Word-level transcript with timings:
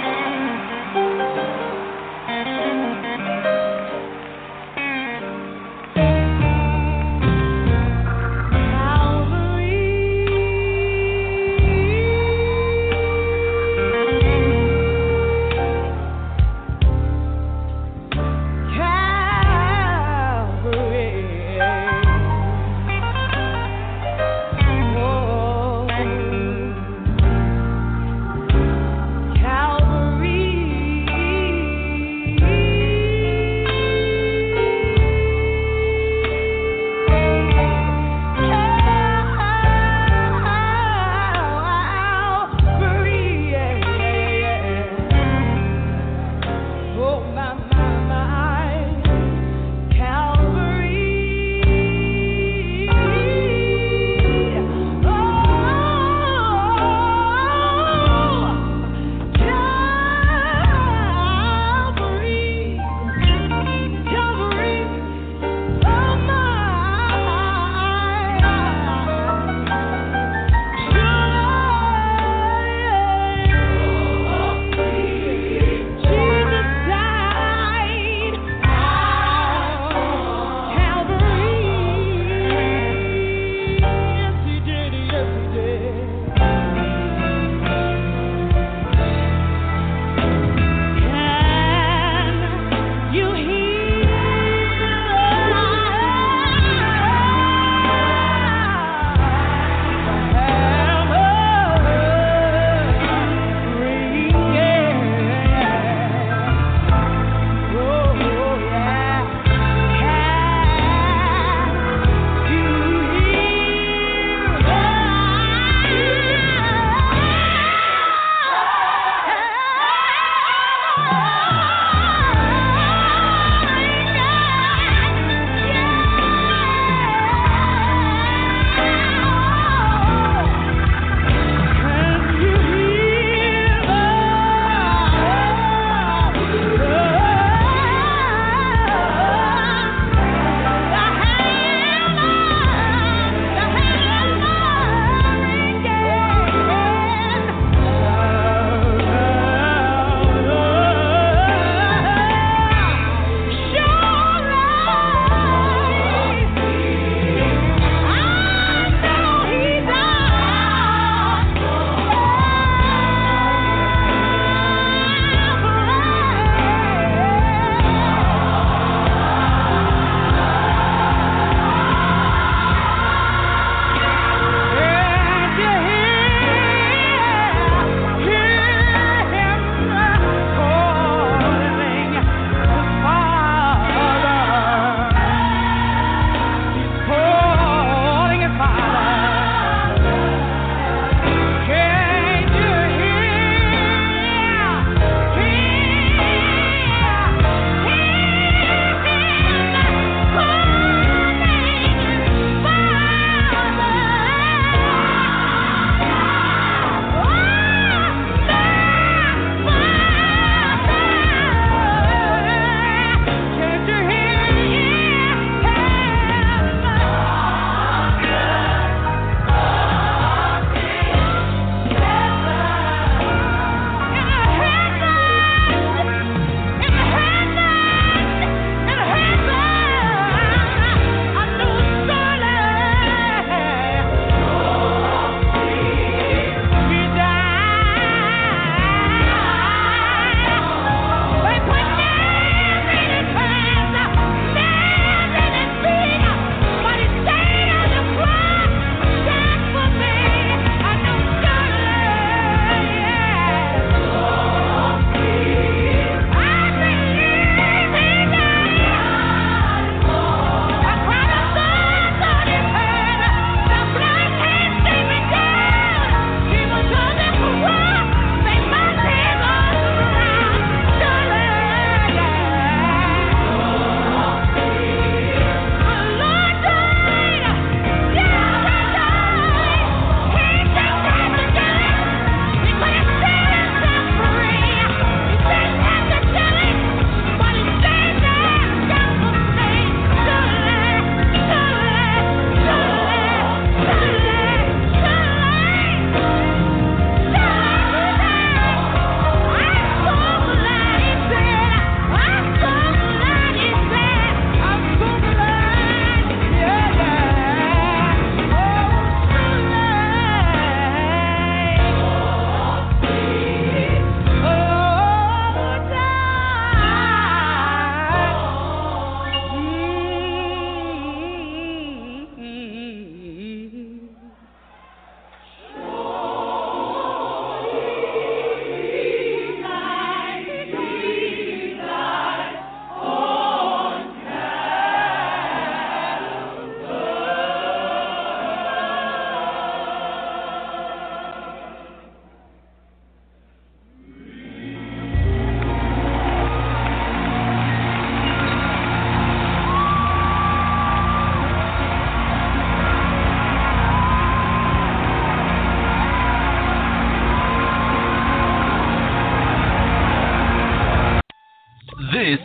Calvary. 0.00 0.31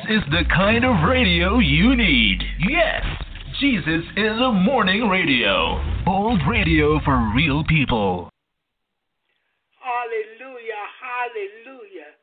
Is 0.08 0.24
the 0.32 0.48
kind 0.48 0.88
of 0.88 1.04
radio 1.04 1.60
you 1.60 1.92
need. 1.92 2.40
Yes, 2.64 3.04
Jesus 3.60 4.08
In 4.16 4.40
The 4.40 4.56
Morning 4.56 5.12
radio. 5.12 5.84
Old 6.08 6.40
radio 6.48 6.96
for 7.04 7.20
real 7.36 7.68
people. 7.68 8.32
Hallelujah, 9.84 10.84
hallelujah. 11.04 12.16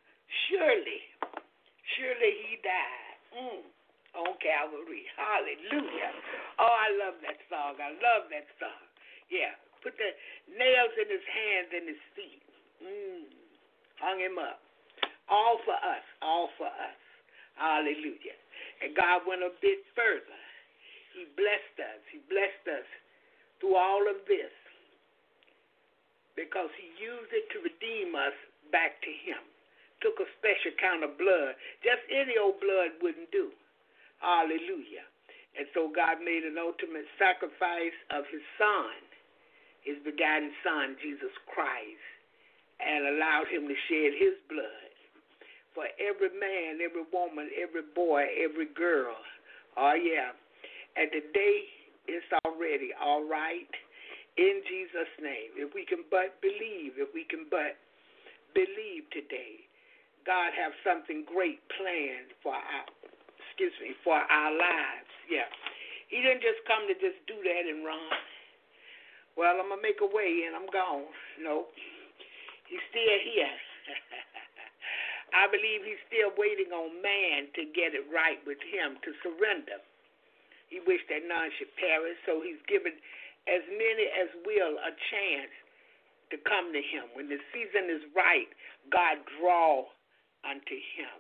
Surely, 0.49 1.01
surely 1.93 2.33
he 2.49 2.57
died 2.65 3.21
mm, 3.37 3.61
on 4.17 4.33
Calvary. 4.41 5.05
Hallelujah. 5.21 6.09
Oh, 6.57 6.65
I 6.65 6.89
love 7.05 7.21
that 7.21 7.37
song. 7.53 7.77
I 7.85 7.93
love 8.01 8.33
that 8.33 8.49
song. 8.57 8.81
Yeah, 9.29 9.53
put 9.85 9.93
the 10.01 10.09
nails 10.57 10.97
in 11.05 11.13
his 11.13 11.27
hands 11.29 11.69
and 11.69 11.85
his 11.85 12.03
feet. 12.17 12.45
Mm, 12.81 13.29
hung 14.01 14.25
him 14.25 14.41
up. 14.41 14.65
All 15.29 15.61
for 15.69 15.77
us, 15.77 16.05
all 16.25 16.49
for 16.57 16.73
us. 16.73 17.04
Hallelujah. 17.55 18.39
And 18.83 18.95
God 18.95 19.23
went 19.27 19.43
a 19.43 19.55
bit 19.63 19.83
further. 19.95 20.41
He 21.15 21.31
blessed 21.39 21.79
us. 21.79 22.03
He 22.11 22.19
blessed 22.27 22.67
us 22.67 22.89
through 23.63 23.79
all 23.79 24.03
of 24.11 24.19
this 24.27 24.51
because 26.35 26.71
he 26.75 26.91
used 26.99 27.31
it 27.31 27.47
to 27.55 27.63
redeem 27.63 28.19
us 28.19 28.35
back 28.75 28.99
to 29.07 29.13
him. 29.23 29.39
Took 30.03 30.19
a 30.19 30.29
special 30.43 30.75
kind 30.83 31.07
of 31.07 31.15
blood. 31.17 31.55
Just 31.87 32.03
any 32.11 32.35
old 32.35 32.59
blood 32.59 32.99
wouldn't 32.99 33.31
do. 33.31 33.55
Hallelujah. 34.19 35.07
And 35.55 35.71
so 35.71 35.87
God 35.87 36.19
made 36.19 36.43
an 36.43 36.59
ultimate 36.59 37.07
sacrifice 37.15 37.95
of 38.11 38.27
his 38.27 38.43
son, 38.59 38.99
his 39.87 39.95
begotten 40.03 40.51
son, 40.67 40.99
Jesus 40.99 41.31
Christ, 41.47 42.03
and 42.83 43.15
allowed 43.15 43.47
him 43.47 43.71
to 43.71 43.77
shed 43.87 44.19
his 44.19 44.35
blood 44.51 44.84
for 45.75 45.91
every 45.99 46.31
man, 46.39 46.79
every 46.79 47.05
woman, 47.13 47.51
every 47.59 47.83
boy, 47.95 48.25
every 48.39 48.71
girl. 48.73 49.19
Oh, 49.77 49.95
yeah. 49.99 50.31
And 50.97 51.11
today 51.11 51.67
it's 52.07 52.31
already 52.47 52.95
all 52.95 53.27
right 53.27 53.71
in 54.39 54.63
Jesus' 54.67 55.11
name. 55.19 55.59
If 55.59 55.75
we 55.75 55.85
can 55.85 56.07
but 56.11 56.39
believe, 56.41 56.99
if 56.99 57.11
we 57.13 57.27
can 57.27 57.51
but 57.51 57.75
believe 58.55 59.11
today, 59.11 59.67
God 60.23 60.55
have 60.55 60.73
something 60.87 61.27
great 61.27 61.61
planned 61.77 62.33
for 62.41 62.55
our 62.55 62.87
excuse 63.55 63.75
me, 63.83 63.95
for 64.03 64.19
our 64.19 64.51
lives. 64.51 65.13
Yeah. 65.31 65.47
He 66.11 66.23
didn't 66.23 66.43
just 66.43 66.63
come 66.67 66.87
to 66.91 66.95
just 66.99 67.19
do 67.27 67.39
that 67.39 67.65
and 67.71 67.87
run. 67.87 68.11
Well, 69.39 69.59
I'm 69.59 69.71
gonna 69.71 69.83
make 69.83 70.03
a 70.03 70.11
way 70.11 70.47
and 70.47 70.55
I'm 70.55 70.71
gone. 70.71 71.11
No. 71.43 71.67
He's 72.67 72.83
still 72.91 73.19
here. 73.31 73.55
I 75.35 75.51
believe 75.51 75.83
he's 75.83 76.01
still 76.07 76.31
waiting 76.39 76.71
on 76.71 77.03
man 77.03 77.51
to 77.59 77.67
get 77.75 77.91
it 77.91 78.07
right 78.15 78.39
with 78.47 78.63
him, 78.63 79.03
to 79.03 79.11
surrender. 79.21 79.83
He 80.71 80.79
wished 80.87 81.11
that 81.11 81.27
none 81.27 81.51
should 81.59 81.75
perish, 81.75 82.17
so 82.23 82.39
he's 82.39 82.63
given 82.71 82.95
as 83.51 83.67
many 83.67 84.07
as 84.15 84.31
will 84.47 84.79
a 84.79 84.95
chance 85.11 85.53
to 86.31 86.39
come 86.47 86.71
to 86.71 86.81
him. 86.81 87.11
When 87.19 87.29
the 87.29 87.43
season 87.51 87.91
is 87.91 88.07
right, 88.15 88.49
God 88.95 89.21
draw 89.39 89.91
unto 90.47 90.79
him. 90.97 91.19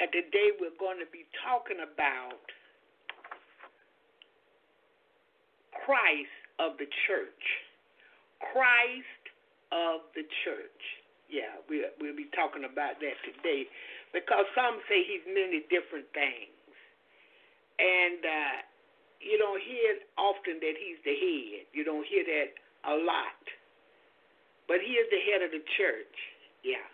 And 0.00 0.08
today 0.12 0.56
we're 0.60 0.76
going 0.80 1.00
to 1.00 1.08
be 1.12 1.24
talking 1.44 1.80
about 1.80 2.40
Christ 5.84 6.36
of 6.58 6.76
the 6.76 6.88
church. 7.08 7.44
Christ 8.40 9.22
of 9.72 10.04
the 10.12 10.24
church. 10.44 10.82
Yeah, 11.26 11.58
we, 11.66 11.82
we'll 11.98 12.16
be 12.16 12.30
talking 12.34 12.62
about 12.62 13.02
that 13.02 13.16
today 13.26 13.66
because 14.14 14.46
some 14.54 14.78
say 14.86 15.02
he's 15.02 15.26
many 15.26 15.66
different 15.66 16.06
things. 16.14 16.54
And 17.76 18.22
uh, 18.22 18.56
you 19.20 19.36
don't 19.36 19.60
hear 19.60 20.00
often 20.16 20.62
that 20.62 20.76
he's 20.78 21.00
the 21.04 21.12
head. 21.12 21.66
You 21.74 21.84
don't 21.84 22.06
hear 22.06 22.24
that 22.24 22.50
a 22.88 22.94
lot. 22.96 23.42
But 24.70 24.82
he 24.82 24.98
is 24.98 25.06
the 25.10 25.22
head 25.30 25.42
of 25.42 25.50
the 25.50 25.62
church. 25.76 26.16
Yeah. 26.62 26.86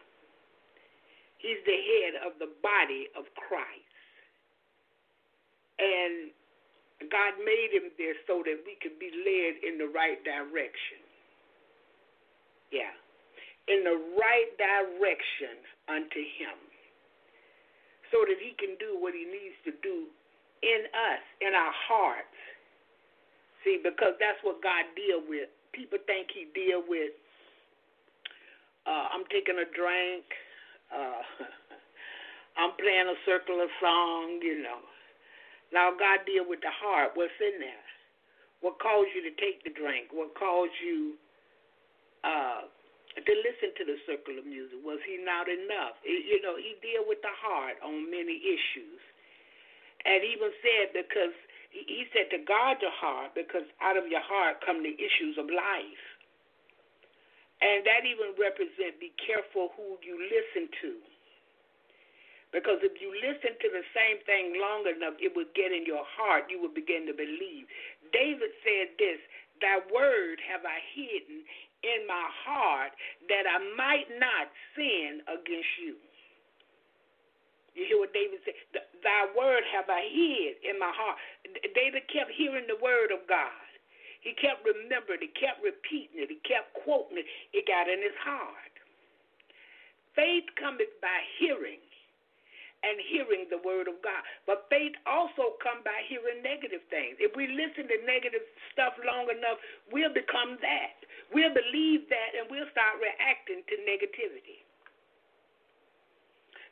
He's 1.39 1.61
the 1.65 1.75
head 1.75 2.13
of 2.27 2.39
the 2.39 2.51
body 2.63 3.09
of 3.17 3.27
Christ. 3.35 3.93
And 5.79 6.31
God 7.11 7.35
made 7.43 7.75
him 7.75 7.91
there 7.99 8.15
so 8.27 8.45
that 8.47 8.63
we 8.63 8.79
could 8.79 8.99
be 9.03 9.11
led 9.11 9.63
in 9.67 9.79
the 9.79 9.91
right 9.91 10.23
direction. 10.23 11.03
Yeah. 12.71 12.95
In 13.71 13.85
the 13.87 13.95
right 14.19 14.51
direction 14.59 15.63
unto 15.87 16.19
him. 16.19 16.59
So 18.11 18.27
that 18.27 18.37
he 18.43 18.53
can 18.59 18.77
do 18.77 18.99
what 18.99 19.15
he 19.15 19.25
needs 19.25 19.57
to 19.65 19.73
do 19.81 20.11
in 20.63 20.87
us, 20.95 21.23
in 21.43 21.53
our 21.55 21.75
hearts. 21.75 22.39
See, 23.63 23.79
because 23.83 24.19
that's 24.19 24.39
what 24.43 24.63
God 24.63 24.87
deal 24.95 25.23
with. 25.23 25.51
People 25.71 25.99
think 26.07 26.31
He 26.35 26.51
deal 26.55 26.83
with. 26.87 27.15
Uh, 28.87 29.15
I'm 29.15 29.27
taking 29.31 29.59
a 29.59 29.69
drink. 29.71 30.27
Uh, 30.91 31.23
I'm 32.61 32.75
playing 32.79 33.07
a 33.07 33.19
circular 33.27 33.71
song. 33.79 34.43
You 34.43 34.63
know. 34.63 34.83
Now 35.71 35.95
God 35.95 36.27
deal 36.27 36.47
with 36.47 36.61
the 36.61 36.75
heart. 36.75 37.15
What's 37.15 37.35
in 37.39 37.63
there? 37.63 37.87
What 38.61 38.79
caused 38.79 39.11
you 39.15 39.23
to 39.27 39.35
take 39.39 39.63
the 39.67 39.75
drink? 39.75 40.11
What 40.13 40.35
caused 40.39 40.75
you 40.83 41.19
uh, 42.23 42.71
to 43.17 43.35
listen 43.45 43.77
to 43.77 43.85
the 43.85 43.97
circular 44.09 44.43
music? 44.43 44.81
Was 44.81 45.01
He 45.05 45.21
not 45.21 45.49
enough? 45.49 46.01
You 46.05 46.41
know, 46.41 46.57
He 46.57 46.77
deal 46.81 47.05
with 47.05 47.21
the 47.21 47.33
heart 47.33 47.77
on 47.85 48.09
many 48.09 48.41
issues. 48.41 49.01
And 50.03 50.25
even 50.27 50.51
said, 50.65 50.97
because 50.97 51.37
he 51.73 52.05
said 52.13 52.29
to 52.37 52.45
guard 52.45 52.85
your 52.85 52.93
heart, 52.93 53.33
because 53.33 53.65
out 53.81 53.97
of 53.97 54.05
your 54.11 54.21
heart 54.21 54.61
come 54.61 54.85
the 54.85 54.93
issues 54.93 55.41
of 55.41 55.49
life. 55.49 56.05
And 57.63 57.87
that 57.87 58.05
even 58.05 58.37
represent 58.37 59.01
be 59.01 59.15
careful 59.23 59.73
who 59.79 59.97
you 60.05 60.19
listen 60.19 60.69
to. 60.83 60.93
Because 62.53 62.85
if 62.85 63.01
you 63.01 63.09
listen 63.17 63.57
to 63.57 63.69
the 63.73 63.87
same 63.97 64.21
thing 64.29 64.61
long 64.61 64.85
enough, 64.85 65.17
it 65.17 65.33
will 65.33 65.49
get 65.57 65.73
in 65.73 65.89
your 65.89 66.05
heart. 66.05 66.53
You 66.53 66.61
will 66.61 66.75
begin 66.75 67.09
to 67.09 67.17
believe. 67.17 67.65
David 68.13 68.53
said 68.61 68.93
this 69.01 69.17
Thy 69.65 69.81
word 69.89 70.37
have 70.45 70.67
I 70.69 70.77
hidden 70.93 71.49
in 71.83 72.07
my 72.07 72.29
heart 72.47 72.95
that 73.29 73.45
I 73.47 73.59
might 73.75 74.09
not 74.19 74.51
sin 74.75 75.23
against 75.27 75.75
you. 75.83 75.99
You 77.75 77.89
hear 77.89 77.99
what 77.99 78.13
David 78.13 78.39
said? 78.45 78.55
Thy 79.01 79.27
word 79.33 79.65
have 79.73 79.89
I 79.89 80.05
hid 80.07 80.61
in 80.63 80.79
my 80.79 80.93
heart. 80.93 81.17
David 81.75 82.05
kept 82.13 82.31
hearing 82.37 82.69
the 82.69 82.79
word 82.79 83.11
of 83.11 83.25
God. 83.27 83.67
He 84.23 84.39
kept 84.39 84.63
remembering, 84.63 85.19
he 85.19 85.35
kept 85.35 85.59
repeating 85.65 86.23
it, 86.23 86.31
he 86.31 86.39
kept 86.47 86.71
quoting 86.87 87.19
it. 87.19 87.27
It 87.51 87.67
got 87.67 87.91
in 87.91 87.99
his 87.99 88.15
heart. 88.23 88.71
Faith 90.15 90.47
cometh 90.61 90.93
by 91.01 91.19
hearing, 91.41 91.83
and 92.93 93.01
hearing 93.09 93.49
the 93.49 93.57
word 93.65 93.89
of 93.89 93.97
God. 94.05 94.21
But 94.45 94.69
faith 94.69 94.93
also 95.09 95.57
comes 95.65 95.81
by 95.81 96.05
hearing 96.13 96.45
negative 96.45 96.85
things. 96.93 97.17
If 97.17 97.33
we 97.33 97.49
listen 97.49 97.89
to 97.89 97.97
negative 98.05 98.45
stuff 98.77 98.93
long 99.01 99.33
enough, 99.33 99.57
we'll 99.89 100.13
become 100.13 100.61
that. 100.61 101.01
We'll 101.33 101.57
believe 101.57 102.13
that, 102.13 102.37
and 102.37 102.53
we'll 102.53 102.69
start 102.69 103.01
reacting 103.01 103.65
to 103.65 103.75
negativity. 103.89 104.61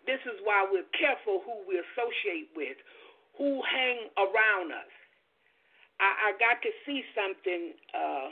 This 0.05 0.21
is 0.29 0.37
why 0.45 0.69
we're 0.69 0.89
careful 0.93 1.41
who 1.41 1.65
we 1.65 1.81
associate 1.81 2.53
with, 2.53 2.77
who 3.41 3.65
hang 3.65 4.13
around 4.21 4.77
us. 4.77 4.93
I, 5.97 6.33
I 6.33 6.37
got 6.37 6.61
to 6.61 6.73
see 6.85 7.01
something, 7.17 7.73
uh, 7.97 8.29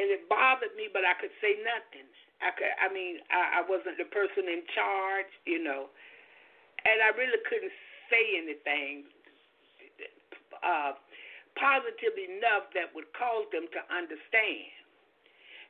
and 0.00 0.08
it 0.08 0.24
bothered 0.32 0.72
me, 0.80 0.88
but 0.88 1.04
I 1.04 1.12
could 1.20 1.32
say 1.44 1.60
nothing. 1.60 2.08
I 2.40 2.50
could, 2.56 2.72
I 2.80 2.88
mean, 2.88 3.20
I, 3.28 3.60
I 3.60 3.68
wasn't 3.68 4.00
the 4.00 4.08
person 4.08 4.48
in 4.48 4.64
charge, 4.72 5.30
you 5.44 5.60
know, 5.60 5.92
and 6.84 6.96
I 7.04 7.12
really 7.16 7.40
couldn't 7.44 7.72
say 8.08 8.24
anything 8.40 9.04
uh, 10.64 10.96
positive 11.56 12.16
enough 12.16 12.72
that 12.72 12.88
would 12.96 13.08
cause 13.12 13.44
them 13.52 13.68
to 13.68 13.80
understand. 13.92 14.72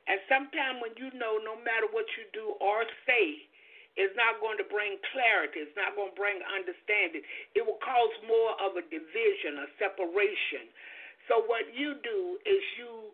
And 0.07 0.17
sometimes 0.31 0.81
when 0.81 0.95
you 0.97 1.13
know, 1.13 1.37
no 1.43 1.59
matter 1.61 1.91
what 1.91 2.07
you 2.17 2.25
do 2.33 2.57
or 2.57 2.87
say, 3.05 3.51
is 3.99 4.11
not 4.15 4.39
going 4.39 4.55
to 4.55 4.67
bring 4.71 4.95
clarity. 5.11 5.67
It's 5.67 5.75
not 5.75 5.99
going 5.99 6.15
to 6.15 6.17
bring 6.17 6.39
understanding. 6.47 7.27
It 7.59 7.63
will 7.67 7.79
cause 7.83 8.13
more 8.23 8.55
of 8.63 8.79
a 8.79 8.83
division, 8.87 9.59
a 9.59 9.67
separation. 9.75 10.71
So, 11.27 11.43
what 11.43 11.67
you 11.75 11.99
do 11.99 12.39
is 12.47 12.63
you 12.79 13.11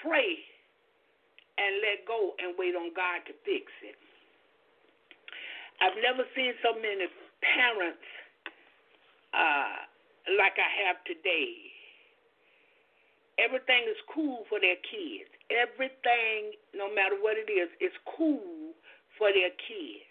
pray 0.00 0.40
and 1.58 1.80
let 1.82 2.06
go 2.06 2.32
and 2.38 2.54
wait 2.58 2.74
on 2.76 2.92
God 2.94 3.24
to 3.26 3.34
fix 3.44 3.72
it. 3.82 3.96
I've 5.80 5.96
never 6.00 6.24
seen 6.36 6.52
so 6.62 6.74
many 6.74 7.06
parents 7.42 8.04
uh, 9.34 9.84
like 10.40 10.56
I 10.56 10.70
have 10.88 10.96
today. 11.04 11.72
Everything 13.38 13.84
is 13.88 14.00
cool 14.12 14.44
for 14.48 14.60
their 14.60 14.80
kids. 14.80 15.28
Everything, 15.52 16.56
no 16.72 16.88
matter 16.88 17.16
what 17.20 17.36
it 17.36 17.52
is, 17.52 17.68
is 17.80 17.92
cool 18.16 18.72
for 19.18 19.28
their 19.32 19.52
kids. 19.68 20.08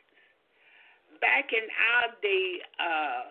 back 1.22 1.52
in 1.54 1.66
our 1.66 2.14
day, 2.22 2.50
uh, 2.80 3.25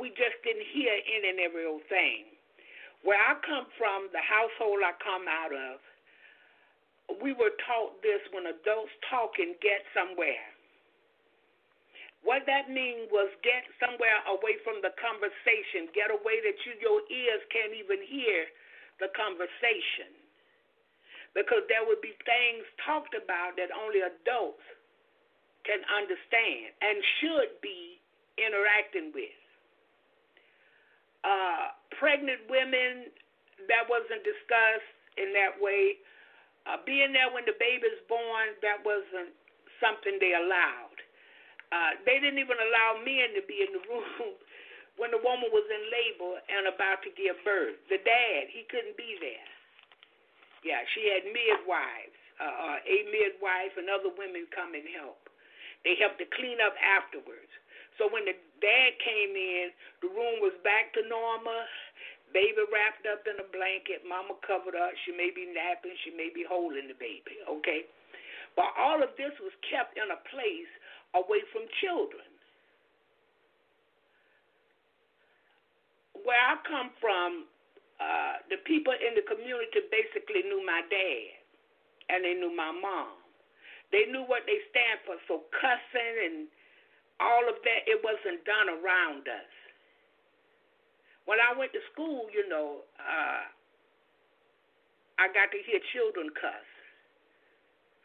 we 0.00 0.10
just 0.10 0.36
didn't 0.44 0.66
hear 0.74 0.92
any 0.92 1.30
and 1.30 1.40
every 1.40 1.64
old 1.66 1.84
thing. 1.88 2.26
Where 3.02 3.18
I 3.18 3.38
come 3.46 3.66
from, 3.78 4.08
the 4.12 4.22
household 4.22 4.82
I 4.82 4.92
come 4.98 5.24
out 5.30 5.54
of, 5.54 5.78
we 7.22 7.32
were 7.32 7.54
taught 7.66 8.02
this 8.02 8.20
when 8.34 8.50
adults 8.50 8.92
talk 9.10 9.38
and 9.38 9.54
get 9.62 9.86
somewhere. 9.94 10.42
What 12.26 12.42
that 12.50 12.66
means 12.66 13.06
was 13.14 13.30
get 13.46 13.62
somewhere 13.78 14.18
away 14.26 14.58
from 14.66 14.82
the 14.82 14.90
conversation, 14.98 15.86
get 15.94 16.10
away 16.10 16.42
that 16.42 16.58
you 16.66 16.74
your 16.82 16.98
ears 17.06 17.42
can't 17.54 17.70
even 17.70 18.02
hear 18.02 18.50
the 18.98 19.14
conversation. 19.14 20.10
Because 21.38 21.62
there 21.70 21.86
would 21.86 22.02
be 22.02 22.16
things 22.26 22.66
talked 22.82 23.14
about 23.14 23.54
that 23.60 23.70
only 23.70 24.02
adults 24.02 24.64
can 25.62 25.84
understand 25.86 26.74
and 26.82 26.96
should 27.22 27.52
be 27.62 28.02
interacting 28.40 29.14
with. 29.14 29.38
Uh, 31.22 31.74
pregnant 31.98 32.42
women, 32.50 33.10
that 33.68 33.88
wasn't 33.88 34.22
discussed 34.22 34.90
in 35.18 35.32
that 35.32 35.56
way. 35.58 35.98
Uh, 36.66 36.82
being 36.82 37.14
there 37.14 37.30
when 37.30 37.46
the 37.46 37.54
baby's 37.62 38.02
born, 38.10 38.58
that 38.60 38.82
wasn't 38.82 39.30
something 39.78 40.18
they 40.18 40.34
allowed. 40.34 40.98
Uh, 41.70 41.98
they 42.02 42.18
didn't 42.18 42.42
even 42.42 42.58
allow 42.58 42.98
men 43.02 43.34
to 43.38 43.42
be 43.46 43.62
in 43.62 43.70
the 43.74 43.82
room 43.86 44.34
when 45.00 45.14
the 45.14 45.22
woman 45.22 45.50
was 45.54 45.66
in 45.70 45.82
labor 45.90 46.42
and 46.50 46.70
about 46.70 47.02
to 47.06 47.10
give 47.14 47.38
birth. 47.46 47.78
The 47.86 48.02
dad, 48.02 48.50
he 48.50 48.66
couldn't 48.66 48.98
be 48.98 49.18
there. 49.22 49.48
Yeah, 50.66 50.82
she 50.98 51.06
had 51.06 51.22
midwives, 51.30 52.18
uh, 52.42 52.50
uh, 52.50 52.78
a 52.82 52.96
midwife, 53.14 53.74
and 53.78 53.86
other 53.86 54.10
women 54.10 54.50
come 54.50 54.74
and 54.74 54.86
help. 54.98 55.22
They 55.86 55.94
helped 55.94 56.18
to 56.18 56.26
clean 56.34 56.58
up 56.58 56.74
afterwards. 56.82 57.50
So 57.94 58.10
when 58.10 58.26
the 58.26 58.34
dad 58.58 58.90
came 59.00 59.32
in, 59.38 59.70
the 60.02 60.10
room 60.10 60.42
was 60.42 60.52
back 60.66 60.90
to 60.98 61.06
normal. 61.06 61.62
Baby 62.36 62.68
wrapped 62.68 63.08
up 63.08 63.24
in 63.24 63.40
a 63.40 63.48
blanket, 63.48 64.04
mama 64.04 64.36
covered 64.44 64.76
up. 64.76 64.92
She 65.08 65.16
may 65.16 65.32
be 65.32 65.48
napping, 65.48 65.96
she 66.04 66.12
may 66.12 66.28
be 66.28 66.44
holding 66.44 66.84
the 66.84 66.98
baby, 67.00 67.40
okay? 67.48 67.88
But 68.52 68.76
all 68.76 69.00
of 69.00 69.16
this 69.16 69.32
was 69.40 69.56
kept 69.64 69.96
in 69.96 70.04
a 70.12 70.20
place 70.28 70.72
away 71.16 71.40
from 71.48 71.64
children. 71.80 72.28
Where 76.28 76.36
I 76.36 76.60
come 76.68 76.92
from, 77.00 77.48
uh, 77.96 78.44
the 78.52 78.60
people 78.68 78.92
in 78.92 79.16
the 79.16 79.24
community 79.24 79.88
basically 79.88 80.44
knew 80.44 80.60
my 80.60 80.84
dad 80.92 81.28
and 82.12 82.20
they 82.20 82.36
knew 82.36 82.52
my 82.52 82.68
mom. 82.68 83.16
They 83.96 84.04
knew 84.12 84.28
what 84.28 84.44
they 84.44 84.60
stand 84.68 85.00
for. 85.08 85.16
So 85.24 85.48
cussing 85.56 86.16
and 86.20 86.36
all 87.16 87.48
of 87.48 87.56
that, 87.64 87.88
it 87.88 87.96
wasn't 88.04 88.44
done 88.44 88.68
around 88.76 89.24
us. 89.24 89.65
When 91.26 91.42
I 91.42 91.54
went 91.58 91.74
to 91.74 91.82
school, 91.92 92.30
you 92.30 92.46
know, 92.48 92.86
uh, 92.98 93.42
I 95.18 95.26
got 95.34 95.50
to 95.50 95.58
hear 95.66 95.82
children 95.90 96.30
cuss. 96.38 96.66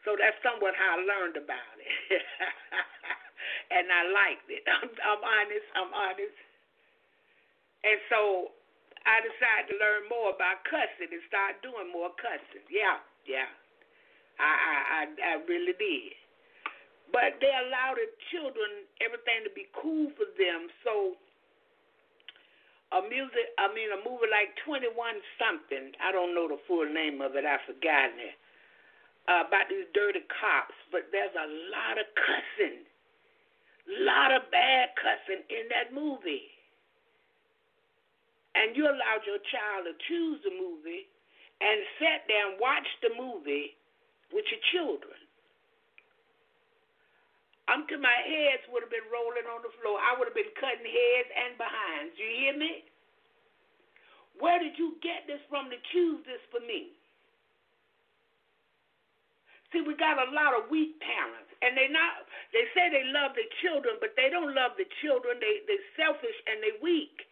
So 0.02 0.18
that's 0.18 0.34
somewhat 0.42 0.74
how 0.74 0.98
I 0.98 1.06
learned 1.06 1.38
about 1.38 1.76
it. 1.78 2.22
and 3.74 3.86
I 3.86 4.02
liked 4.10 4.48
it. 4.50 4.66
I'm, 4.76 4.90
I'm 4.90 5.22
honest. 5.22 5.66
I'm 5.78 5.92
honest. 5.94 6.38
And 7.86 7.98
so 8.10 8.50
I 9.06 9.22
decided 9.22 9.70
to 9.70 9.76
learn 9.78 10.10
more 10.10 10.34
about 10.34 10.66
cussing 10.66 11.10
and 11.10 11.22
start 11.30 11.62
doing 11.62 11.90
more 11.94 12.10
cussing. 12.18 12.66
Yeah, 12.66 12.98
yeah. 13.26 13.50
I, 14.42 14.50
I, 14.50 14.76
I, 14.82 15.02
I 15.06 15.32
really 15.46 15.74
did. 15.78 16.18
But 17.14 17.38
they 17.38 17.52
allowed 17.52 18.00
the 18.00 18.08
children 18.32 18.88
everything 19.04 19.44
to 19.44 19.52
be 19.52 19.68
cool 19.76 20.10
for 20.16 20.26
them. 20.34 20.72
So 20.82 21.14
a 22.92 23.00
music, 23.08 23.56
I 23.56 23.72
mean, 23.72 23.88
a 23.88 24.00
movie 24.04 24.28
like 24.28 24.52
Twenty 24.64 24.92
One 24.92 25.16
something. 25.40 25.96
I 26.00 26.12
don't 26.12 26.36
know 26.36 26.48
the 26.48 26.60
full 26.68 26.84
name 26.84 27.24
of 27.24 27.36
it. 27.36 27.44
I've 27.48 27.64
forgotten 27.64 28.20
it 28.20 28.36
uh, 29.28 29.48
about 29.48 29.70
these 29.70 29.88
dirty 29.94 30.24
cops, 30.28 30.76
but 30.90 31.08
there's 31.14 31.34
a 31.34 31.48
lot 31.70 31.96
of 31.96 32.06
cussing, 32.18 32.84
lot 34.02 34.34
of 34.34 34.50
bad 34.50 34.92
cussing 34.98 35.42
in 35.46 35.70
that 35.70 35.94
movie. 35.94 36.50
And 38.52 38.76
you 38.76 38.84
allowed 38.84 39.24
your 39.24 39.40
child 39.48 39.88
to 39.88 39.96
choose 40.04 40.44
the 40.44 40.52
movie 40.52 41.08
and 41.64 41.80
sat 41.96 42.28
there 42.28 42.52
and 42.52 42.60
watched 42.60 43.00
the 43.00 43.14
movie 43.16 43.72
with 44.34 44.44
your 44.52 44.60
children. 44.74 45.21
Until 47.72 48.04
my 48.04 48.18
heads 48.28 48.68
would 48.68 48.84
have 48.84 48.92
been 48.92 49.08
rolling 49.08 49.48
on 49.48 49.64
the 49.64 49.72
floor. 49.80 49.96
I 49.96 50.12
would 50.20 50.28
have 50.28 50.36
been 50.36 50.52
cutting 50.60 50.84
heads 50.84 51.30
and 51.32 51.56
behinds. 51.56 52.14
You 52.20 52.28
hear 52.28 52.54
me? 52.60 52.84
Where 54.36 54.60
did 54.60 54.76
you 54.76 55.00
get 55.00 55.24
this 55.24 55.40
from 55.48 55.72
to 55.72 55.78
choose 55.92 56.20
this 56.28 56.42
for 56.52 56.60
me? 56.60 56.92
See, 59.72 59.80
we 59.80 59.96
got 59.96 60.20
a 60.20 60.28
lot 60.36 60.52
of 60.52 60.68
weak 60.68 61.00
parents, 61.00 61.48
and 61.64 61.72
they 61.72 61.88
not. 61.88 62.28
They 62.52 62.68
say 62.76 62.92
they 62.92 63.08
love 63.08 63.32
their 63.32 63.48
children, 63.64 63.96
but 64.04 64.12
they 64.20 64.28
don't 64.28 64.52
love 64.52 64.76
the 64.76 64.84
children. 65.00 65.40
They 65.40 65.64
they 65.64 65.80
selfish 65.96 66.36
and 66.44 66.60
they 66.60 66.76
weak. 66.84 67.24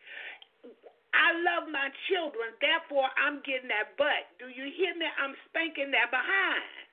I 1.12 1.34
love 1.42 1.68
my 1.68 1.90
children, 2.08 2.54
therefore 2.62 3.10
I'm 3.18 3.42
getting 3.42 3.68
that 3.68 3.98
butt. 3.98 4.30
Do 4.38 4.46
you 4.46 4.70
hear 4.70 4.94
me? 4.94 5.06
I'm 5.18 5.34
spanking 5.50 5.90
that 5.90 6.10
behind. 6.14 6.89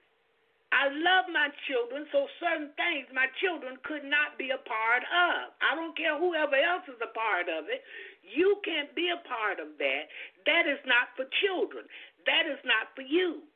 I 0.76 0.92
love 0.92 1.32
my 1.32 1.48
children, 1.64 2.04
so 2.12 2.28
certain 2.44 2.76
things 2.76 3.08
my 3.16 3.32
children 3.40 3.80
could 3.88 4.04
not 4.04 4.36
be 4.36 4.52
a 4.52 4.60
part 4.68 5.04
of. 5.08 5.56
I 5.64 5.72
don't 5.80 5.96
care 5.96 6.20
whoever 6.20 6.60
else 6.60 6.84
is 6.92 7.00
a 7.00 7.12
part 7.16 7.48
of 7.48 7.72
it. 7.72 7.80
You 8.22 8.60
can't 8.68 8.92
be 8.92 9.08
a 9.08 9.24
part 9.24 9.64
of 9.64 9.80
that. 9.80 10.04
That 10.44 10.68
is 10.68 10.84
not 10.84 11.16
for 11.16 11.24
children. 11.40 11.88
That 12.28 12.52
is 12.52 12.60
not 12.68 12.92
for 13.00 13.08
you 13.08 13.48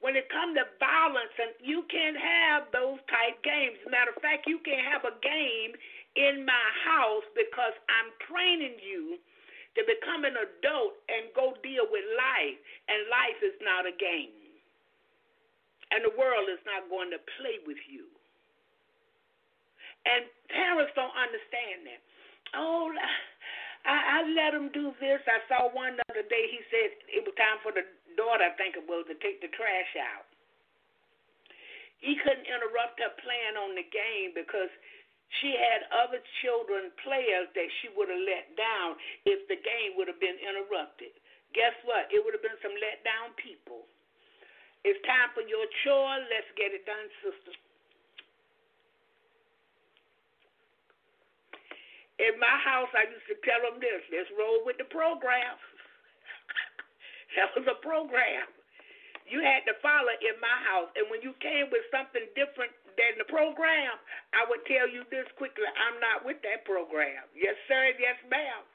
when 0.00 0.16
it 0.16 0.32
comes 0.32 0.56
to 0.56 0.64
violence, 0.80 1.34
and 1.36 1.52
you 1.60 1.84
can't 1.92 2.16
have 2.16 2.72
those 2.72 3.00
type 3.12 3.36
games. 3.44 3.76
Matter 3.84 4.16
of 4.16 4.20
fact, 4.24 4.48
you 4.48 4.56
can't 4.64 4.84
have 4.88 5.04
a 5.04 5.12
game 5.20 5.76
in 6.16 6.44
my 6.44 6.66
house 6.84 7.24
because 7.36 7.76
I'm 7.88 8.10
training 8.24 8.80
you 8.80 9.20
to 9.76 9.80
become 9.84 10.24
an 10.24 10.34
adult 10.40 10.98
and 11.12 11.30
go 11.36 11.52
deal 11.62 11.86
with 11.92 12.06
life, 12.16 12.58
and 12.88 13.12
life 13.12 13.40
is 13.44 13.56
not 13.60 13.84
a 13.84 13.94
game. 13.94 14.39
And 15.90 16.06
the 16.06 16.14
world 16.14 16.46
is 16.46 16.62
not 16.62 16.86
going 16.86 17.10
to 17.10 17.20
play 17.38 17.58
with 17.66 17.80
you. 17.90 18.06
And 20.06 20.24
parents 20.48 20.94
don't 20.94 21.12
understand 21.12 21.84
that. 21.90 22.00
Oh, 22.56 22.88
I, 23.84 24.22
I 24.22 24.28
let 24.32 24.54
them 24.56 24.70
do 24.72 24.94
this. 25.02 25.20
I 25.26 25.42
saw 25.50 25.68
one 25.74 25.98
the 25.98 26.06
other 26.08 26.26
day. 26.26 26.44
He 26.48 26.60
said 26.70 26.88
it 27.10 27.22
was 27.26 27.34
time 27.36 27.60
for 27.60 27.74
the 27.74 27.84
daughter, 28.16 28.46
I 28.46 28.54
think 28.56 28.78
it 28.78 28.86
was, 28.86 29.04
to 29.10 29.16
take 29.18 29.42
the 29.42 29.52
trash 29.52 29.92
out. 29.98 30.30
He 32.00 32.16
couldn't 32.16 32.48
interrupt 32.48 32.96
her 33.02 33.12
playing 33.20 33.60
on 33.60 33.76
the 33.76 33.84
game 33.84 34.32
because 34.32 34.72
she 35.38 35.52
had 35.52 35.84
other 35.92 36.18
children 36.40 36.90
players 37.04 37.46
that 37.52 37.68
she 37.80 37.92
would 37.92 38.08
have 38.08 38.24
let 38.24 38.56
down 38.56 38.96
if 39.28 39.44
the 39.52 39.60
game 39.60 39.94
would 40.00 40.08
have 40.08 40.18
been 40.18 40.40
interrupted. 40.40 41.12
Guess 41.52 41.76
what? 41.84 42.08
It 42.08 42.24
would 42.24 42.32
have 42.32 42.42
been 42.42 42.58
some 42.64 42.74
let 42.80 43.04
down 43.04 43.36
people. 43.36 43.84
It's 44.84 45.00
time 45.04 45.28
for 45.36 45.44
your 45.44 45.66
chore. 45.84 46.16
Let's 46.32 46.48
get 46.56 46.72
it 46.72 46.88
done, 46.88 47.08
sister. 47.20 47.52
In 52.20 52.36
my 52.36 52.56
house, 52.60 52.92
I 52.92 53.08
used 53.08 53.28
to 53.32 53.36
tell 53.44 53.64
them 53.64 53.80
this 53.80 54.00
let's 54.12 54.28
roll 54.36 54.64
with 54.64 54.76
the 54.76 54.88
program. 54.88 55.56
That 57.38 57.54
was 57.54 57.62
a 57.70 57.78
program. 57.78 58.50
You 59.30 59.38
had 59.38 59.62
to 59.70 59.78
follow 59.78 60.10
in 60.18 60.34
my 60.42 60.58
house. 60.66 60.90
And 60.98 61.06
when 61.06 61.22
you 61.22 61.30
came 61.38 61.70
with 61.70 61.86
something 61.94 62.26
different 62.34 62.74
than 62.98 63.22
the 63.22 63.28
program, 63.30 63.94
I 64.34 64.42
would 64.50 64.66
tell 64.66 64.90
you 64.90 65.06
this 65.14 65.30
quickly 65.38 65.62
I'm 65.78 66.02
not 66.02 66.26
with 66.26 66.42
that 66.42 66.66
program. 66.66 67.22
Yes, 67.30 67.54
sir, 67.70 67.94
yes, 68.02 68.18
ma'am. 68.26 68.66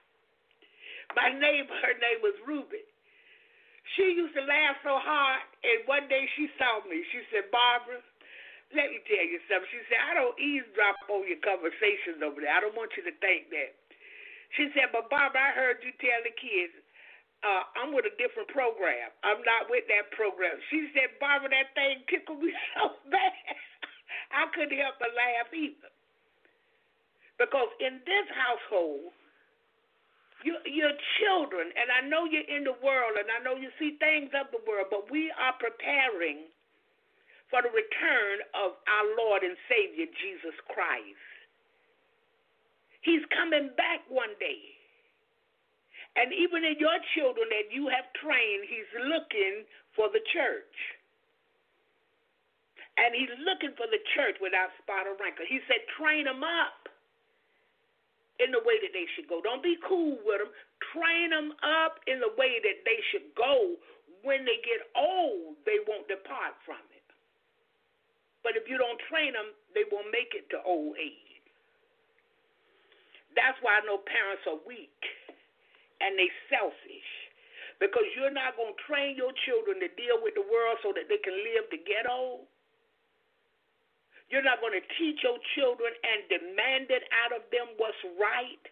My 1.20 1.36
neighbor, 1.36 1.76
her 1.84 2.00
name 2.00 2.24
was 2.24 2.40
Ruby. 2.48 2.88
She 3.94 4.18
used 4.18 4.34
to 4.34 4.42
laugh 4.42 4.82
so 4.82 4.98
hard, 4.98 5.46
and 5.62 5.86
one 5.86 6.10
day 6.10 6.26
she 6.34 6.50
saw 6.58 6.82
me. 6.90 7.06
She 7.14 7.22
said, 7.30 7.54
Barbara, 7.54 8.02
let 8.74 8.90
me 8.90 8.98
tell 9.06 9.22
you 9.22 9.38
something. 9.46 9.70
She 9.70 9.86
said, 9.86 10.02
I 10.02 10.18
don't 10.18 10.34
eavesdrop 10.42 10.98
on 11.14 11.30
your 11.30 11.38
conversations 11.46 12.26
over 12.26 12.42
there. 12.42 12.50
I 12.50 12.66
don't 12.66 12.74
want 12.74 12.98
you 12.98 13.06
to 13.06 13.14
think 13.22 13.54
that. 13.54 13.78
She 14.58 14.74
said, 14.74 14.90
but 14.90 15.14
Barbara, 15.14 15.38
I 15.38 15.52
heard 15.54 15.86
you 15.86 15.94
tell 16.02 16.22
the 16.26 16.34
kids 16.34 16.74
uh, 17.46 17.64
I'm 17.78 17.94
with 17.94 18.10
a 18.10 18.16
different 18.18 18.50
program. 18.50 19.14
I'm 19.22 19.46
not 19.46 19.70
with 19.70 19.86
that 19.94 20.10
program. 20.18 20.58
She 20.74 20.90
said, 20.98 21.14
Barbara, 21.22 21.54
that 21.54 21.78
thing 21.78 22.02
tickled 22.10 22.42
me 22.42 22.50
so 22.74 22.98
bad. 23.14 23.58
I 24.34 24.50
couldn't 24.50 24.74
help 24.74 24.98
but 24.98 25.14
laugh 25.14 25.54
either. 25.54 25.94
Because 27.38 27.70
in 27.84 28.02
this 28.08 28.28
household, 28.34 29.14
you, 30.44 30.60
your 30.68 30.92
children, 31.22 31.72
and 31.72 31.88
I 31.94 32.04
know 32.04 32.26
you're 32.26 32.50
in 32.50 32.66
the 32.66 32.76
world, 32.84 33.16
and 33.16 33.30
I 33.32 33.40
know 33.46 33.56
you 33.56 33.72
see 33.80 33.96
things 34.02 34.34
of 34.36 34.52
the 34.52 34.60
world, 34.68 34.92
but 34.92 35.08
we 35.08 35.32
are 35.32 35.56
preparing 35.56 36.50
for 37.48 37.62
the 37.62 37.72
return 37.72 38.44
of 38.58 38.76
our 38.90 39.06
Lord 39.16 39.46
and 39.46 39.56
Savior 39.70 40.10
Jesus 40.20 40.58
Christ. 40.68 41.30
He's 43.06 43.22
coming 43.32 43.70
back 43.78 44.02
one 44.10 44.34
day. 44.42 44.76
And 46.18 46.32
even 46.34 46.64
in 46.64 46.80
your 46.80 46.98
children 47.14 47.46
that 47.52 47.70
you 47.70 47.92
have 47.92 48.08
trained, 48.18 48.66
He's 48.66 48.90
looking 49.06 49.68
for 49.94 50.10
the 50.10 50.24
church. 50.34 50.76
And 52.98 53.14
He's 53.14 53.32
looking 53.44 53.76
for 53.78 53.86
the 53.92 54.02
church 54.16 54.40
without 54.42 54.74
spot 54.82 55.06
or 55.06 55.14
wrinkle. 55.20 55.46
He 55.46 55.60
said, 55.70 55.84
train 56.00 56.26
them 56.26 56.42
up 56.42 56.88
in 58.40 58.52
the 58.52 58.64
way 58.64 58.80
that 58.84 58.92
they 58.92 59.08
should 59.16 59.28
go. 59.32 59.40
Don't 59.40 59.64
be 59.64 59.80
cool 59.84 60.20
with 60.28 60.40
them. 60.44 60.52
Train 60.92 61.32
them 61.32 61.56
up 61.64 62.04
in 62.08 62.20
the 62.20 62.32
way 62.36 62.60
that 62.60 62.84
they 62.84 63.00
should 63.12 63.32
go. 63.36 63.80
When 64.24 64.44
they 64.44 64.60
get 64.66 64.84
old, 64.98 65.56
they 65.64 65.80
won't 65.88 66.10
depart 66.10 66.58
from 66.66 66.82
it. 66.92 67.06
But 68.44 68.58
if 68.58 68.70
you 68.70 68.78
don't 68.78 69.00
train 69.10 69.34
them, 69.34 69.54
they 69.74 69.86
will 69.90 70.06
make 70.12 70.34
it 70.38 70.50
to 70.54 70.62
old 70.66 70.98
age. 71.00 71.26
That's 73.34 73.58
why 73.62 73.80
I 73.80 73.86
know 73.86 74.00
parents 74.06 74.46
are 74.48 74.60
weak 74.64 74.96
and 76.00 76.16
they 76.16 76.32
selfish. 76.48 77.12
Because 77.80 78.08
you're 78.16 78.32
not 78.32 78.56
going 78.56 78.72
to 78.72 78.84
train 78.88 79.20
your 79.20 79.36
children 79.44 79.84
to 79.84 79.92
deal 80.00 80.24
with 80.24 80.32
the 80.40 80.48
world 80.48 80.80
so 80.80 80.96
that 80.96 81.12
they 81.12 81.20
can 81.20 81.36
live 81.36 81.68
to 81.76 81.80
get 81.84 82.08
old. 82.08 82.48
You're 84.30 84.46
not 84.46 84.62
going 84.62 84.74
to 84.74 84.86
teach 84.98 85.22
your 85.22 85.38
children 85.54 85.94
and 86.02 86.26
demand 86.30 86.90
it 86.90 87.06
out 87.14 87.32
of 87.36 87.46
them 87.54 87.70
what's 87.78 88.00
right. 88.18 88.64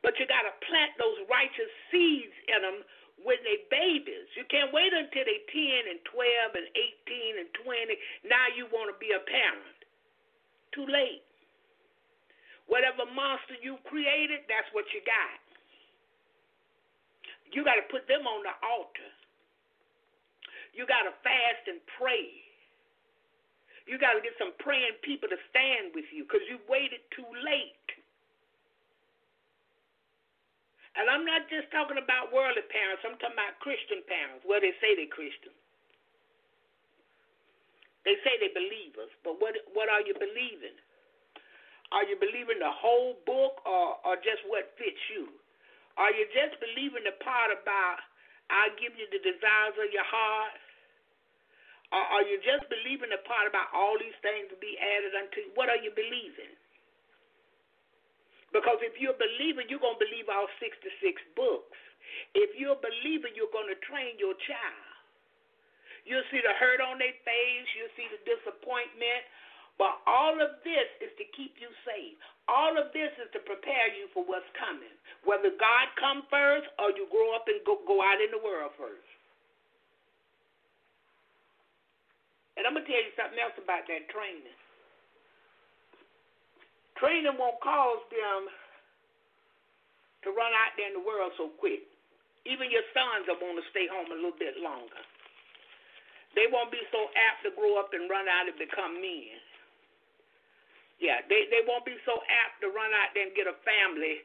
But 0.00 0.16
you 0.20 0.28
got 0.28 0.44
to 0.48 0.52
plant 0.68 0.96
those 1.00 1.16
righteous 1.28 1.72
seeds 1.88 2.36
in 2.48 2.60
them 2.60 2.78
when 3.24 3.40
they 3.44 3.64
babies. 3.68 4.28
You 4.36 4.44
can't 4.48 4.72
wait 4.72 4.92
until 4.92 5.24
they 5.24 5.40
10 5.48 5.92
and 5.92 6.00
12 6.08 6.60
and 6.60 6.68
18 7.08 7.40
and 7.40 7.50
20. 7.64 8.28
Now 8.28 8.46
you 8.56 8.68
want 8.72 8.92
to 8.92 8.96
be 9.00 9.12
a 9.12 9.22
parent. 9.24 9.78
Too 10.72 10.88
late. 10.88 11.24
Whatever 12.66 13.04
monster 13.12 13.60
you 13.60 13.76
created, 13.84 14.48
that's 14.48 14.68
what 14.72 14.88
you 14.96 15.04
got. 15.04 15.40
You 17.52 17.62
got 17.62 17.76
to 17.76 17.86
put 17.92 18.08
them 18.08 18.24
on 18.26 18.42
the 18.42 18.56
altar. 18.64 19.10
You 20.74 20.88
got 20.88 21.06
to 21.06 21.14
fast 21.22 21.70
and 21.70 21.78
pray. 22.00 22.44
You 23.84 24.00
got 24.00 24.16
to 24.16 24.22
get 24.24 24.32
some 24.40 24.56
praying 24.60 24.96
people 25.04 25.28
to 25.28 25.36
stand 25.52 25.92
with 25.92 26.08
you 26.08 26.24
because 26.24 26.44
you 26.48 26.56
waited 26.68 27.04
too 27.12 27.28
late. 27.44 27.88
And 30.94 31.10
I'm 31.10 31.26
not 31.26 31.50
just 31.50 31.68
talking 31.74 31.98
about 31.98 32.30
worldly 32.30 32.64
parents, 32.70 33.02
I'm 33.02 33.18
talking 33.18 33.34
about 33.36 33.58
Christian 33.58 34.00
parents, 34.06 34.46
where 34.46 34.62
they 34.62 34.72
say 34.78 34.94
they're 34.94 35.10
Christian. 35.10 35.52
They 38.06 38.14
say 38.22 38.36
they're 38.38 38.54
believers, 38.54 39.10
but 39.24 39.40
what 39.40 39.56
what 39.72 39.88
are 39.88 40.04
you 40.04 40.14
believing? 40.14 40.76
Are 41.92 42.04
you 42.04 42.16
believing 42.20 42.58
the 42.60 42.72
whole 42.72 43.16
book 43.24 43.60
or, 43.64 44.00
or 44.04 44.16
just 44.20 44.44
what 44.48 44.72
fits 44.76 45.00
you? 45.12 45.28
Are 45.96 46.10
you 46.10 46.26
just 46.34 46.58
believing 46.58 47.04
the 47.06 47.16
part 47.22 47.54
about 47.54 48.02
I'll 48.50 48.76
give 48.76 48.92
you 48.98 49.08
the 49.08 49.22
desires 49.24 49.76
of 49.78 49.88
your 49.92 50.06
heart? 50.06 50.63
Or 51.94 52.02
are 52.18 52.26
you 52.26 52.42
just 52.42 52.66
believing 52.66 53.14
the 53.14 53.22
part 53.22 53.46
about 53.46 53.70
all 53.70 53.94
these 54.02 54.18
things 54.18 54.50
to 54.50 54.58
be 54.58 54.74
added 54.74 55.14
unto 55.14 55.46
you? 55.46 55.50
What 55.54 55.70
are 55.70 55.78
you 55.78 55.94
believing? 55.94 56.50
Because 58.50 58.82
if 58.82 58.98
you're 58.98 59.14
a 59.14 59.18
believer, 59.18 59.62
you're 59.66 59.82
going 59.82 59.98
to 59.98 60.02
believe 60.02 60.26
all 60.26 60.50
66 60.58 60.90
books. 61.38 61.78
If 62.34 62.58
you're 62.58 62.74
a 62.74 62.82
believer, 62.82 63.30
you're 63.30 63.50
going 63.54 63.70
to 63.70 63.78
train 63.86 64.18
your 64.18 64.34
child. 64.42 64.90
You'll 66.02 66.26
see 66.34 66.42
the 66.42 66.54
hurt 66.58 66.82
on 66.82 66.98
their 66.98 67.14
face, 67.22 67.68
you'll 67.78 67.94
see 67.94 68.10
the 68.10 68.20
disappointment. 68.26 69.24
But 69.78 69.98
all 70.06 70.38
of 70.38 70.62
this 70.62 70.86
is 71.02 71.10
to 71.18 71.26
keep 71.34 71.58
you 71.58 71.66
safe. 71.82 72.14
All 72.46 72.78
of 72.78 72.94
this 72.94 73.10
is 73.18 73.26
to 73.34 73.40
prepare 73.42 73.90
you 73.90 74.06
for 74.14 74.22
what's 74.22 74.46
coming. 74.54 74.92
Whether 75.26 75.50
God 75.58 75.86
come 75.98 76.22
first 76.30 76.70
or 76.78 76.94
you 76.94 77.10
grow 77.10 77.34
up 77.34 77.50
and 77.50 77.58
go, 77.66 77.82
go 77.82 77.98
out 77.98 78.22
in 78.22 78.30
the 78.30 78.38
world 78.38 78.70
first. 78.78 79.13
And 82.54 82.66
I'm 82.66 82.74
to 82.86 82.86
tell 82.86 83.02
you 83.02 83.14
something 83.18 83.40
else 83.40 83.56
about 83.58 83.86
that 83.90 84.06
training. 84.10 84.54
Training 86.98 87.34
won't 87.34 87.58
cause 87.58 88.02
them 88.14 88.46
to 90.22 90.28
run 90.30 90.54
out 90.54 90.72
there 90.78 90.88
in 90.88 90.96
the 90.96 91.04
world 91.04 91.34
so 91.34 91.50
quick. 91.58 91.82
Even 92.46 92.70
your 92.70 92.86
sons 92.94 93.26
want 93.26 93.58
to 93.58 93.66
stay 93.74 93.90
home 93.90 94.08
a 94.12 94.16
little 94.16 94.38
bit 94.38 94.54
longer. 94.60 95.02
They 96.38 96.50
won't 96.50 96.70
be 96.70 96.82
so 96.90 97.10
apt 97.14 97.46
to 97.46 97.50
grow 97.54 97.78
up 97.78 97.94
and 97.94 98.10
run 98.10 98.26
out 98.26 98.50
and 98.50 98.58
become 98.58 98.98
men. 98.98 99.38
Yeah, 101.02 101.22
they, 101.26 101.50
they 101.50 101.62
won't 101.66 101.86
be 101.86 101.98
so 102.06 102.22
apt 102.26 102.62
to 102.62 102.70
run 102.70 102.90
out 102.94 103.10
there 103.14 103.26
and 103.26 103.34
get 103.34 103.50
a 103.50 103.58
family 103.66 104.22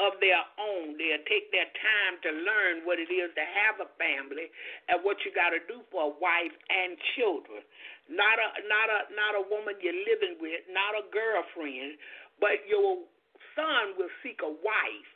of 0.00 0.16
their 0.24 0.40
own. 0.56 0.96
They'll 0.96 1.26
take 1.28 1.52
their 1.52 1.68
time 1.68 2.14
to 2.24 2.30
learn 2.32 2.88
what 2.88 2.96
it 2.96 3.12
is 3.12 3.28
to 3.36 3.44
have 3.44 3.76
a 3.84 3.88
family 4.00 4.48
and 4.88 5.04
what 5.04 5.20
you 5.22 5.30
got 5.36 5.52
to 5.52 5.60
do 5.68 5.84
for 5.92 6.08
a 6.08 6.12
wife 6.16 6.56
and 6.72 6.96
children. 7.14 7.60
Not 8.08 8.40
a 8.40 8.48
not 8.64 8.88
a 8.88 9.00
not 9.12 9.32
a 9.36 9.44
woman 9.44 9.76
you're 9.84 10.02
living 10.08 10.40
with, 10.40 10.64
not 10.72 10.96
a 10.96 11.04
girlfriend, 11.12 12.00
but 12.40 12.64
your 12.64 13.04
son 13.52 13.94
will 14.00 14.10
seek 14.24 14.40
a 14.40 14.50
wife. 14.50 15.12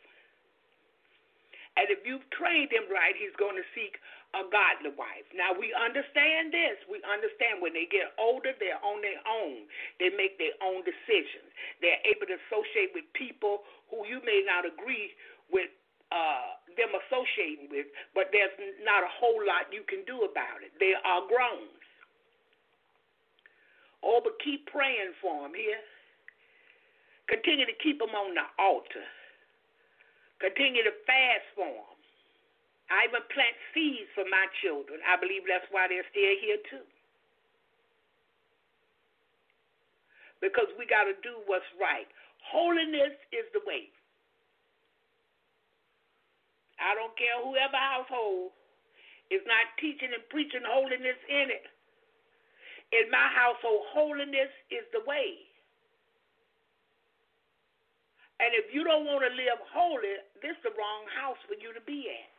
And 1.75 1.91
if 1.91 2.07
you've 2.07 2.25
trained 2.31 2.71
him 2.71 2.87
right, 2.87 3.19
he's 3.19 3.35
going 3.35 3.59
to 3.59 3.67
seek 3.75 3.99
a 4.35 4.45
godly 4.51 4.91
wife. 4.99 5.27
Now 5.33 5.55
we 5.55 5.71
understand 5.73 6.51
this. 6.51 6.77
We 6.91 6.99
understand 7.07 7.63
when 7.63 7.73
they 7.73 7.87
get 7.87 8.13
older, 8.19 8.51
they're 8.59 8.83
on 8.83 8.99
their 9.01 9.23
own. 9.23 9.71
They 10.03 10.11
make 10.11 10.37
their 10.37 10.59
own 10.59 10.83
decisions. 10.83 11.47
They're 11.79 12.03
able 12.03 12.27
to 12.27 12.37
associate 12.51 12.91
with 12.93 13.07
people 13.15 13.63
who 13.89 14.03
you 14.05 14.19
may 14.27 14.43
not 14.43 14.67
agree 14.67 15.15
with 15.49 15.71
uh, 16.11 16.61
them 16.75 16.93
associating 17.07 17.71
with, 17.71 17.87
but 18.15 18.31
there's 18.35 18.55
not 18.83 19.03
a 19.03 19.11
whole 19.11 19.41
lot 19.43 19.71
you 19.71 19.87
can 19.87 20.03
do 20.05 20.27
about 20.27 20.63
it. 20.63 20.75
They 20.79 20.95
are 20.95 21.23
grown. 21.27 21.71
Oh, 24.05 24.21
but 24.21 24.37
keep 24.45 24.69
praying 24.69 25.17
for 25.23 25.49
them 25.49 25.57
here. 25.57 25.81
Continue 27.27 27.65
to 27.65 27.77
keep 27.81 27.99
them 27.99 28.13
on 28.13 28.37
the 28.37 28.45
altar. 28.61 29.07
Continue 30.45 30.85
to 30.85 30.93
fast 31.09 31.49
for 31.57 31.65
them. 31.65 31.94
I 32.93 33.09
even 33.09 33.25
plant 33.33 33.57
seeds 33.73 34.11
for 34.13 34.29
my 34.29 34.45
children. 34.61 35.01
I 35.05 35.17
believe 35.17 35.49
that's 35.49 35.69
why 35.73 35.89
they're 35.89 36.07
still 36.13 36.35
here 36.41 36.61
too. 36.69 36.87
Because 40.45 40.69
we 40.77 40.85
got 40.85 41.09
to 41.09 41.17
do 41.25 41.41
what's 41.49 41.69
right. 41.81 42.09
Holiness 42.45 43.17
is 43.33 43.49
the 43.57 43.65
way. 43.65 43.89
I 46.77 46.93
don't 46.93 47.17
care 47.17 47.41
whoever 47.41 47.81
household 47.81 48.53
is 49.33 49.41
not 49.49 49.73
teaching 49.81 50.13
and 50.13 50.25
preaching 50.29 50.67
holiness 50.67 51.17
in 51.31 51.49
it. 51.49 51.65
In 52.93 53.09
my 53.09 53.33
household, 53.33 53.89
holiness 53.97 54.53
is 54.69 54.85
the 54.93 55.01
way. 55.09 55.49
And 58.43 58.53
if 58.53 58.75
you 58.75 58.85
don't 58.85 59.07
want 59.07 59.25
to 59.25 59.33
live 59.33 59.63
holy, 59.73 60.21
this 60.43 60.53
is 60.53 60.63
the 60.67 60.75
wrong 60.77 61.09
house 61.17 61.41
for 61.49 61.57
you 61.57 61.73
to 61.73 61.81
be 61.87 62.11
at. 62.13 62.34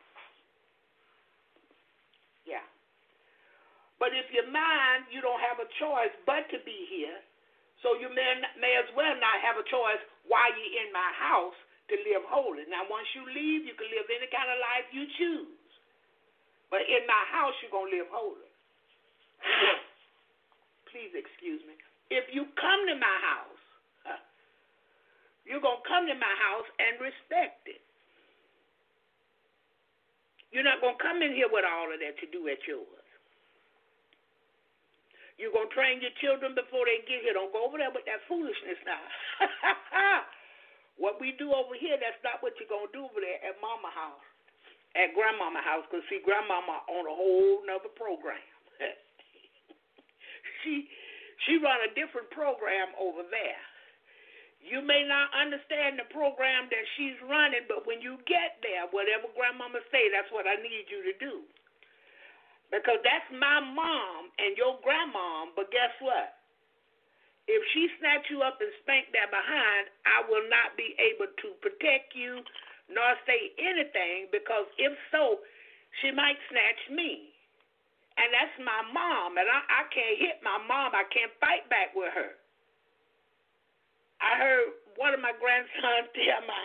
Yeah. 2.46 2.64
But 3.98 4.14
if 4.14 4.30
you're 4.30 4.48
mine, 4.48 5.08
you 5.10 5.20
don't 5.20 5.40
have 5.42 5.58
a 5.58 5.68
choice 5.82 6.14
but 6.24 6.46
to 6.54 6.58
be 6.64 6.86
here 6.88 7.18
so 7.84 7.96
you 8.00 8.08
may, 8.08 8.40
may 8.56 8.74
as 8.80 8.88
well 8.96 9.14
not 9.20 9.38
have 9.44 9.60
a 9.60 9.66
choice 9.68 10.00
while 10.26 10.48
you're 10.56 10.76
in 10.82 10.90
my 10.90 11.10
house 11.14 11.56
to 11.92 11.94
live 12.02 12.24
holy. 12.26 12.66
Now, 12.66 12.88
once 12.88 13.06
you 13.14 13.22
leave, 13.30 13.68
you 13.68 13.76
can 13.76 13.88
live 13.94 14.08
any 14.10 14.28
kind 14.32 14.50
of 14.50 14.58
life 14.58 14.86
you 14.90 15.06
choose. 15.20 15.70
But 16.66 16.82
in 16.88 17.06
my 17.06 17.22
house, 17.30 17.54
you're 17.62 17.70
going 17.70 17.92
to 17.92 17.96
live 18.02 18.10
holy. 18.10 18.50
Please 20.90 21.14
excuse 21.14 21.62
me. 21.62 21.78
If 22.10 22.26
you 22.34 22.50
come 22.58 22.90
to 22.90 22.96
my 22.98 23.16
house, 23.22 23.62
you're 25.46 25.62
going 25.62 25.78
to 25.78 25.86
come 25.86 26.10
to 26.10 26.16
my 26.18 26.34
house 26.42 26.68
and 26.82 26.98
respect 26.98 27.70
it. 27.70 27.85
You're 30.56 30.64
not 30.64 30.80
going 30.80 30.96
to 30.96 31.04
come 31.04 31.20
in 31.20 31.36
here 31.36 31.52
with 31.52 31.68
all 31.68 31.92
of 31.92 32.00
that 32.00 32.16
to 32.16 32.26
do 32.32 32.48
at 32.48 32.56
yours. 32.64 33.04
You're 35.36 35.52
going 35.52 35.68
to 35.68 35.76
train 35.76 36.00
your 36.00 36.16
children 36.16 36.56
before 36.56 36.88
they 36.88 37.04
get 37.04 37.28
here. 37.28 37.36
Don't 37.36 37.52
go 37.52 37.68
over 37.68 37.76
there 37.76 37.92
with 37.92 38.08
that 38.08 38.24
foolishness 38.24 38.80
now. 38.88 39.04
what 41.04 41.20
we 41.20 41.36
do 41.36 41.52
over 41.52 41.76
here, 41.76 42.00
that's 42.00 42.16
not 42.24 42.40
what 42.40 42.56
you're 42.56 42.72
going 42.72 42.88
to 42.88 42.94
do 42.96 43.04
over 43.04 43.20
there 43.20 43.36
at 43.44 43.60
mama 43.60 43.92
house, 43.92 44.24
at 44.96 45.12
grandmama 45.12 45.60
house, 45.60 45.84
because 45.92 46.00
see, 46.08 46.24
grandmama 46.24 46.88
on 46.88 47.04
a 47.04 47.12
whole 47.12 47.60
nother 47.68 47.92
program. 47.92 48.40
she 50.64 50.88
she 51.44 51.60
run 51.60 51.84
a 51.84 51.92
different 51.92 52.32
program 52.32 52.96
over 52.96 53.28
there. 53.28 53.60
You 54.66 54.82
may 54.82 55.06
not 55.06 55.30
understand 55.30 55.94
the 55.96 56.10
program 56.10 56.66
that 56.74 56.86
she's 56.98 57.14
running, 57.22 57.70
but 57.70 57.86
when 57.86 58.02
you 58.02 58.18
get 58.26 58.58
there, 58.66 58.90
whatever 58.90 59.30
grandmama 59.38 59.78
say, 59.94 60.10
that's 60.10 60.30
what 60.34 60.50
I 60.50 60.58
need 60.58 60.90
you 60.90 61.06
to 61.06 61.14
do. 61.22 61.46
Because 62.74 62.98
that's 63.06 63.30
my 63.30 63.62
mom 63.62 64.34
and 64.42 64.58
your 64.58 64.82
grandmom, 64.82 65.54
but 65.54 65.70
guess 65.70 65.94
what? 66.02 66.34
If 67.46 67.62
she 67.70 67.86
snatch 68.02 68.26
you 68.26 68.42
up 68.42 68.58
and 68.58 68.74
spank 68.82 69.14
that 69.14 69.30
behind, 69.30 69.86
I 70.02 70.26
will 70.26 70.42
not 70.50 70.74
be 70.74 70.98
able 70.98 71.30
to 71.30 71.48
protect 71.62 72.10
you 72.18 72.42
nor 72.90 73.14
say 73.22 73.54
anything 73.54 74.26
because 74.34 74.66
if 74.82 74.90
so, 75.14 75.46
she 76.02 76.10
might 76.10 76.38
snatch 76.50 76.82
me. 76.90 77.30
And 78.18 78.32
that's 78.32 78.56
my 78.64 78.80
mom, 78.96 79.36
and 79.36 79.44
I, 79.44 79.60
I 79.68 79.82
can't 79.92 80.16
hit 80.16 80.40
my 80.40 80.56
mom. 80.64 80.96
I 80.96 81.04
can't 81.12 81.30
fight 81.36 81.68
back 81.68 81.92
with 81.92 82.08
her. 82.16 82.32
I 84.20 84.38
heard 84.40 84.66
one 84.96 85.12
of 85.12 85.20
my 85.20 85.32
grandsons 85.36 86.12
tell 86.16 86.42
my 86.48 86.64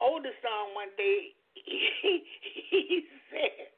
oldest 0.00 0.36
son 0.40 0.74
one 0.76 0.92
day, 0.96 1.32
he, 1.56 2.24
he 2.70 3.04
said, 3.32 3.72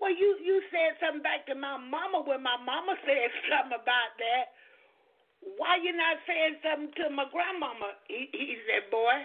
Well, 0.00 0.12
you, 0.12 0.38
you 0.40 0.62
said 0.72 0.96
something 1.00 1.22
back 1.22 1.46
to 1.48 1.54
my 1.54 1.76
mama 1.76 2.24
when 2.24 2.42
my 2.42 2.56
mama 2.60 2.96
said 3.06 3.30
something 3.48 3.76
about 3.76 4.12
that. 4.20 4.52
Why 5.56 5.78
you 5.78 5.94
not 5.94 6.18
saying 6.26 6.58
something 6.66 6.92
to 6.98 7.14
my 7.14 7.24
grandmama? 7.30 7.94
He, 8.10 8.26
he 8.32 8.58
said, 8.66 8.90
Boy, 8.90 9.16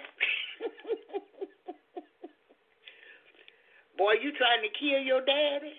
boy, 3.98 4.14
you 4.22 4.30
trying 4.38 4.62
to 4.62 4.72
kill 4.78 5.02
your 5.02 5.26
daddy? 5.26 5.74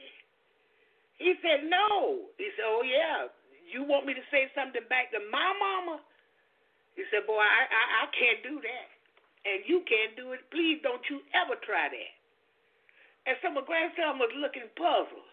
He 1.18 1.38
said, 1.40 1.70
No. 1.70 2.26
He 2.36 2.50
said, 2.58 2.66
Oh, 2.66 2.82
yeah. 2.82 3.30
You 3.70 3.86
want 3.86 4.06
me 4.06 4.14
to 4.14 4.24
say 4.30 4.50
something 4.54 4.82
back 4.90 5.10
to 5.14 5.20
my 5.30 5.50
mama? 5.56 6.02
He 6.94 7.02
said, 7.10 7.26
Boy, 7.26 7.42
I, 7.42 7.62
I, 7.66 7.84
I 8.02 8.04
can't 8.14 8.40
do 8.42 8.58
that. 8.62 8.88
And 9.44 9.60
you 9.68 9.84
can't 9.84 10.16
do 10.16 10.32
it. 10.32 10.40
Please 10.48 10.80
don't 10.80 11.04
you 11.12 11.20
ever 11.36 11.58
try 11.62 11.92
that. 11.92 12.12
And 13.28 13.36
so 13.44 13.52
my 13.52 13.64
grandson 13.64 14.16
was 14.16 14.32
looking 14.36 14.68
puzzled. 14.76 15.28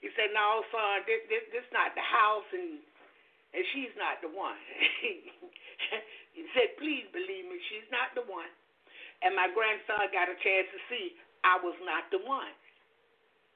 He 0.00 0.08
said, 0.16 0.32
No, 0.32 0.64
son, 0.68 1.04
this, 1.08 1.24
this, 1.28 1.44
this 1.52 1.68
not 1.72 1.92
the 1.96 2.04
house, 2.04 2.48
and 2.52 2.80
and 3.54 3.62
she's 3.70 3.94
not 3.94 4.18
the 4.18 4.28
one. 4.34 4.58
he 6.34 6.42
said, 6.52 6.74
Please 6.76 7.06
believe 7.14 7.46
me, 7.46 7.56
she's 7.70 7.86
not 7.94 8.10
the 8.18 8.26
one. 8.26 8.50
And 9.22 9.32
my 9.38 9.46
grandson 9.54 10.10
got 10.10 10.26
a 10.26 10.36
chance 10.42 10.66
to 10.74 10.80
see 10.90 11.14
I 11.46 11.62
was 11.62 11.78
not 11.86 12.10
the 12.10 12.18
one. 12.26 12.50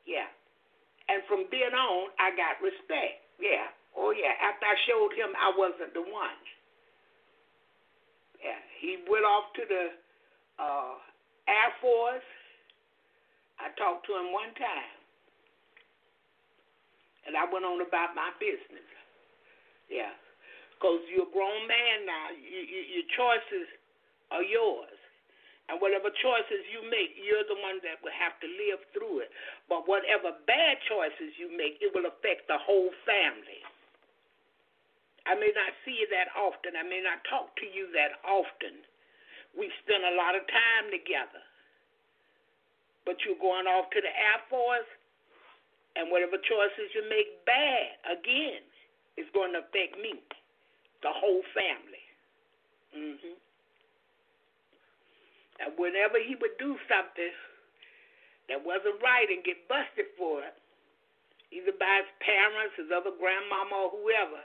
Yeah. 0.07 0.31
And 1.11 1.27
from 1.27 1.51
then 1.51 1.75
on, 1.75 2.15
I 2.17 2.31
got 2.39 2.63
respect. 2.63 3.27
Yeah. 3.43 3.69
Oh, 3.99 4.15
yeah. 4.15 4.33
After 4.39 4.65
I 4.71 4.77
showed 4.87 5.13
him 5.19 5.35
I 5.35 5.51
wasn't 5.53 5.93
the 5.93 6.07
one. 6.07 6.39
He 8.79 9.03
went 9.11 9.27
off 9.27 9.51
to 9.59 9.63
the 9.67 9.85
uh, 10.63 10.95
Air 11.51 11.71
Force. 11.83 12.29
I 13.59 13.75
talked 13.75 14.07
to 14.07 14.15
him 14.15 14.31
one 14.31 14.55
time. 14.55 14.95
And 17.27 17.35
I 17.35 17.45
went 17.51 17.67
on 17.67 17.83
about 17.83 18.15
my 18.15 18.31
business. 18.39 18.87
Yeah. 19.91 20.15
Because 20.79 21.03
you're 21.11 21.27
a 21.27 21.35
grown 21.35 21.67
man 21.67 22.07
now. 22.07 22.31
You, 22.33 22.63
you, 22.63 23.03
your 23.03 23.09
choices 23.19 23.67
are 24.31 24.47
yours. 24.47 24.95
And 25.69 25.77
whatever 25.85 26.09
choices 26.09 26.65
you 26.73 26.81
make, 26.89 27.13
you're 27.21 27.45
the 27.45 27.59
one 27.61 27.83
that 27.85 28.01
will 28.01 28.15
have 28.15 28.41
to 28.41 28.49
live 28.49 28.81
through 28.97 29.27
it. 29.27 29.31
But 29.69 29.85
whatever 29.85 30.33
bad 30.49 30.81
choices 30.89 31.37
you 31.37 31.53
make, 31.53 31.77
it 31.85 31.93
will 31.93 32.09
affect 32.09 32.49
the 32.49 32.57
whole 32.57 32.89
family. 33.05 33.61
I 35.29 35.37
may 35.37 35.53
not 35.53 35.77
see 35.85 35.93
you 36.01 36.09
that 36.09 36.33
often. 36.33 36.73
I 36.73 36.89
may 36.89 37.05
not 37.05 37.21
talk 37.29 37.53
to 37.61 37.69
you 37.69 37.93
that 37.93 38.17
often. 38.25 38.81
We 39.53 39.69
spend 39.85 40.09
a 40.09 40.17
lot 40.17 40.33
of 40.33 40.49
time 40.49 40.89
together. 40.89 41.45
But 43.05 43.21
you're 43.25 43.37
going 43.37 43.69
off 43.69 43.93
to 43.93 44.01
the 44.01 44.09
Air 44.09 44.41
Force, 44.49 44.89
and 46.01 46.09
whatever 46.09 46.41
choices 46.41 46.89
you 46.97 47.05
make 47.13 47.45
bad, 47.45 48.01
again, 48.09 48.65
is 49.21 49.29
going 49.37 49.53
to 49.53 49.61
affect 49.69 50.01
me, 50.01 50.17
the 51.05 51.13
whole 51.13 51.45
family. 51.53 52.05
Mm-hmm. 52.97 53.37
And 55.61 55.77
whenever 55.77 56.17
he 56.25 56.41
would 56.41 56.57
do 56.57 56.81
something 56.89 57.37
that 58.49 58.65
wasn't 58.65 58.97
right 59.05 59.29
and 59.29 59.45
get 59.45 59.69
busted 59.69 60.09
for 60.17 60.41
it, 60.41 60.57
either 61.53 61.77
by 61.77 62.01
his 62.01 62.13
parents, 62.25 62.81
his 62.81 62.89
other 62.89 63.13
grandmama, 63.13 63.89
or 63.89 63.93
whoever, 63.93 64.41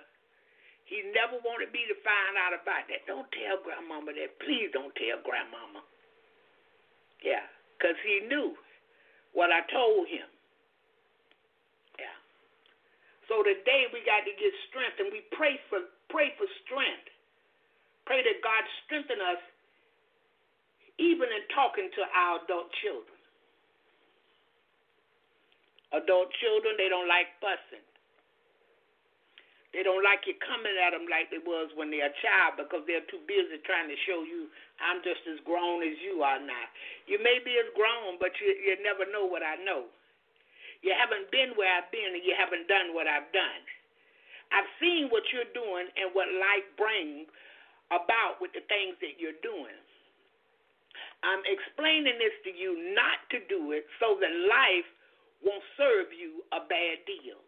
he 0.85 1.01
never 1.15 1.39
wanted 1.41 1.71
me 1.71 1.87
to 1.87 1.95
find 2.03 2.35
out 2.35 2.51
about 2.51 2.85
that. 2.91 3.07
Don't 3.07 3.27
tell 3.31 3.63
grandmama 3.63 4.11
that. 4.13 4.35
Please 4.43 4.67
don't 4.75 4.91
tell 4.99 5.23
grandmama. 5.23 5.81
Yeah, 7.23 7.47
because 7.79 7.95
he 8.03 8.27
knew 8.27 8.51
what 9.31 9.47
I 9.47 9.63
told 9.71 10.11
him. 10.11 10.27
Yeah. 11.95 12.17
So 13.31 13.41
today 13.47 13.87
we 13.95 14.03
got 14.03 14.27
to 14.27 14.33
get 14.35 14.51
strength, 14.67 14.99
and 14.99 15.07
we 15.07 15.23
pray 15.31 15.55
for 15.71 15.87
pray 16.11 16.35
for 16.35 16.45
strength. 16.67 17.07
Pray 18.03 18.19
that 18.19 18.43
God 18.43 18.63
strengthen 18.83 19.23
us 19.23 19.39
even 20.99 21.31
in 21.31 21.43
talking 21.55 21.89
to 21.95 22.01
our 22.11 22.43
adult 22.43 22.69
children. 22.83 23.17
Adult 25.95 26.29
children, 26.41 26.75
they 26.77 26.89
don't 26.89 27.07
like 27.07 27.31
fussing. 27.39 27.85
They 29.73 29.81
don't 29.81 30.05
like 30.05 30.29
you 30.29 30.37
coming 30.37 30.77
at 30.77 30.93
them 30.93 31.09
like 31.09 31.33
they 31.33 31.41
was 31.41 31.73
when 31.73 31.89
they're 31.89 32.13
a 32.13 32.21
child 32.21 32.61
because 32.61 32.85
they're 32.85 33.05
too 33.09 33.21
busy 33.25 33.57
trying 33.65 33.89
to 33.89 33.97
show 34.05 34.21
you 34.21 34.45
I'm 34.77 35.01
just 35.01 35.25
as 35.25 35.41
grown 35.41 35.81
as 35.81 35.97
you 35.97 36.21
are 36.21 36.37
now. 36.37 36.65
You 37.09 37.17
may 37.17 37.41
be 37.41 37.57
as 37.57 37.73
grown, 37.73 38.21
but 38.21 38.33
you 38.37 38.53
you 38.53 38.77
never 38.85 39.09
know 39.09 39.25
what 39.25 39.41
I 39.41 39.57
know. 39.65 39.89
You 40.85 40.93
haven't 40.93 41.33
been 41.33 41.57
where 41.57 41.71
I've 41.73 41.89
been 41.89 42.13
and 42.13 42.21
you 42.21 42.37
haven't 42.37 42.69
done 42.69 42.93
what 42.93 43.09
I've 43.09 43.29
done. 43.33 43.61
I've 44.53 44.69
seen 44.77 45.09
what 45.09 45.25
you're 45.33 45.49
doing 45.57 45.89
and 45.97 46.13
what 46.13 46.29
life 46.29 46.67
brings 46.77 47.25
about 47.89 48.37
with 48.37 48.53
the 48.53 48.61
things 48.69 48.95
that 49.01 49.17
you're 49.17 49.39
doing. 49.41 49.79
I'm 51.23 51.41
explaining 51.47 52.19
this 52.19 52.35
to 52.45 52.51
you 52.51 52.93
not 52.93 53.23
to 53.31 53.39
do 53.47 53.71
it 53.73 53.87
so 53.97 54.19
that 54.19 54.31
life 54.47 54.87
won't 55.43 55.63
serve 55.75 56.11
you 56.11 56.43
a 56.51 56.63
bad 56.67 57.03
deal. 57.07 57.42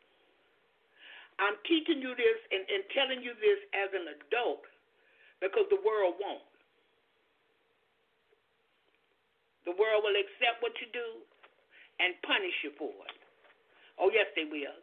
I'm 1.40 1.60
teaching 1.68 2.00
you 2.00 2.16
this 2.16 2.40
and, 2.52 2.64
and 2.68 2.82
telling 2.96 3.20
you 3.20 3.36
this 3.40 3.60
as 3.76 3.92
an 3.92 4.08
adult 4.08 4.64
because 5.44 5.68
the 5.68 5.82
world 5.84 6.16
won't. 6.20 6.48
The 9.68 9.76
world 9.76 10.06
will 10.06 10.16
accept 10.16 10.62
what 10.62 10.78
you 10.80 10.88
do 10.94 11.26
and 12.00 12.16
punish 12.24 12.56
you 12.64 12.72
for 12.78 12.94
it. 13.10 13.20
Oh, 14.00 14.12
yes, 14.14 14.30
they 14.36 14.46
will. 14.46 14.80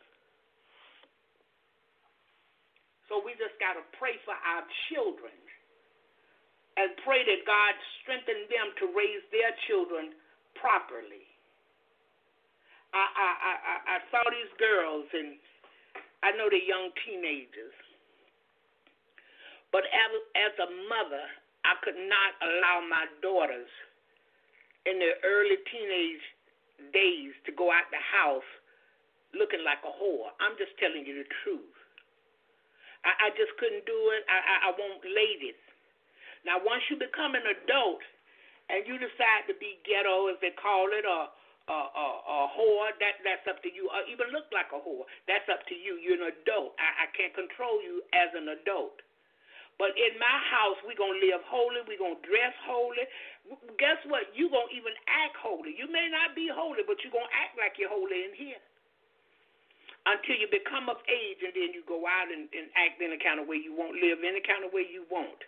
So 3.08 3.20
we 3.20 3.36
just 3.36 3.56
got 3.60 3.76
to 3.76 3.84
pray 4.00 4.16
for 4.24 4.32
our 4.32 4.64
children 4.88 5.36
and 6.80 6.96
pray 7.04 7.20
that 7.20 7.44
God 7.44 7.72
strengthen 8.00 8.48
them 8.48 8.72
to 8.80 8.84
raise 8.96 9.20
their 9.28 9.52
children 9.68 10.16
properly. 10.56 11.28
I, 12.96 13.04
I, 13.04 13.30
I, 13.44 13.74
I 13.84 13.96
saw 14.08 14.24
these 14.32 14.52
girls, 14.56 15.04
and 15.12 15.36
I 16.22 16.32
know 16.38 16.46
they're 16.48 16.62
young 16.62 16.90
teenagers. 17.02 17.74
But 19.70 19.88
as, 19.90 20.10
as 20.36 20.54
a 20.62 20.68
mother, 20.86 21.24
I 21.64 21.74
could 21.82 21.98
not 21.98 22.32
allow 22.42 22.84
my 22.86 23.06
daughters 23.24 23.70
in 24.86 24.98
their 24.98 25.16
early 25.24 25.58
teenage 25.70 26.24
days 26.90 27.32
to 27.46 27.50
go 27.54 27.70
out 27.70 27.86
the 27.90 28.02
house 28.02 28.46
looking 29.32 29.64
like 29.64 29.80
a 29.86 29.92
whore. 29.94 30.34
I'm 30.42 30.58
just 30.60 30.76
telling 30.76 31.06
you 31.06 31.24
the 31.24 31.28
truth. 31.42 31.74
I, 33.06 33.28
I 33.28 33.28
just 33.34 33.54
couldn't 33.56 33.86
do 33.88 33.98
it. 34.14 34.22
I, 34.28 34.38
I, 34.38 34.56
I 34.68 34.70
want 34.76 35.02
ladies 35.06 35.58
now, 36.42 36.58
once 36.58 36.82
you 36.90 36.98
become 36.98 37.38
an 37.38 37.46
adult 37.46 38.02
and 38.66 38.82
you 38.86 38.98
decide 38.98 39.46
to 39.46 39.54
be 39.62 39.78
ghetto, 39.86 40.26
as 40.26 40.38
they 40.42 40.50
call 40.58 40.90
it, 40.90 41.06
or 41.06 41.30
a, 41.68 42.40
whore, 42.56 42.90
that 42.98 43.22
that's 43.22 43.46
up 43.46 43.62
to 43.62 43.70
you. 43.70 43.86
Or 43.90 44.02
even 44.10 44.34
look 44.34 44.50
like 44.50 44.74
a 44.74 44.80
whore, 44.80 45.06
that's 45.30 45.46
up 45.46 45.62
to 45.70 45.76
you. 45.76 45.98
You're 46.00 46.18
an 46.18 46.32
adult. 46.32 46.74
I, 46.78 47.06
I 47.06 47.14
can't 47.14 47.34
control 47.34 47.78
you 47.82 48.02
as 48.10 48.34
an 48.34 48.50
adult. 48.50 48.98
But 49.80 49.96
in 49.96 50.14
my 50.20 50.36
house, 50.52 50.78
we're 50.84 50.98
going 50.98 51.16
to 51.16 51.22
live 51.22 51.42
holy. 51.48 51.80
We're 51.88 51.98
going 51.98 52.20
to 52.20 52.24
dress 52.26 52.54
holy. 52.62 53.02
Guess 53.80 54.04
what? 54.06 54.30
You're 54.36 54.52
going 54.52 54.68
to 54.68 54.76
even 54.76 54.94
act 55.08 55.34
holy. 55.40 55.74
You 55.74 55.88
may 55.88 56.06
not 56.12 56.36
be 56.36 56.46
holy, 56.52 56.84
but 56.84 57.00
you're 57.02 57.14
going 57.14 57.26
to 57.26 57.34
act 57.34 57.56
like 57.56 57.80
you're 57.80 57.90
holy 57.90 58.30
in 58.30 58.34
here. 58.36 58.62
Until 60.02 60.34
you 60.34 60.50
become 60.50 60.90
of 60.90 60.98
age, 61.06 61.40
and 61.46 61.54
then 61.54 61.70
you 61.70 61.86
go 61.86 62.02
out 62.02 62.26
and, 62.26 62.50
and 62.50 62.66
act 62.74 62.98
any 62.98 63.22
kind 63.22 63.38
of 63.38 63.46
way 63.46 63.62
you 63.62 63.70
want, 63.70 63.94
live 64.02 64.18
any 64.26 64.42
kind 64.42 64.66
of 64.66 64.74
way 64.74 64.82
you 64.82 65.06
want. 65.06 65.38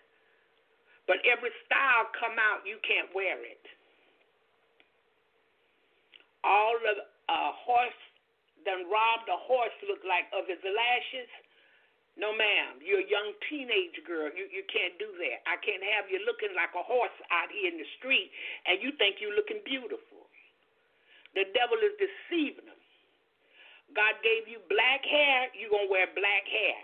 But 1.11 1.20
every 1.27 1.50
style 1.66 2.09
come 2.16 2.38
out, 2.38 2.64
you 2.64 2.79
can't 2.81 3.11
wear 3.12 3.37
it. 3.42 3.61
All 6.45 6.77
of 6.77 6.97
a 7.01 7.43
horse 7.65 8.01
done 8.69 8.89
robbed 8.89 9.29
a 9.29 9.41
horse 9.49 9.75
look 9.89 10.05
like 10.05 10.29
of 10.37 10.45
his 10.49 10.61
lashes. 10.61 11.29
No, 12.15 12.31
ma'am. 12.31 12.79
You're 12.79 13.03
a 13.03 13.11
young 13.11 13.35
teenage 13.51 13.99
girl. 14.07 14.31
You 14.31 14.47
you 14.53 14.63
can't 14.71 14.95
do 15.01 15.09
that. 15.09 15.43
I 15.49 15.59
can't 15.65 15.83
have 15.97 16.07
you 16.13 16.23
looking 16.23 16.55
like 16.55 16.71
a 16.77 16.85
horse 16.85 17.17
out 17.35 17.51
here 17.51 17.73
in 17.73 17.81
the 17.81 17.89
street 17.99 18.31
and 18.69 18.79
you 18.79 18.95
think 19.01 19.19
you're 19.19 19.35
looking 19.35 19.65
beautiful. 19.67 20.31
The 21.35 21.51
devil 21.51 21.81
is 21.83 21.99
deceiving 21.99 22.71
them. 22.71 22.79
God 23.93 24.19
gave 24.23 24.47
you 24.51 24.63
black 24.71 25.03
hair, 25.07 25.51
you're 25.55 25.71
to 25.71 25.91
wear 25.91 26.07
black 26.15 26.47
hair. 26.47 26.79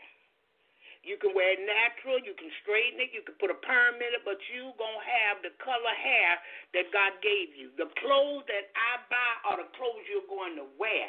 You 1.00 1.16
can 1.16 1.32
wear 1.32 1.56
it 1.56 1.64
natural, 1.64 2.20
you 2.20 2.36
can 2.36 2.52
straighten 2.60 3.00
it, 3.00 3.08
you 3.16 3.24
can 3.24 3.32
put 3.40 3.48
a 3.48 3.56
perm 3.64 3.96
in 4.04 4.10
it, 4.12 4.22
but 4.24 4.36
you 4.52 4.76
to 4.76 4.90
have 5.00 5.40
the 5.40 5.52
color 5.64 5.96
hair 5.96 6.36
that 6.76 6.92
God 6.92 7.16
gave 7.24 7.56
you. 7.56 7.72
The 7.80 7.88
clothes 8.04 8.44
that 8.52 8.68
I 8.76 9.00
buy 9.08 9.32
are 9.48 9.58
the 9.64 9.70
clothes 9.80 10.04
you're 10.12 10.28
going 10.28 10.60
to 10.60 10.68
wear. 10.76 11.08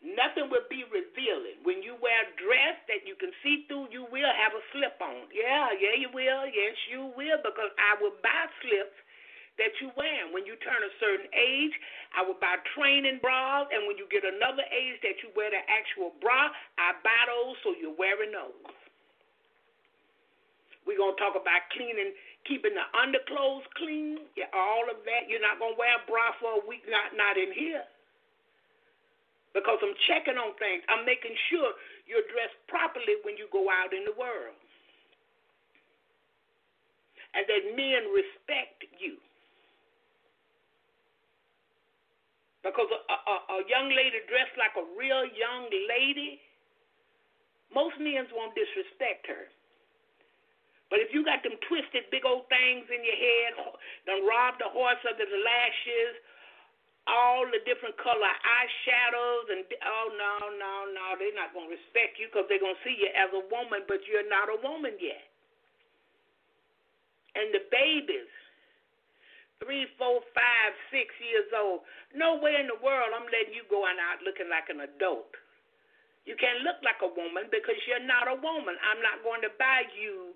Nothing 0.00 0.48
will 0.48 0.64
be 0.72 0.82
revealing. 0.88 1.60
When 1.62 1.84
you 1.84 1.92
wear 2.00 2.24
a 2.24 2.32
dress 2.40 2.80
that 2.88 3.04
you 3.04 3.14
can 3.20 3.30
see 3.44 3.68
through, 3.68 3.92
you 3.92 4.08
will 4.08 4.32
have 4.32 4.56
a 4.56 4.62
slip 4.72 4.96
on. 4.98 5.28
Yeah, 5.28 5.76
yeah, 5.76 5.92
you 5.92 6.08
will. 6.10 6.48
Yes, 6.48 6.74
you 6.88 7.12
will, 7.14 7.38
because 7.44 7.70
I 7.76 8.00
will 8.00 8.16
buy 8.24 8.48
slips 8.64 8.96
that 9.58 9.72
you 9.82 9.90
wear. 9.98 10.30
When 10.30 10.46
you 10.46 10.54
turn 10.60 10.80
a 10.82 10.92
certain 11.00 11.28
age, 11.32 11.74
I 12.14 12.22
will 12.26 12.38
buy 12.38 12.60
training 12.76 13.18
bras, 13.24 13.66
and 13.72 13.86
when 13.88 13.98
you 13.98 14.06
get 14.10 14.22
another 14.22 14.64
age 14.70 14.98
that 15.02 15.18
you 15.24 15.32
wear 15.34 15.50
the 15.50 15.62
actual 15.66 16.14
bra, 16.22 16.52
I 16.78 16.94
buy 17.02 17.22
those 17.28 17.56
so 17.64 17.74
you're 17.74 17.96
wearing 17.96 18.32
those. 18.32 18.70
We're 20.88 20.96
to 20.96 21.14
talk 21.20 21.36
about 21.36 21.68
cleaning, 21.76 22.16
keeping 22.48 22.72
the 22.74 22.86
underclothes 22.96 23.68
clean, 23.76 24.26
all 24.56 24.88
of 24.88 25.04
that. 25.04 25.28
You're 25.28 25.44
not 25.44 25.60
to 25.60 25.76
wear 25.76 26.00
a 26.00 26.02
bra 26.08 26.34
for 26.40 26.58
a 26.58 26.62
week, 26.64 26.82
not, 26.88 27.14
not 27.14 27.36
in 27.36 27.52
here 27.52 27.84
because 29.54 29.78
I'm 29.82 29.96
checking 30.06 30.38
on 30.38 30.54
things. 30.62 30.82
I'm 30.86 31.02
making 31.02 31.34
sure 31.50 31.74
you're 32.06 32.26
dressed 32.30 32.58
properly 32.70 33.18
when 33.26 33.34
you 33.34 33.50
go 33.50 33.66
out 33.66 33.90
in 33.90 34.06
the 34.06 34.14
world. 34.14 34.54
And 37.34 37.46
that 37.46 37.62
men 37.78 38.10
respect 38.10 38.86
you. 38.98 39.18
Because 42.60 42.88
a, 42.92 43.00
a, 43.00 43.36
a 43.56 43.58
young 43.68 43.88
lady 43.88 44.20
dressed 44.28 44.56
like 44.60 44.76
a 44.76 44.84
real 44.96 45.24
young 45.32 45.72
lady, 45.88 46.40
most 47.72 47.96
men 47.96 48.28
won't 48.36 48.52
disrespect 48.52 49.24
her. 49.28 49.48
But 50.92 50.98
if 51.00 51.14
you 51.14 51.22
got 51.22 51.40
them 51.46 51.54
twisted 51.70 52.10
big 52.10 52.26
old 52.26 52.50
things 52.50 52.84
in 52.90 53.00
your 53.00 53.16
head, 53.16 53.50
done 54.04 54.26
robbed 54.26 54.60
the 54.60 54.68
horse 54.68 55.00
of 55.06 55.16
the 55.16 55.24
lashes, 55.24 56.18
all 57.08 57.48
the 57.48 57.62
different 57.64 57.96
color 57.96 58.28
eyeshadows 58.44 59.46
and 59.50 59.64
oh 59.82 60.06
no 60.14 60.32
no 60.60 60.74
no 60.92 61.04
they're 61.16 61.34
not 61.34 61.50
to 61.56 61.64
respect 61.66 62.20
you 62.20 62.28
because 62.28 62.44
they're 62.46 62.60
to 62.76 62.84
see 62.84 62.94
you 63.00 63.08
as 63.16 63.32
a 63.32 63.42
woman 63.48 63.82
but 63.88 63.98
you're 64.04 64.28
not 64.28 64.52
a 64.52 64.58
woman 64.60 64.92
yet 65.00 65.24
and 67.34 67.50
the 67.56 67.64
babies 67.72 68.30
three 69.60 69.86
four 70.00 70.24
five 70.32 70.72
six 70.88 71.12
years 71.20 71.48
old 71.52 71.84
nowhere 72.16 72.58
in 72.60 72.66
the 72.66 72.80
world 72.80 73.12
i'm 73.12 73.28
letting 73.28 73.54
you 73.54 73.64
go 73.68 73.84
out 73.84 74.18
looking 74.24 74.48
like 74.48 74.66
an 74.72 74.82
adult 74.84 75.30
you 76.28 76.36
can't 76.36 76.64
look 76.64 76.80
like 76.84 77.00
a 77.04 77.10
woman 77.12 77.48
because 77.52 77.76
you're 77.84 78.04
not 78.04 78.28
a 78.28 78.36
woman 78.40 78.74
i'm 78.88 79.00
not 79.04 79.20
going 79.22 79.40
to 79.44 79.52
buy 79.60 79.84
you 79.92 80.32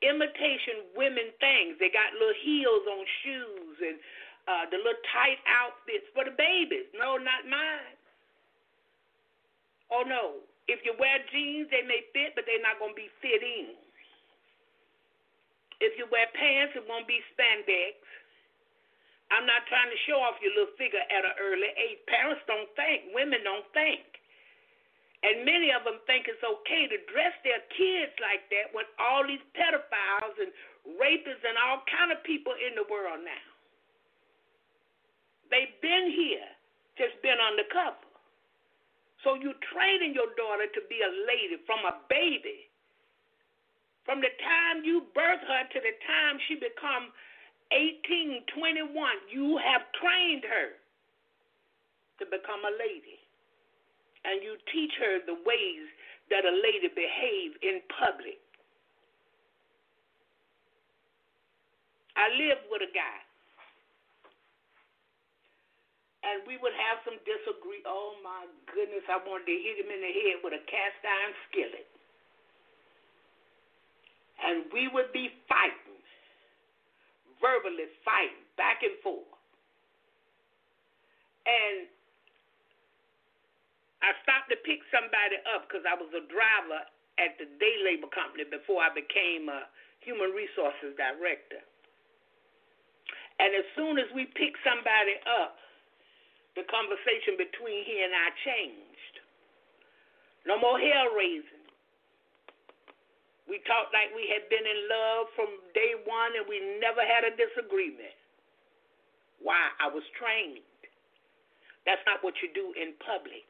imitation 0.00 0.86
women 0.94 1.34
things 1.42 1.74
they 1.82 1.90
got 1.90 2.14
little 2.14 2.38
heels 2.42 2.86
on 2.86 3.02
shoes 3.26 3.76
and 3.82 3.98
uh, 4.48 4.64
the 4.72 4.80
little 4.80 5.04
tight 5.12 5.36
outfits 5.44 6.08
for 6.16 6.24
the 6.24 6.32
babies. 6.32 6.88
No, 6.96 7.20
not 7.20 7.44
mine. 7.44 7.96
Oh 9.92 10.08
no. 10.08 10.40
If 10.68 10.80
you 10.88 10.96
wear 10.96 11.20
jeans, 11.28 11.68
they 11.68 11.84
may 11.84 12.04
fit, 12.16 12.32
but 12.32 12.48
they're 12.48 12.64
not 12.64 12.80
going 12.80 12.96
to 12.96 13.00
be 13.00 13.12
fitting. 13.20 13.76
If 15.84 15.96
you 16.00 16.08
wear 16.08 16.28
pants, 16.32 16.76
it 16.76 16.84
won't 16.88 17.08
be 17.08 17.20
spandex. 17.36 18.00
I'm 19.28 19.44
not 19.44 19.68
trying 19.68 19.92
to 19.92 20.00
show 20.08 20.18
off 20.24 20.40
your 20.40 20.56
little 20.56 20.72
figure 20.80 21.04
at 21.04 21.22
an 21.24 21.36
early 21.36 21.68
age. 21.76 22.00
Parents 22.08 22.40
don't 22.48 22.68
think, 22.72 23.12
women 23.12 23.44
don't 23.44 23.68
think. 23.76 24.00
And 25.20 25.42
many 25.42 25.74
of 25.74 25.82
them 25.82 25.98
think 26.06 26.30
it's 26.30 26.40
okay 26.40 26.86
to 26.88 26.98
dress 27.10 27.34
their 27.42 27.60
kids 27.74 28.14
like 28.22 28.46
that 28.54 28.70
when 28.70 28.86
all 29.02 29.26
these 29.26 29.42
pedophiles 29.52 30.36
and 30.38 30.54
rapists 30.96 31.42
and 31.42 31.58
all 31.58 31.82
kind 31.90 32.14
of 32.14 32.22
people 32.22 32.54
in 32.56 32.78
the 32.78 32.86
world 32.86 33.20
now. 33.26 33.46
They've 35.50 35.76
been 35.82 36.12
here, 36.14 36.48
just 36.96 37.18
been 37.20 37.36
undercover. 37.36 38.08
So 39.26 39.34
you're 39.34 39.58
training 39.74 40.14
your 40.14 40.30
daughter 40.38 40.70
to 40.70 40.80
be 40.86 41.02
a 41.02 41.12
lady 41.26 41.58
from 41.66 41.82
a 41.82 41.98
baby. 42.06 42.70
From 44.06 44.22
the 44.22 44.30
time 44.38 44.86
you 44.86 45.10
birth 45.12 45.42
her 45.42 45.62
to 45.66 45.78
the 45.82 45.94
time 46.06 46.38
she 46.46 46.54
become 46.56 47.10
18, 47.72 48.44
21, 48.56 48.88
you 49.28 49.60
have 49.60 49.82
trained 50.00 50.44
her 50.44 50.76
to 52.18 52.24
become 52.26 52.64
a 52.64 52.74
lady. 52.80 53.20
And 54.24 54.42
you 54.42 54.56
teach 54.72 54.92
her 54.98 55.20
the 55.24 55.38
ways 55.46 55.86
that 56.28 56.44
a 56.44 56.52
lady 56.52 56.88
behave 56.92 57.56
in 57.62 57.80
public. 57.92 58.40
I 62.16 62.28
lived 62.34 62.66
with 62.68 62.82
a 62.82 62.92
guy 62.92 63.18
and 66.28 66.44
we 66.44 66.60
would 66.60 66.76
have 66.76 67.00
some 67.08 67.16
disagree. 67.24 67.80
Oh 67.88 68.20
my 68.20 68.44
goodness, 68.68 69.06
I 69.08 69.16
wanted 69.24 69.48
to 69.48 69.56
hit 69.56 69.80
him 69.80 69.88
in 69.88 70.00
the 70.04 70.12
head 70.12 70.36
with 70.44 70.52
a 70.52 70.62
cast 70.68 71.00
iron 71.00 71.34
skillet. 71.48 71.88
And 74.44 74.56
we 74.68 74.92
would 74.92 75.08
be 75.16 75.32
fighting, 75.48 75.87
verbally 77.40 77.88
fighting 78.04 78.44
back 78.56 78.82
and 78.82 78.94
forth. 79.02 79.26
And 81.48 81.88
I 84.04 84.14
stopped 84.22 84.52
to 84.52 84.58
pick 84.62 84.84
somebody 84.94 85.40
up 85.54 85.66
because 85.66 85.82
I 85.88 85.96
was 85.98 86.10
a 86.14 86.22
driver 86.30 86.86
at 87.18 87.34
the 87.40 87.50
day 87.58 87.76
labor 87.82 88.10
company 88.14 88.46
before 88.46 88.84
I 88.84 88.94
became 88.94 89.50
a 89.50 89.66
human 90.04 90.30
resources 90.30 90.94
director. 90.94 91.62
And 93.38 93.54
as 93.54 93.66
soon 93.74 93.98
as 93.98 94.06
we 94.14 94.26
picked 94.34 94.58
somebody 94.62 95.18
up, 95.26 95.58
the 96.58 96.66
conversation 96.66 97.38
between 97.38 97.86
he 97.86 98.02
and 98.02 98.10
I 98.10 98.28
changed. 98.42 99.14
No 100.46 100.58
more 100.58 100.78
hell 100.78 101.14
raising. 101.14 101.57
We 103.48 103.64
talked 103.64 103.96
like 103.96 104.12
we 104.12 104.28
had 104.28 104.44
been 104.52 104.62
in 104.62 104.80
love 104.92 105.32
from 105.32 105.48
day 105.72 105.96
one 106.04 106.36
and 106.36 106.44
we 106.44 106.60
never 106.78 107.00
had 107.00 107.24
a 107.24 107.32
disagreement. 107.32 108.12
Why? 109.40 109.72
I 109.80 109.88
was 109.88 110.04
trained. 110.20 110.60
That's 111.88 112.04
not 112.04 112.20
what 112.20 112.36
you 112.44 112.52
do 112.52 112.76
in 112.76 112.92
public. 113.00 113.48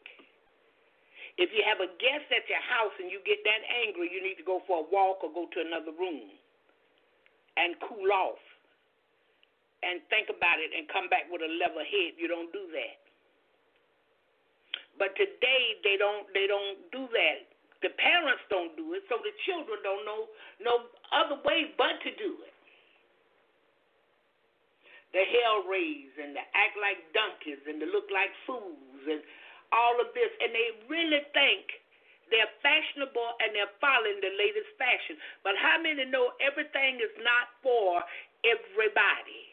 If 1.34 1.50
you 1.50 1.66
have 1.66 1.82
a 1.82 1.90
guest 1.98 2.30
at 2.30 2.46
your 2.46 2.62
house 2.62 2.94
and 3.02 3.11
you 3.11 3.18
get 3.26 3.42
that 3.42 3.62
angry, 3.87 4.11
you 4.11 4.22
need 4.22 4.38
to 4.38 4.46
go 4.46 4.62
for 4.70 4.82
a 4.82 4.87
walk 4.87 5.26
or 5.26 5.34
go 5.34 5.50
to 5.50 5.58
another 5.62 5.90
room 5.94 6.30
and 7.58 7.74
cool 7.82 8.11
off 8.14 8.42
and 9.82 10.02
think 10.11 10.30
about 10.30 10.58
it 10.62 10.70
and 10.74 10.87
come 10.90 11.11
back 11.11 11.26
with 11.30 11.42
a 11.42 11.50
level 11.58 11.82
head. 11.82 12.14
You 12.18 12.30
don't 12.30 12.50
do 12.54 12.66
that. 12.74 12.98
But 14.98 15.14
today 15.14 15.78
they 15.87 15.94
don't 15.94 16.26
they 16.34 16.50
don't 16.50 16.78
do 16.90 17.06
that. 17.06 17.57
The 17.78 17.94
parents 17.94 18.42
don't 18.50 18.74
do 18.74 18.90
it, 18.98 19.06
so 19.06 19.22
the 19.22 19.30
children 19.46 19.78
don't 19.86 20.02
know 20.02 20.26
no 20.58 20.90
other 21.14 21.38
way 21.46 21.70
but 21.78 21.94
to 22.02 22.10
do 22.18 22.42
it. 22.42 22.56
The 25.14 25.24
hell 25.24 25.64
raise 25.64 26.12
and 26.20 26.36
the 26.36 26.44
act 26.52 26.76
like 26.76 27.00
donkeys 27.14 27.62
and 27.64 27.80
the 27.80 27.88
look 27.88 28.10
like 28.12 28.34
fools 28.44 29.02
and 29.08 29.22
all 29.72 29.96
of 30.02 30.10
this, 30.12 30.28
and 30.42 30.50
they 30.52 30.68
really 30.90 31.22
think 31.32 31.80
they're 32.28 32.50
fashionable 32.60 33.30
and 33.40 33.54
they're 33.56 33.72
following 33.80 34.20
the 34.20 34.32
latest 34.36 34.68
fashion. 34.76 35.16
But 35.44 35.56
how 35.56 35.80
many 35.80 36.04
know 36.04 36.36
everything 36.44 37.00
is 37.00 37.14
not 37.24 37.56
for 37.64 38.04
everybody? 38.44 39.48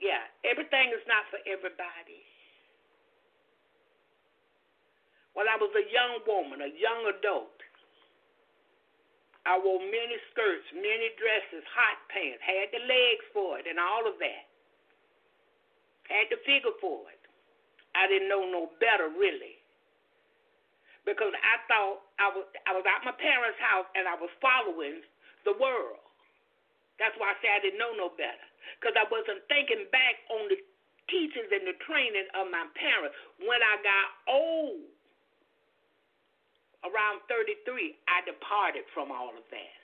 Yeah, 0.00 0.24
everything 0.44 0.92
is 0.96 1.04
not 1.08 1.28
for 1.28 1.40
everybody. 1.44 2.24
When 5.34 5.50
I 5.50 5.58
was 5.58 5.70
a 5.74 5.86
young 5.90 6.22
woman, 6.26 6.62
a 6.62 6.70
young 6.78 7.10
adult, 7.10 7.58
I 9.44 9.60
wore 9.60 9.82
many 9.82 10.16
skirts, 10.32 10.64
many 10.72 11.12
dresses, 11.20 11.66
hot 11.68 12.00
pants, 12.08 12.40
had 12.40 12.72
the 12.72 12.80
legs 12.86 13.26
for 13.36 13.60
it, 13.60 13.68
and 13.68 13.76
all 13.76 14.08
of 14.08 14.16
that. 14.22 14.46
Had 16.08 16.32
the 16.32 16.40
figure 16.48 16.72
for 16.80 17.04
it. 17.12 17.20
I 17.92 18.08
didn't 18.08 18.28
know 18.28 18.44
no 18.48 18.72
better, 18.80 19.12
really. 19.12 19.60
Because 21.04 21.32
I 21.36 21.56
thought 21.68 22.00
I 22.16 22.32
was 22.32 22.48
I 22.64 22.72
was 22.72 22.84
at 22.88 23.04
my 23.04 23.12
parents' 23.12 23.60
house 23.60 23.84
and 23.92 24.08
I 24.08 24.16
was 24.16 24.32
following 24.40 25.04
the 25.44 25.52
world. 25.60 26.00
That's 26.96 27.12
why 27.20 27.36
I 27.36 27.36
said 27.44 27.52
I 27.52 27.60
didn't 27.60 27.76
know 27.76 27.92
no 27.92 28.08
better 28.16 28.48
because 28.80 28.96
I 28.96 29.04
wasn't 29.12 29.44
thinking 29.52 29.84
back 29.92 30.24
on 30.32 30.48
the 30.48 30.56
teachings 31.12 31.52
and 31.52 31.68
the 31.68 31.76
training 31.84 32.24
of 32.32 32.48
my 32.48 32.64
parents. 32.72 33.12
When 33.36 33.60
I 33.60 33.74
got 33.84 34.06
old, 34.32 34.93
around 36.84 37.24
33, 37.28 37.96
I 38.08 38.22
departed 38.28 38.84
from 38.92 39.10
all 39.10 39.32
of 39.32 39.44
that. 39.50 39.76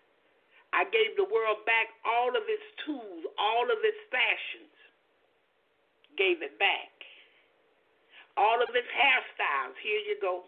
I 0.72 0.86
gave 0.92 1.16
the 1.18 1.26
world 1.26 1.66
back 1.66 1.90
all 2.06 2.30
of 2.30 2.44
its 2.46 2.66
tools, 2.86 3.22
all 3.38 3.66
of 3.66 3.80
its 3.82 4.00
fashions. 4.12 4.74
gave 6.16 6.42
it 6.42 6.58
back. 6.60 6.92
All 8.36 8.60
of 8.62 8.68
his 8.72 8.86
hairstyles, 8.92 9.76
here 9.82 10.02
you 10.06 10.16
go. 10.20 10.44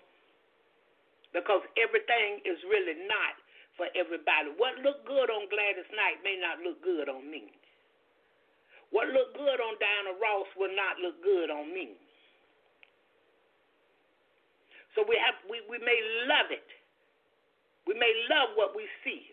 Because 1.33 1.65
everything 1.81 2.45
is 2.45 2.61
really 2.69 3.09
not 3.09 3.35
for 3.77 3.89
everybody. 3.97 4.53
What 4.61 4.79
looked 4.85 5.09
good 5.09 5.33
on 5.33 5.49
Gladys 5.49 5.89
Knight 5.97 6.21
may 6.23 6.37
not 6.37 6.61
look 6.61 6.81
good 6.85 7.09
on 7.09 7.25
me. 7.31 7.49
What 8.93 9.09
looked 9.09 9.37
good 9.37 9.61
on 9.61 9.81
Diana 9.81 10.13
Ross 10.21 10.49
will 10.61 10.75
not 10.77 11.01
look 11.01 11.17
good 11.25 11.49
on 11.49 11.73
me. 11.73 11.97
So 14.95 15.05
we 15.09 15.17
have 15.21 15.37
we, 15.49 15.65
we 15.69 15.79
may 15.81 15.99
love 16.29 16.53
it. 16.53 16.67
We 17.89 17.95
may 17.99 18.13
love 18.31 18.55
what 18.55 18.77
we 18.77 18.87
see. 19.05 19.33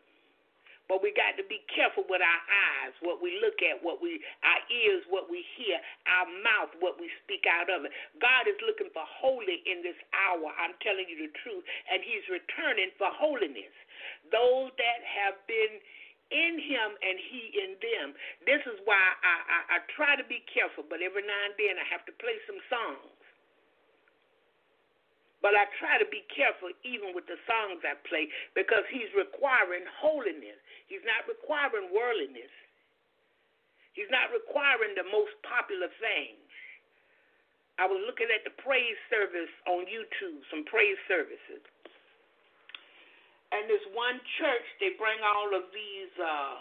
But 0.89 1.06
we 1.06 1.13
got 1.13 1.38
to 1.38 1.45
be 1.45 1.62
careful 1.69 2.02
with 2.10 2.17
our 2.17 2.43
eyes, 2.50 2.98
what 3.06 3.22
we 3.22 3.38
look 3.45 3.62
at, 3.62 3.78
what 3.78 4.02
we 4.02 4.17
our 4.41 4.62
ears, 4.74 5.06
what 5.06 5.30
we 5.30 5.45
hear, 5.54 5.78
our 6.10 6.26
mouth, 6.41 6.74
what 6.82 6.98
we 6.98 7.06
speak 7.22 7.45
out 7.45 7.69
of 7.69 7.86
it. 7.86 7.93
God 8.17 8.50
is 8.50 8.58
looking 8.65 8.89
for 8.89 9.06
holy 9.06 9.62
in 9.69 9.86
this 9.86 10.00
hour. 10.17 10.50
I'm 10.58 10.74
telling 10.82 11.06
you 11.06 11.30
the 11.30 11.34
truth, 11.45 11.62
and 11.93 12.02
He's 12.02 12.26
returning 12.34 12.89
for 12.98 13.13
holiness. 13.13 13.69
Those 14.34 14.74
that 14.82 15.00
have 15.06 15.38
been 15.45 15.78
in 16.34 16.58
Him 16.58 16.89
and 17.06 17.17
He 17.22 17.54
in 17.54 17.78
them. 17.78 18.08
This 18.50 18.65
is 18.65 18.82
why 18.89 18.98
I, 18.98 19.36
I, 19.45 19.60
I 19.69 19.78
try 19.93 20.17
to 20.17 20.26
be 20.26 20.41
careful, 20.50 20.82
but 20.89 21.06
every 21.06 21.22
now 21.22 21.41
and 21.45 21.54
then 21.62 21.78
I 21.78 21.86
have 21.93 22.02
to 22.10 22.13
play 22.17 22.41
some 22.50 22.58
songs 22.65 23.13
but 25.39 25.56
I 25.56 25.67
try 25.80 25.95
to 25.99 26.08
be 26.12 26.28
careful 26.28 26.71
even 26.84 27.15
with 27.15 27.23
the 27.28 27.39
songs 27.47 27.80
I 27.88 27.95
play 28.08 28.28
because 28.56 28.84
he's 28.91 29.10
requiring 29.15 29.88
holiness. 29.99 30.60
He's 30.91 31.04
not 31.08 31.23
requiring 31.32 31.91
worldliness. 31.95 32.52
He's 33.95 34.12
not 34.12 34.32
requiring 34.32 34.95
the 34.95 35.08
most 35.08 35.36
popular 35.43 35.88
things. 35.99 36.43
I 37.80 37.88
was 37.88 38.04
looking 38.04 38.28
at 38.28 38.43
the 38.43 38.52
praise 38.60 38.99
service 39.08 39.52
on 39.63 39.88
YouTube, 39.88 40.43
some 40.52 40.67
praise 40.67 40.99
services. 41.08 41.63
And 43.56 43.65
this 43.71 43.82
one 43.95 44.19
church, 44.38 44.67
they 44.84 44.93
bring 44.99 45.17
all 45.23 45.56
of 45.56 45.71
these 45.71 46.13
uh, 46.19 46.60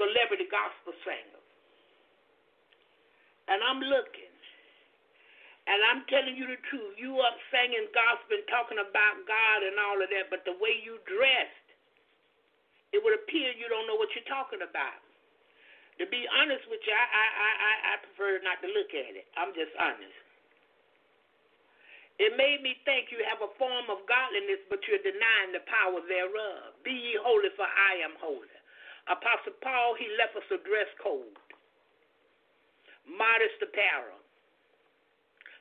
celebrity 0.00 0.48
gospel 0.48 0.96
singers. 1.04 1.48
And 3.46 3.60
I'm 3.62 3.80
looking. 3.84 4.27
And 5.68 5.84
I'm 5.84 6.00
telling 6.08 6.32
you 6.32 6.48
the 6.48 6.56
truth. 6.72 6.96
You 6.96 7.20
up 7.20 7.36
singing 7.52 7.92
gospel 7.92 8.40
talking 8.48 8.80
about 8.80 9.20
God 9.28 9.58
and 9.68 9.76
all 9.76 10.00
of 10.00 10.08
that, 10.08 10.32
but 10.32 10.40
the 10.48 10.56
way 10.56 10.80
you 10.80 10.96
dressed, 11.04 11.68
it 12.96 13.04
would 13.04 13.12
appear 13.12 13.52
you 13.52 13.68
don't 13.68 13.84
know 13.84 14.00
what 14.00 14.08
you're 14.16 14.32
talking 14.32 14.64
about. 14.64 15.04
To 16.00 16.08
be 16.08 16.24
honest 16.40 16.64
with 16.72 16.80
you, 16.88 16.96
I 16.96 17.04
I 17.04 17.50
I, 17.52 17.72
I 17.84 17.94
prefer 18.00 18.40
not 18.40 18.64
to 18.64 18.68
look 18.72 18.96
at 18.96 19.12
it. 19.12 19.28
I'm 19.36 19.52
just 19.52 19.74
honest. 19.76 20.16
It 22.16 22.34
made 22.34 22.64
me 22.64 22.80
think 22.82 23.12
you 23.12 23.20
have 23.28 23.44
a 23.44 23.52
form 23.60 23.92
of 23.92 24.02
godliness, 24.08 24.64
but 24.72 24.82
you're 24.88 25.04
denying 25.04 25.54
the 25.54 25.62
power 25.68 26.00
thereof. 26.02 26.80
Be 26.82 26.90
ye 26.90 27.14
holy, 27.20 27.52
for 27.54 27.68
I 27.68 28.02
am 28.02 28.16
holy. 28.18 28.50
Apostle 29.06 29.54
Paul, 29.62 29.94
he 30.00 30.08
left 30.18 30.34
us 30.34 30.48
a 30.50 30.58
dress 30.66 30.90
code, 30.98 31.38
modest 33.06 33.62
apparel 33.62 34.17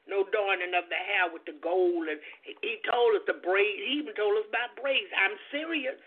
no 0.08 0.24
darning 0.32 0.74
of 0.74 0.88
the 0.88 1.00
hair 1.00 1.28
with 1.32 1.44
the 1.44 1.56
gold. 1.60 2.08
And 2.08 2.20
he 2.64 2.80
told 2.88 3.16
us 3.20 3.24
the 3.28 3.40
braid. 3.44 3.78
He 3.84 4.00
even 4.00 4.16
told 4.16 4.40
us 4.40 4.48
about 4.48 4.76
braids. 4.80 5.12
I'm 5.16 5.36
serious. 5.52 6.00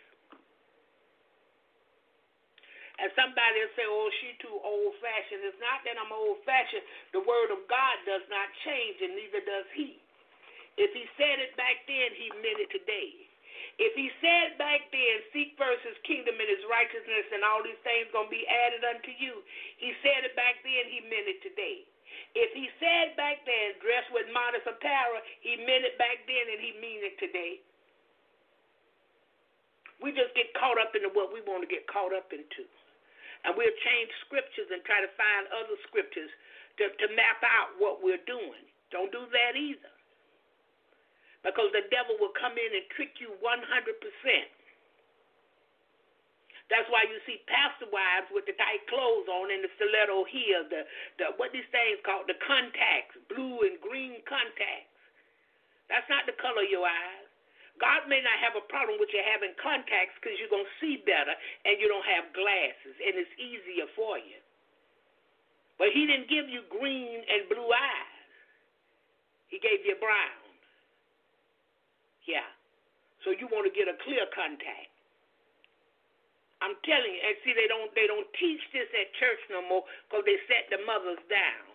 And 3.00 3.08
somebody 3.16 3.64
will 3.64 3.76
say, 3.80 3.88
oh, 3.88 4.12
she 4.20 4.36
too 4.44 4.60
old 4.60 4.92
fashioned. 5.00 5.40
It's 5.40 5.56
not 5.56 5.80
that 5.88 5.96
I'm 5.96 6.12
old 6.12 6.44
fashioned. 6.44 6.84
The 7.16 7.24
word 7.24 7.48
of 7.48 7.64
God 7.64 7.96
does 8.04 8.24
not 8.28 8.52
change, 8.60 9.00
and 9.00 9.16
neither 9.16 9.40
does 9.40 9.68
he. 9.72 9.96
If 10.76 10.92
he 10.92 11.08
said 11.16 11.40
it 11.40 11.56
back 11.56 11.80
then, 11.88 12.12
he 12.12 12.28
meant 12.44 12.60
it 12.60 12.68
today. 12.68 13.24
If 13.80 13.96
he 13.96 14.12
said 14.20 14.60
back 14.60 14.84
then, 14.92 15.16
seek 15.32 15.56
first 15.56 15.80
his 15.80 15.96
kingdom 16.04 16.36
and 16.36 16.50
his 16.52 16.60
righteousness, 16.68 17.24
and 17.32 17.40
all 17.40 17.64
these 17.64 17.80
things 17.80 18.12
going 18.12 18.28
to 18.28 18.36
be 18.36 18.44
added 18.44 18.84
unto 18.84 19.12
you, 19.16 19.40
he 19.80 19.96
said 20.04 20.28
it 20.28 20.36
back 20.36 20.60
then, 20.60 20.84
he 20.92 21.00
meant 21.08 21.24
it 21.24 21.40
today. 21.40 21.88
If 22.34 22.54
he 22.54 22.70
said 22.78 23.18
back 23.18 23.42
then, 23.42 23.78
dress 23.82 24.06
with 24.14 24.30
modest 24.30 24.66
apparel, 24.66 25.18
he 25.42 25.58
meant 25.62 25.82
it 25.82 25.98
back 25.98 26.22
then 26.26 26.44
and 26.50 26.60
he 26.62 26.78
mean 26.78 27.02
it 27.02 27.18
today. 27.18 27.58
We 29.98 30.14
just 30.16 30.32
get 30.32 30.48
caught 30.56 30.80
up 30.80 30.96
into 30.96 31.12
what 31.12 31.34
we 31.34 31.44
want 31.44 31.60
to 31.66 31.70
get 31.70 31.84
caught 31.90 32.14
up 32.14 32.32
into. 32.32 32.64
And 33.44 33.56
we'll 33.56 33.72
change 33.84 34.10
scriptures 34.28 34.68
and 34.72 34.80
try 34.84 35.00
to 35.00 35.10
find 35.16 35.48
other 35.52 35.76
scriptures 35.88 36.30
to, 36.80 36.88
to 36.88 37.06
map 37.16 37.40
out 37.44 37.76
what 37.76 38.00
we're 38.00 38.22
doing. 38.24 38.64
Don't 38.88 39.12
do 39.12 39.24
that 39.32 39.56
either. 39.56 39.92
Because 41.44 41.72
the 41.72 41.88
devil 41.88 42.20
will 42.20 42.36
come 42.36 42.56
in 42.56 42.70
and 42.76 42.84
trick 42.96 43.16
you 43.16 43.32
100%. 43.40 43.44
That's 46.70 46.86
why 46.86 47.02
you 47.10 47.18
see 47.26 47.42
pastor 47.50 47.90
wives 47.90 48.30
with 48.30 48.46
the 48.46 48.54
tight 48.54 48.86
clothes 48.86 49.26
on 49.26 49.50
and 49.50 49.66
the 49.66 49.72
stiletto 49.74 50.22
heel, 50.30 50.62
the, 50.70 50.86
the 51.18 51.26
what 51.34 51.50
these 51.50 51.66
things 51.74 51.98
called 52.06 52.30
the 52.30 52.38
contacts, 52.46 53.18
blue 53.26 53.66
and 53.66 53.74
green 53.82 54.22
contacts. 54.22 54.94
That's 55.90 56.06
not 56.06 56.30
the 56.30 56.38
color 56.38 56.62
of 56.62 56.70
your 56.70 56.86
eyes. 56.86 57.26
God 57.82 58.06
may 58.06 58.22
not 58.22 58.38
have 58.38 58.54
a 58.54 58.64
problem 58.70 59.02
with 59.02 59.10
you 59.10 59.18
having 59.24 59.56
contacts 59.58 60.14
because 60.20 60.38
you're 60.38 60.52
to 60.52 60.68
see 60.78 61.02
better 61.02 61.34
and 61.66 61.80
you 61.82 61.90
don't 61.90 62.06
have 62.06 62.30
glasses 62.36 62.94
and 63.02 63.18
it's 63.18 63.34
easier 63.40 63.90
for 63.98 64.20
you. 64.20 64.38
But 65.80 65.90
He 65.90 66.06
didn't 66.06 66.30
give 66.30 66.46
you 66.46 66.62
green 66.70 67.24
and 67.26 67.50
blue 67.50 67.66
eyes, 67.66 68.30
He 69.50 69.58
gave 69.58 69.82
you 69.82 69.98
brown. 69.98 70.38
Yeah. 72.28 72.46
So 73.26 73.32
you 73.34 73.48
want 73.50 73.66
to 73.66 73.74
get 73.74 73.90
a 73.90 73.96
clear 74.04 74.28
contact. 74.30 74.89
I'm 76.60 76.76
telling 76.84 77.12
you, 77.16 77.22
and 77.24 77.36
see, 77.40 77.56
they 77.56 77.68
don't 77.68 77.88
they 77.96 78.04
don't 78.04 78.28
teach 78.36 78.60
this 78.76 78.88
at 78.92 79.08
church 79.16 79.40
no 79.48 79.64
more 79.64 79.84
because 80.06 80.28
they 80.28 80.36
set 80.44 80.68
the 80.68 80.80
mothers 80.84 81.20
down. 81.32 81.66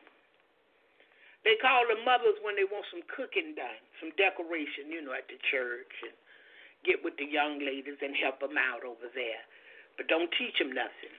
They 1.42 1.58
call 1.62 1.86
the 1.86 2.02
mothers 2.02 2.38
when 2.42 2.58
they 2.58 2.66
want 2.66 2.86
some 2.90 3.06
cooking 3.06 3.54
done, 3.54 3.82
some 4.02 4.10
decoration, 4.18 4.90
you 4.90 5.06
know, 5.06 5.14
at 5.14 5.30
the 5.30 5.38
church, 5.54 5.94
and 6.02 6.14
get 6.82 7.02
with 7.06 7.18
the 7.22 7.26
young 7.26 7.62
ladies 7.62 8.02
and 8.02 8.18
help 8.18 8.42
them 8.42 8.58
out 8.58 8.82
over 8.82 9.10
there. 9.14 9.42
But 9.98 10.10
don't 10.10 10.30
teach 10.38 10.58
them 10.58 10.74
nothing. 10.74 11.14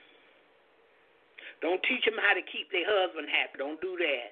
Don't 1.62 1.82
teach 1.86 2.04
them 2.04 2.18
how 2.18 2.34
to 2.34 2.44
keep 2.44 2.68
their 2.74 2.84
husband 2.84 3.30
happy. 3.30 3.62
Don't 3.62 3.80
do 3.80 3.96
that. 3.96 4.30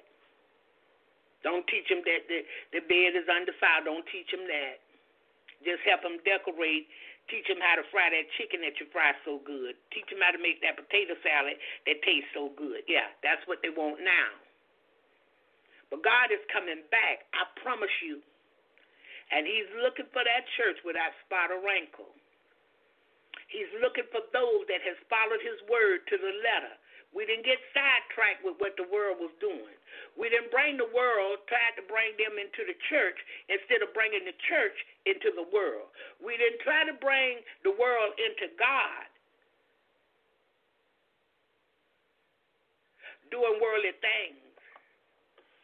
Don't 1.47 1.65
teach 1.69 1.87
them 1.89 2.01
that 2.05 2.27
the, 2.27 2.41
the 2.73 2.81
bed 2.85 3.17
is 3.17 3.25
undefiled. 3.29 3.85
Don't 3.85 4.05
teach 4.11 4.29
them 4.29 4.45
that. 4.45 4.81
Just 5.63 5.81
help 5.87 6.03
them 6.03 6.19
decorate 6.27 6.85
Teach 7.25 7.49
them 7.49 7.57
how 7.57 7.73
to 7.73 7.85
fry 7.89 8.13
that 8.13 8.29
chicken 8.37 8.61
that 8.61 8.77
you 8.77 8.85
fry 8.93 9.17
so 9.25 9.41
good. 9.41 9.73
Teach 9.89 10.05
them 10.13 10.21
how 10.21 10.29
to 10.29 10.41
make 10.41 10.61
that 10.61 10.77
potato 10.77 11.17
salad 11.25 11.57
that 11.89 11.97
tastes 12.05 12.29
so 12.37 12.53
good. 12.53 12.85
Yeah, 12.85 13.09
that's 13.25 13.41
what 13.49 13.65
they 13.65 13.73
want 13.73 14.05
now. 14.05 14.29
But 15.89 16.05
God 16.05 16.29
is 16.29 16.41
coming 16.53 16.85
back, 16.93 17.25
I 17.33 17.49
promise 17.61 17.93
you. 18.05 18.21
And 19.33 19.49
He's 19.49 19.69
looking 19.81 20.05
for 20.13 20.21
that 20.21 20.45
church 20.53 20.77
without 20.85 21.17
spot 21.25 21.49
or 21.49 21.65
wrinkle. 21.65 22.13
He's 23.49 23.69
looking 23.81 24.05
for 24.13 24.21
those 24.29 24.65
that 24.69 24.85
has 24.85 24.97
followed 25.09 25.41
His 25.41 25.57
word 25.65 26.05
to 26.09 26.15
the 26.21 26.33
letter. 26.45 26.77
We 27.15 27.23
didn't 27.23 27.47
get 27.47 27.63
sidetracked 27.71 28.43
with 28.43 28.59
what 28.59 28.75
the 28.75 28.83
world 28.91 29.23
was 29.23 29.31
doing. 29.39 29.79
We 30.19 30.27
didn't 30.27 30.51
bring 30.51 30.75
the 30.75 30.91
world, 30.91 31.39
tried 31.47 31.79
to 31.79 31.83
bring 31.87 32.11
them 32.19 32.35
into 32.35 32.67
the 32.67 32.75
church 32.91 33.15
instead 33.47 33.79
of 33.79 33.95
bringing 33.95 34.27
the 34.27 34.35
church 34.51 34.75
into 35.07 35.31
the 35.31 35.47
world. 35.47 35.87
We 36.19 36.35
didn't 36.35 36.59
try 36.67 36.83
to 36.83 36.95
bring 36.99 37.39
the 37.63 37.71
world 37.71 38.11
into 38.19 38.51
God. 38.59 39.07
Doing 43.31 43.63
worldly 43.63 43.95
things. 44.03 44.43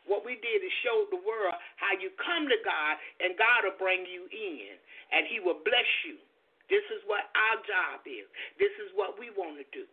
What 0.08 0.24
we 0.24 0.40
did 0.40 0.64
is 0.64 0.74
show 0.88 1.04
the 1.12 1.20
world 1.20 1.56
how 1.76 2.00
you 2.00 2.16
come 2.16 2.48
to 2.48 2.60
God 2.64 2.96
and 3.20 3.36
God 3.36 3.68
will 3.68 3.76
bring 3.76 4.08
you 4.08 4.24
in 4.32 4.76
and 5.12 5.28
He 5.28 5.44
will 5.44 5.60
bless 5.68 5.92
you. 6.08 6.16
This 6.72 6.84
is 6.96 7.04
what 7.12 7.28
our 7.36 7.60
job 7.68 8.08
is. 8.08 8.24
This 8.56 8.72
is 8.80 8.96
what 8.96 9.20
we 9.20 9.36
want 9.36 9.60
to 9.60 9.68
do. 9.76 9.84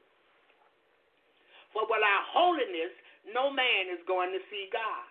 For 1.78 1.86
without 1.86 2.26
holiness, 2.34 2.90
no 3.30 3.54
man 3.54 3.94
is 3.94 4.02
going 4.10 4.34
to 4.34 4.42
see 4.50 4.66
God. 4.74 5.06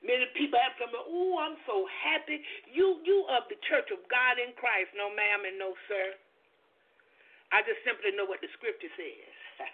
Many 0.00 0.24
people 0.32 0.56
have 0.56 0.72
come, 0.80 0.88
oh, 0.96 1.36
I'm 1.36 1.60
so 1.68 1.84
happy. 1.84 2.40
You 2.64 2.96
you 3.04 3.28
of 3.28 3.44
the 3.52 3.60
church 3.68 3.92
of 3.92 4.00
God 4.08 4.40
in 4.40 4.56
Christ. 4.56 4.88
No, 4.96 5.12
ma'am, 5.12 5.44
and 5.44 5.60
no, 5.60 5.76
sir. 5.84 6.16
I 7.52 7.60
just 7.68 7.84
simply 7.84 8.16
know 8.16 8.24
what 8.24 8.40
the 8.40 8.48
scripture 8.56 8.88
says. 8.96 9.36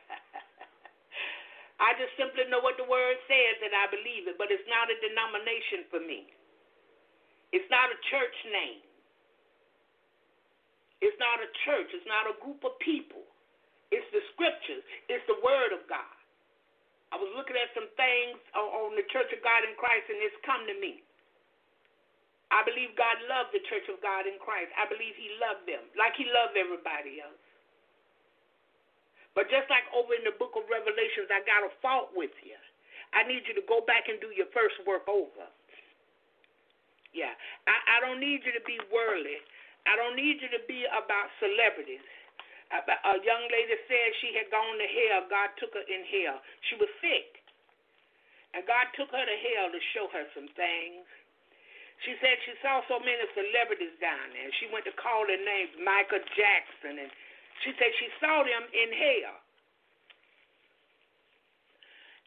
I 1.86 1.94
just 2.02 2.18
simply 2.18 2.50
know 2.50 2.58
what 2.58 2.74
the 2.74 2.90
word 2.90 3.22
says 3.30 3.62
and 3.62 3.70
I 3.70 3.86
believe 3.86 4.26
it, 4.26 4.42
but 4.42 4.50
it's 4.50 4.66
not 4.66 4.90
a 4.90 4.98
denomination 4.98 5.86
for 5.86 6.02
me. 6.02 6.34
It's 7.54 7.70
not 7.70 7.94
a 7.94 7.98
church 8.10 8.34
name. 8.50 8.82
It's 10.98 11.14
not 11.22 11.38
a 11.38 11.46
church. 11.62 11.94
It's 11.94 12.10
not 12.10 12.26
a 12.26 12.34
group 12.42 12.66
of 12.66 12.74
people. 12.82 13.27
It's 13.88 14.06
the 14.12 14.20
scriptures. 14.36 14.84
It's 15.08 15.24
the 15.26 15.40
word 15.40 15.72
of 15.72 15.84
God. 15.88 16.16
I 17.08 17.16
was 17.16 17.32
read 17.32 17.70
some 17.72 17.88
things 17.96 18.36
on 18.52 18.92
the 18.92 19.06
Church 19.08 19.32
of 19.32 19.40
God 19.40 19.64
in 19.64 19.72
Christ, 19.80 20.12
and 20.12 20.20
it's 20.20 20.36
come 20.44 20.68
to 20.68 20.76
me. 20.76 21.00
I 22.52 22.64
believe 22.64 22.96
God 22.96 23.16
loved 23.28 23.52
the 23.52 23.64
Church 23.68 23.88
of 23.88 24.00
God 24.00 24.28
in 24.28 24.36
Christ. 24.40 24.72
I 24.76 24.88
believe 24.88 25.16
He 25.16 25.28
loved 25.40 25.64
them 25.68 25.84
like 25.96 26.16
He 26.16 26.28
loved 26.28 26.56
everybody 26.56 27.20
else. 27.20 27.40
But 29.36 29.52
just 29.52 29.68
like 29.72 29.84
over 29.92 30.16
in 30.16 30.24
the 30.24 30.36
book 30.36 30.56
of 30.56 30.64
Revelations, 30.68 31.28
I 31.28 31.44
got 31.44 31.64
a 31.64 31.72
fault 31.80 32.12
with 32.16 32.32
you. 32.44 32.56
I 33.16 33.24
need 33.24 33.44
you 33.48 33.56
to 33.56 33.64
go 33.64 33.84
back 33.84 34.08
and 34.08 34.20
do 34.20 34.32
your 34.32 34.48
first 34.52 34.76
work 34.84 35.08
over. 35.08 35.48
Yeah. 37.16 37.32
I, 37.68 37.76
I 37.96 37.96
don't 38.04 38.20
need 38.20 38.44
you 38.44 38.52
to 38.52 38.64
be 38.64 38.80
worldly. 38.92 39.40
I 39.88 39.96
don't 39.96 40.16
need 40.16 40.40
you 40.44 40.50
to 40.52 40.62
be 40.68 40.84
about 40.88 41.32
celebrities. 41.40 42.04
A, 42.68 43.16
young 43.24 43.44
lady 43.48 43.76
said 43.88 44.08
she 44.20 44.36
had 44.36 44.52
gone 44.52 44.76
to 44.76 44.88
hell. 44.88 45.24
God 45.32 45.48
took 45.56 45.72
her 45.72 45.86
in 45.88 46.04
hell. 46.04 46.36
She 46.68 46.76
was 46.76 46.90
sick. 47.00 47.40
And 48.52 48.64
God 48.68 48.92
took 48.92 49.08
her 49.08 49.24
to 49.24 49.38
hell 49.40 49.72
to 49.72 49.80
show 49.96 50.06
her 50.12 50.28
some 50.36 50.52
things. 50.52 51.04
She 52.04 52.12
said 52.20 52.36
she 52.44 52.54
saw 52.60 52.84
so 52.86 53.00
many 53.00 53.24
celebrities 53.32 53.96
down 53.98 54.36
there. 54.36 54.52
She 54.60 54.68
went 54.68 54.84
to 54.84 54.94
call 55.00 55.24
their 55.24 55.40
names, 55.40 55.72
Michael 55.80 56.22
Jackson, 56.36 57.00
and 57.00 57.10
she 57.64 57.72
said 57.74 57.90
she 57.98 58.08
saw 58.20 58.44
them 58.44 58.64
in 58.70 58.90
hell. 58.92 59.36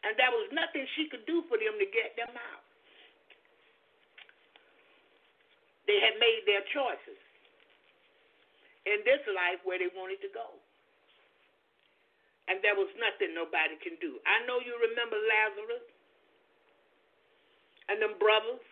And 0.02 0.18
there 0.18 0.34
was 0.34 0.50
nothing 0.50 0.84
she 0.98 1.06
could 1.06 1.22
do 1.24 1.46
for 1.46 1.54
them 1.56 1.78
to 1.78 1.86
get 1.86 2.18
them 2.18 2.34
out. 2.34 2.66
They 5.86 6.02
had 6.02 6.18
made 6.18 6.42
their 6.50 6.66
choices 6.74 7.21
in 8.86 9.02
this 9.06 9.22
life 9.30 9.62
where 9.62 9.78
they 9.78 9.90
wanted 9.94 10.18
to 10.22 10.30
go. 10.34 10.58
And 12.50 12.58
there 12.60 12.74
was 12.74 12.90
nothing 12.98 13.32
nobody 13.32 13.78
can 13.78 13.94
do. 14.02 14.18
I 14.26 14.42
know 14.44 14.58
you 14.58 14.74
remember 14.74 15.14
Lazarus 15.14 15.86
and 17.86 18.02
them 18.02 18.18
brothers. 18.18 18.62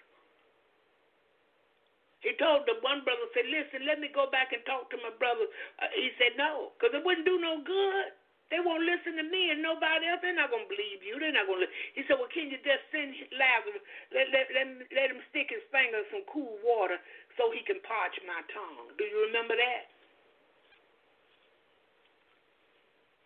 He 2.21 2.37
told 2.37 2.69
the 2.69 2.77
one 2.85 3.01
brother, 3.01 3.25
said, 3.33 3.49
listen, 3.49 3.89
let 3.89 3.97
me 3.97 4.13
go 4.13 4.29
back 4.29 4.53
and 4.53 4.61
talk 4.69 4.93
to 4.93 4.99
my 5.01 5.15
brother. 5.17 5.49
Uh, 5.81 5.89
he 5.97 6.13
said, 6.21 6.37
no, 6.37 6.77
because 6.77 6.93
it 6.93 7.01
wouldn't 7.01 7.25
do 7.25 7.41
no 7.41 7.65
good. 7.65 8.13
They 8.53 8.59
won't 8.59 8.83
listen 8.83 9.15
to 9.15 9.25
me 9.25 9.55
and 9.55 9.63
nobody 9.63 10.11
else. 10.11 10.19
They're 10.21 10.37
not 10.37 10.51
going 10.51 10.67
to 10.67 10.75
believe 10.75 11.01
you. 11.07 11.17
They're 11.17 11.33
not 11.33 11.47
going 11.47 11.63
to. 11.63 11.71
He 11.95 12.03
said, 12.05 12.19
well, 12.19 12.29
can 12.29 12.51
you 12.51 12.59
just 12.61 12.83
send 12.91 13.15
Lazarus, 13.33 13.81
let, 14.11 14.27
let, 14.35 14.51
let, 14.53 14.67
let 14.91 15.09
him 15.15 15.23
stick 15.31 15.55
his 15.55 15.63
finger 15.71 16.03
in 16.03 16.07
some 16.11 16.27
cool 16.29 16.59
water 16.61 16.99
so 17.39 17.49
he 17.55 17.63
can 17.63 17.79
parch 17.87 18.13
my 18.27 18.43
tongue. 18.51 18.91
Do 18.99 19.07
you 19.07 19.31
remember 19.31 19.55
that? 19.55 20.00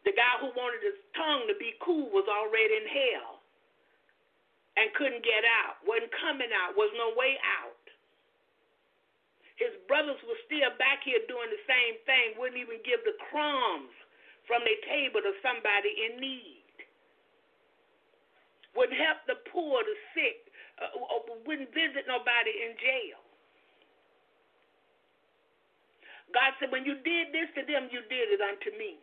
The 0.05 0.13
guy 0.13 0.37
who 0.45 0.53
wanted 0.53 0.85
his 0.85 1.01
tongue 1.17 1.49
to 1.49 1.57
be 1.57 1.75
cool 1.81 2.13
was 2.13 2.29
already 2.29 2.77
in 2.77 2.89
hell 2.89 3.41
and 4.77 4.93
couldn't 4.99 5.25
get 5.25 5.47
out, 5.47 5.81
wasn't 5.87 6.13
coming 6.21 6.53
out, 6.53 6.77
was 6.77 6.93
no 6.99 7.17
way 7.17 7.41
out. 7.41 7.85
His 9.57 9.71
brothers 9.87 10.19
were 10.27 10.39
still 10.45 10.75
back 10.83 11.07
here 11.07 11.23
doing 11.31 11.47
the 11.49 11.63
same 11.65 11.95
thing, 12.05 12.35
wouldn't 12.37 12.59
even 12.59 12.83
give 12.83 13.01
the 13.07 13.15
crumbs 13.31 13.95
from 14.51 14.67
their 14.67 14.81
table 14.91 15.23
to 15.23 15.33
somebody 15.41 15.95
in 16.11 16.21
need. 16.21 16.75
Wouldn't 18.75 18.99
help 18.99 19.23
the 19.31 19.39
poor, 19.55 19.79
the 19.87 19.97
sick, 20.13 20.51
uh, 20.83 20.91
uh, 20.91 21.23
wouldn't 21.47 21.71
visit 21.71 22.11
nobody 22.11 22.51
in 22.67 22.75
jail. 22.83 23.23
God 26.35 26.51
said, 26.59 26.75
when 26.75 26.83
you 26.83 26.99
did 27.07 27.31
this 27.31 27.47
to 27.55 27.63
them, 27.63 27.87
you 27.95 28.03
did 28.11 28.35
it 28.35 28.43
unto 28.43 28.75
me. 28.75 28.99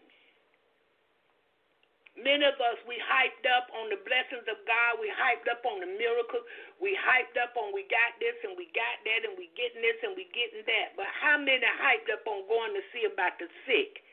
Many 2.19 2.43
of 2.43 2.59
us, 2.59 2.75
we 2.83 2.99
hyped 2.99 3.47
up 3.47 3.71
on 3.71 3.87
the 3.87 3.95
blessings 4.03 4.43
of 4.51 4.59
God. 4.67 4.99
We 4.99 5.07
hyped 5.15 5.47
up 5.47 5.63
on 5.63 5.79
the 5.79 5.87
miracles. 5.87 6.43
We 6.83 6.91
hyped 6.99 7.39
up 7.39 7.55
on 7.55 7.71
we 7.71 7.87
got 7.87 8.19
this 8.19 8.35
and 8.43 8.59
we 8.59 8.67
got 8.75 8.99
that 9.07 9.23
and 9.23 9.39
we 9.39 9.47
getting 9.55 9.79
this 9.79 9.95
and 10.03 10.11
we 10.19 10.27
getting 10.35 10.67
that. 10.67 10.99
But 10.99 11.07
how 11.07 11.39
many 11.39 11.63
hyped 11.63 12.11
up 12.11 12.27
on 12.27 12.43
going 12.51 12.75
to 12.75 12.83
see 12.91 13.07
about 13.07 13.39
the 13.39 13.47
sick, 13.63 14.03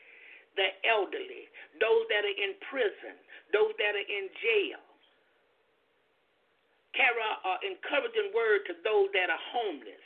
the 0.55 0.71
elderly, 0.87 1.51
those 1.83 2.07
that 2.07 2.23
are 2.23 2.39
in 2.39 2.55
prison, 2.71 3.19
those 3.51 3.75
that 3.75 3.93
are 3.99 4.07
in 4.07 4.31
jail? 4.39 4.79
Carry 6.95 7.19
an 7.19 7.59
encouraging 7.67 8.31
word 8.31 8.63
to 8.71 8.79
those 8.87 9.11
that 9.11 9.27
are 9.27 9.43
homeless. 9.51 10.03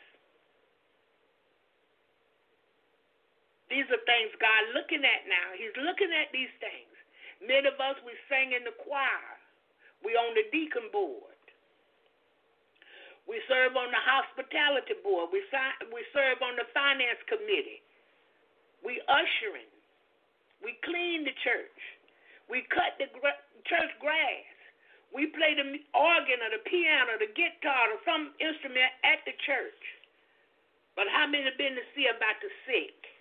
These 3.69 3.89
are 3.89 4.01
things 4.05 4.33
God 4.37 4.63
looking 4.77 5.01
at 5.01 5.25
now. 5.25 5.47
He's 5.57 5.73
looking 5.81 6.13
at 6.13 6.29
these 6.33 6.51
things. 6.61 6.92
Many 7.43 7.67
of 7.67 7.75
us, 7.77 7.99
we 8.07 8.15
sang 8.31 8.55
in 8.55 8.63
the 8.63 8.75
choir. 8.79 9.35
We 10.03 10.15
on 10.15 10.31
the 10.35 10.47
deacon 10.51 10.87
board. 10.91 11.35
We 13.27 13.39
serve 13.47 13.75
on 13.79 13.87
the 13.91 14.03
hospitality 14.03 14.99
board. 14.99 15.31
We, 15.31 15.43
we 15.91 16.03
serve 16.11 16.43
on 16.43 16.59
the 16.59 16.67
finance 16.75 17.19
committee. 17.27 17.83
We 18.83 18.99
ushering. 19.07 19.71
We 20.59 20.75
clean 20.83 21.23
the 21.23 21.35
church. 21.43 21.79
We 22.51 22.67
cut 22.67 22.99
the 22.99 23.07
church 23.67 23.93
grass. 24.03 24.47
We 25.15 25.31
play 25.31 25.55
the 25.55 25.67
organ 25.95 26.39
or 26.41 26.51
the 26.51 26.63
piano, 26.67 27.15
the 27.21 27.31
guitar, 27.31 27.95
or 27.95 27.99
some 28.03 28.35
instrument 28.43 28.91
at 29.07 29.23
the 29.23 29.35
church. 29.45 29.83
But 30.97 31.05
how 31.07 31.29
many 31.29 31.45
have 31.45 31.57
been 31.57 31.77
to 31.77 31.85
see 31.95 32.09
about 32.09 32.41
the 32.41 32.51
sick? 32.65 33.12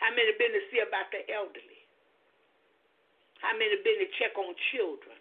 How 0.00 0.10
many 0.16 0.32
been 0.40 0.52
to 0.56 0.64
see 0.72 0.80
about 0.80 1.12
the 1.12 1.22
elderly? 1.28 1.80
How 3.44 3.52
many 3.56 3.76
been 3.84 4.00
to 4.00 4.08
check 4.16 4.36
on 4.36 4.52
children? 4.72 5.20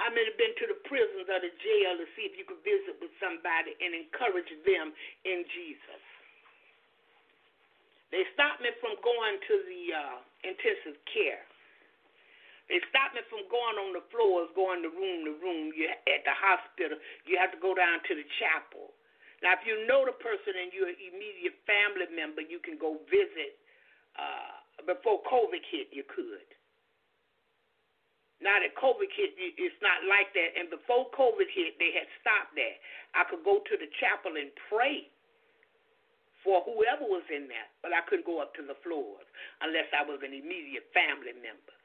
How 0.00 0.08
many 0.08 0.32
been 0.40 0.56
to 0.64 0.66
the 0.70 0.80
prisons 0.88 1.28
or 1.28 1.40
the 1.44 1.52
jail 1.60 1.92
to 2.00 2.06
see 2.16 2.24
if 2.24 2.32
you 2.40 2.48
could 2.48 2.64
visit 2.64 2.96
with 3.04 3.12
somebody 3.20 3.76
and 3.84 3.92
encourage 3.92 4.48
them 4.64 4.96
in 5.28 5.44
Jesus? 5.52 6.02
They 8.08 8.24
stopped 8.32 8.64
me 8.64 8.72
from 8.80 8.96
going 9.04 9.36
to 9.38 9.54
the 9.68 9.82
uh, 9.94 10.16
intensive 10.42 10.98
care. 11.04 11.44
They 12.72 12.80
stopped 12.88 13.18
me 13.18 13.22
from 13.28 13.44
going 13.50 13.76
on 13.82 13.90
the 13.98 14.04
floors, 14.14 14.50
going 14.54 14.82
to 14.86 14.90
room 14.90 15.26
to 15.26 15.34
room. 15.42 15.74
You 15.74 15.90
at 15.90 16.22
the 16.22 16.34
hospital, 16.34 16.98
you 17.26 17.34
have 17.36 17.50
to 17.50 17.60
go 17.60 17.74
down 17.74 17.98
to 18.06 18.12
the 18.14 18.26
chapel. 18.38 18.94
Now, 19.40 19.56
if 19.56 19.64
you 19.64 19.88
know 19.88 20.04
the 20.04 20.16
person 20.20 20.52
and 20.52 20.68
you're 20.68 20.92
an 20.92 21.00
immediate 21.00 21.56
family 21.64 22.08
member, 22.12 22.44
you 22.44 22.60
can 22.60 22.76
go 22.76 23.00
visit. 23.08 23.56
Uh, 24.12 24.84
before 24.84 25.24
COVID 25.24 25.64
hit, 25.72 25.88
you 25.92 26.04
could. 26.04 26.44
Now 28.40 28.56
that 28.56 28.72
COVID 28.76 29.08
hit, 29.12 29.36
it's 29.36 29.80
not 29.84 30.00
like 30.08 30.32
that. 30.32 30.56
And 30.56 30.72
before 30.72 31.12
COVID 31.12 31.48
hit, 31.52 31.76
they 31.76 31.92
had 31.92 32.08
stopped 32.20 32.56
that. 32.56 32.76
I 33.12 33.28
could 33.28 33.44
go 33.44 33.60
to 33.60 33.74
the 33.76 33.88
chapel 34.00 34.36
and 34.36 34.48
pray 34.72 35.08
for 36.40 36.64
whoever 36.64 37.04
was 37.04 37.24
in 37.28 37.52
there, 37.52 37.68
but 37.84 37.92
I 37.92 38.00
couldn't 38.08 38.24
go 38.24 38.40
up 38.40 38.56
to 38.56 38.64
the 38.64 38.76
floors 38.80 39.28
unless 39.60 39.92
I 39.92 40.04
was 40.08 40.24
an 40.24 40.32
immediate 40.32 40.88
family 40.96 41.36
member. 41.36 41.76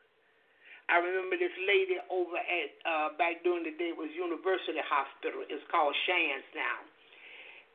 I 0.88 1.04
remember 1.04 1.36
this 1.36 1.56
lady 1.68 2.00
over 2.08 2.40
at 2.40 2.72
uh, 2.88 3.10
back 3.20 3.44
during 3.44 3.68
the 3.68 3.76
day 3.76 3.92
it 3.92 4.00
was 4.00 4.08
University 4.16 4.80
Hospital. 4.80 5.44
It's 5.52 5.66
called 5.68 5.92
Shands 6.08 6.48
now 6.56 6.88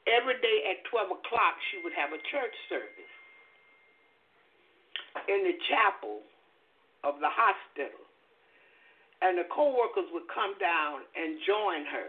every 0.09 0.39
day 0.41 0.59
at 0.73 0.85
12 0.89 1.21
o'clock, 1.21 1.55
she 1.73 1.81
would 1.85 1.93
have 1.93 2.13
a 2.13 2.21
church 2.33 2.55
service 2.69 3.13
in 5.29 5.45
the 5.45 5.57
chapel 5.69 6.23
of 7.03 7.19
the 7.19 7.29
hospital. 7.29 8.05
And 9.21 9.37
the 9.37 9.45
co 9.53 9.77
workers 9.77 10.09
would 10.17 10.29
come 10.33 10.57
down 10.57 11.05
and 11.13 11.37
join 11.45 11.85
her. 11.93 12.09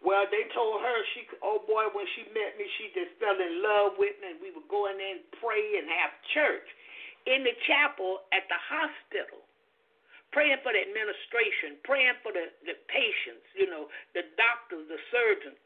Well, 0.00 0.24
they 0.32 0.48
told 0.56 0.80
her 0.80 0.96
she, 1.12 1.28
oh 1.44 1.60
boy, 1.68 1.92
when 1.92 2.08
she 2.16 2.24
met 2.32 2.56
me, 2.56 2.64
she 2.80 2.88
just 2.96 3.12
fell 3.20 3.36
in 3.36 3.60
love 3.60 4.00
with 4.00 4.16
me, 4.22 4.32
and 4.32 4.40
we 4.40 4.48
would 4.54 4.64
go 4.72 4.88
in 4.88 4.96
there 4.96 5.20
and 5.20 5.24
pray 5.42 5.76
and 5.76 5.84
have 5.92 6.12
church 6.32 6.64
in 7.28 7.44
the 7.44 7.52
chapel 7.68 8.24
at 8.32 8.48
the 8.48 8.56
hospital, 8.56 9.44
praying 10.32 10.56
for 10.64 10.72
the 10.72 10.80
administration, 10.80 11.76
praying 11.84 12.16
for 12.24 12.32
the, 12.32 12.48
the 12.64 12.80
patients, 12.88 13.44
you 13.52 13.68
know, 13.68 13.92
the 14.16 14.24
doctors, 14.40 14.88
the 14.88 15.00
surgeons. 15.12 15.60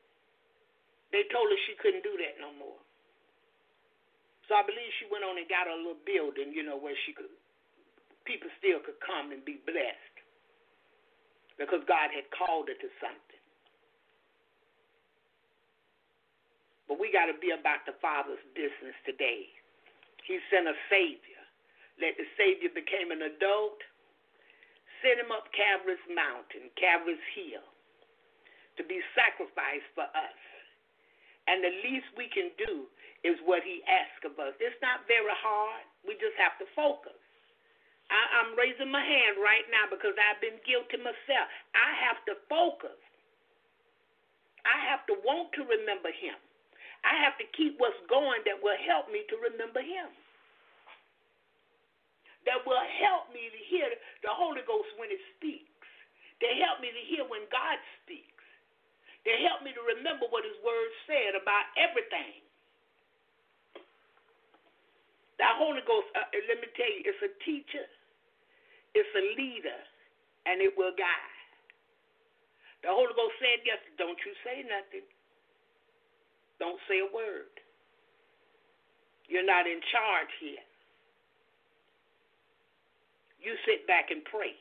They 1.12 1.26
told 1.32 1.50
her 1.50 1.58
she 1.66 1.76
couldn't 1.78 2.06
do 2.06 2.16
that 2.20 2.40
no 2.40 2.52
more. 2.56 2.80
So 4.48 4.54
I 4.54 4.62
believe 4.62 4.92
she 5.00 5.08
went 5.08 5.24
on 5.24 5.40
and 5.40 5.48
got 5.48 5.68
a 5.68 5.76
little 5.76 6.00
building, 6.04 6.52
you 6.52 6.62
know, 6.62 6.76
where 6.76 6.96
she 7.08 7.16
could 7.16 7.32
people 8.24 8.48
still 8.56 8.80
could 8.80 8.98
come 9.04 9.32
and 9.32 9.44
be 9.44 9.60
blessed. 9.68 10.16
Because 11.60 11.84
God 11.86 12.10
had 12.10 12.26
called 12.34 12.66
her 12.66 12.76
to 12.76 12.90
something. 12.98 13.42
But 16.88 16.98
we 16.98 17.14
got 17.14 17.30
to 17.30 17.36
be 17.38 17.54
about 17.54 17.86
the 17.86 17.96
Father's 18.02 18.42
business 18.52 18.96
today. 19.06 19.48
He 20.26 20.40
sent 20.50 20.66
a 20.68 20.76
Savior. 20.90 21.40
Let 22.00 22.18
the 22.18 22.26
Savior 22.34 22.74
became 22.74 23.14
an 23.14 23.22
adult. 23.22 23.78
Sent 25.04 25.20
him 25.20 25.30
up 25.30 25.48
Calvary's 25.52 26.02
mountain, 26.10 26.72
Calvary's 26.80 27.22
hill, 27.36 27.64
to 28.80 28.82
be 28.84 28.98
sacrificed 29.14 29.88
for 29.94 30.08
us. 30.10 30.40
And 31.48 31.60
the 31.60 31.74
least 31.84 32.08
we 32.16 32.28
can 32.32 32.50
do 32.56 32.88
is 33.24 33.36
what 33.44 33.64
he 33.64 33.84
asks 33.84 34.24
of 34.24 34.36
us. 34.40 34.56
It's 34.60 34.76
not 34.80 35.04
very 35.08 35.32
hard. 35.32 35.84
We 36.04 36.16
just 36.20 36.36
have 36.40 36.56
to 36.60 36.66
focus. 36.76 37.16
I, 38.12 38.20
I'm 38.40 38.52
raising 38.56 38.92
my 38.92 39.00
hand 39.00 39.40
right 39.40 39.64
now 39.72 39.88
because 39.88 40.12
I've 40.16 40.40
been 40.44 40.60
guilty 40.64 41.00
myself. 41.00 41.48
I 41.72 41.90
have 42.04 42.20
to 42.28 42.34
focus. 42.48 42.96
I 44.64 44.76
have 44.88 45.04
to 45.12 45.16
want 45.24 45.52
to 45.56 45.64
remember 45.64 46.12
Him. 46.12 46.36
I 47.04 47.20
have 47.20 47.36
to 47.36 47.46
keep 47.52 47.76
what's 47.76 48.00
going 48.08 48.40
that 48.48 48.60
will 48.60 48.80
help 48.88 49.12
me 49.12 49.24
to 49.28 49.36
remember 49.40 49.84
Him. 49.84 50.08
That 52.48 52.60
will 52.68 52.84
help 53.00 53.32
me 53.32 53.48
to 53.48 53.60
hear 53.72 53.88
the 54.20 54.32
Holy 54.32 54.64
Ghost 54.68 54.88
when 55.00 55.08
it 55.08 55.20
speaks. 55.36 55.68
They 56.40 56.60
help 56.60 56.80
me 56.84 56.92
to 56.92 57.04
hear 57.08 57.24
when 57.28 57.48
God 57.48 57.80
speaks. 58.04 58.33
They 59.24 59.40
help 59.44 59.64
me 59.64 59.72
to 59.72 59.82
remember 59.98 60.28
what 60.28 60.44
His 60.44 60.56
Word 60.60 60.90
said 61.08 61.36
about 61.36 61.66
everything. 61.80 62.44
The 65.40 65.48
Holy 65.58 65.82
Ghost, 65.88 66.08
uh, 66.14 66.28
let 66.48 66.60
me 66.62 66.68
tell 66.76 66.88
you, 66.92 67.02
it's 67.04 67.24
a 67.24 67.32
teacher, 67.42 67.86
it's 68.94 69.14
a 69.16 69.24
leader, 69.34 69.80
and 70.46 70.62
it 70.62 70.72
will 70.78 70.94
guide. 70.94 71.34
The 72.84 72.92
Holy 72.92 73.12
Ghost 73.16 73.34
said 73.40 73.64
yes, 73.64 73.80
don't 73.98 74.18
you 74.22 74.32
say 74.44 74.62
nothing. 74.68 75.08
Don't 76.60 76.78
say 76.86 77.00
a 77.00 77.10
word. 77.10 77.50
You're 79.28 79.46
not 79.46 79.66
in 79.66 79.80
charge 79.90 80.30
here. 80.40 80.62
You 83.40 83.56
sit 83.66 83.86
back 83.86 84.10
and 84.10 84.24
pray. 84.24 84.54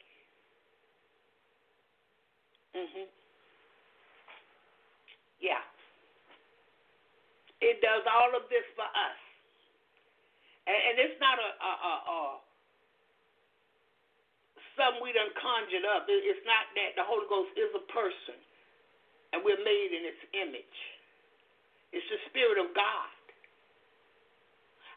Mhm. 2.75 3.07
Yeah. 5.43 5.59
It 7.59 7.83
does 7.83 8.03
all 8.07 8.31
of 8.35 8.47
this 8.47 8.63
for 8.79 8.87
us. 8.87 9.19
And, 10.67 10.79
and 10.79 10.95
it's 11.03 11.19
not 11.19 11.35
a, 11.39 11.49
a, 11.59 11.73
a, 11.75 11.93
a 12.07 12.19
something 14.79 15.03
we 15.03 15.13
done 15.13 15.31
conjured 15.37 15.85
up. 15.85 16.07
It's 16.09 16.45
not 16.47 16.71
that. 16.75 16.95
The 16.97 17.05
Holy 17.05 17.27
Ghost 17.29 17.53
is 17.59 17.71
a 17.77 17.83
person, 17.93 18.39
and 19.35 19.43
we're 19.45 19.61
made 19.61 19.91
in 19.93 20.03
its 20.07 20.23
image. 20.33 20.79
It's 21.93 22.07
the 22.09 22.19
Spirit 22.31 22.57
of 22.57 22.73
God. 22.73 23.11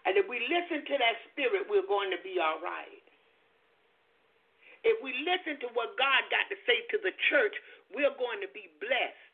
And 0.08 0.16
if 0.16 0.24
we 0.30 0.40
listen 0.48 0.86
to 0.86 0.96
that 0.96 1.16
Spirit, 1.34 1.68
we're 1.68 1.86
going 1.86 2.10
to 2.14 2.20
be 2.24 2.38
all 2.40 2.62
right. 2.62 3.04
If 4.86 5.02
we 5.02 5.10
listen 5.26 5.58
to 5.66 5.68
what 5.74 5.98
God 5.98 6.22
got 6.30 6.46
to 6.48 6.56
say 6.64 6.78
to 6.94 6.98
the 7.02 7.10
church, 7.28 7.54
we're 7.90 8.14
going 8.16 8.38
to 8.40 8.50
be 8.54 8.70
blessed. 8.78 9.25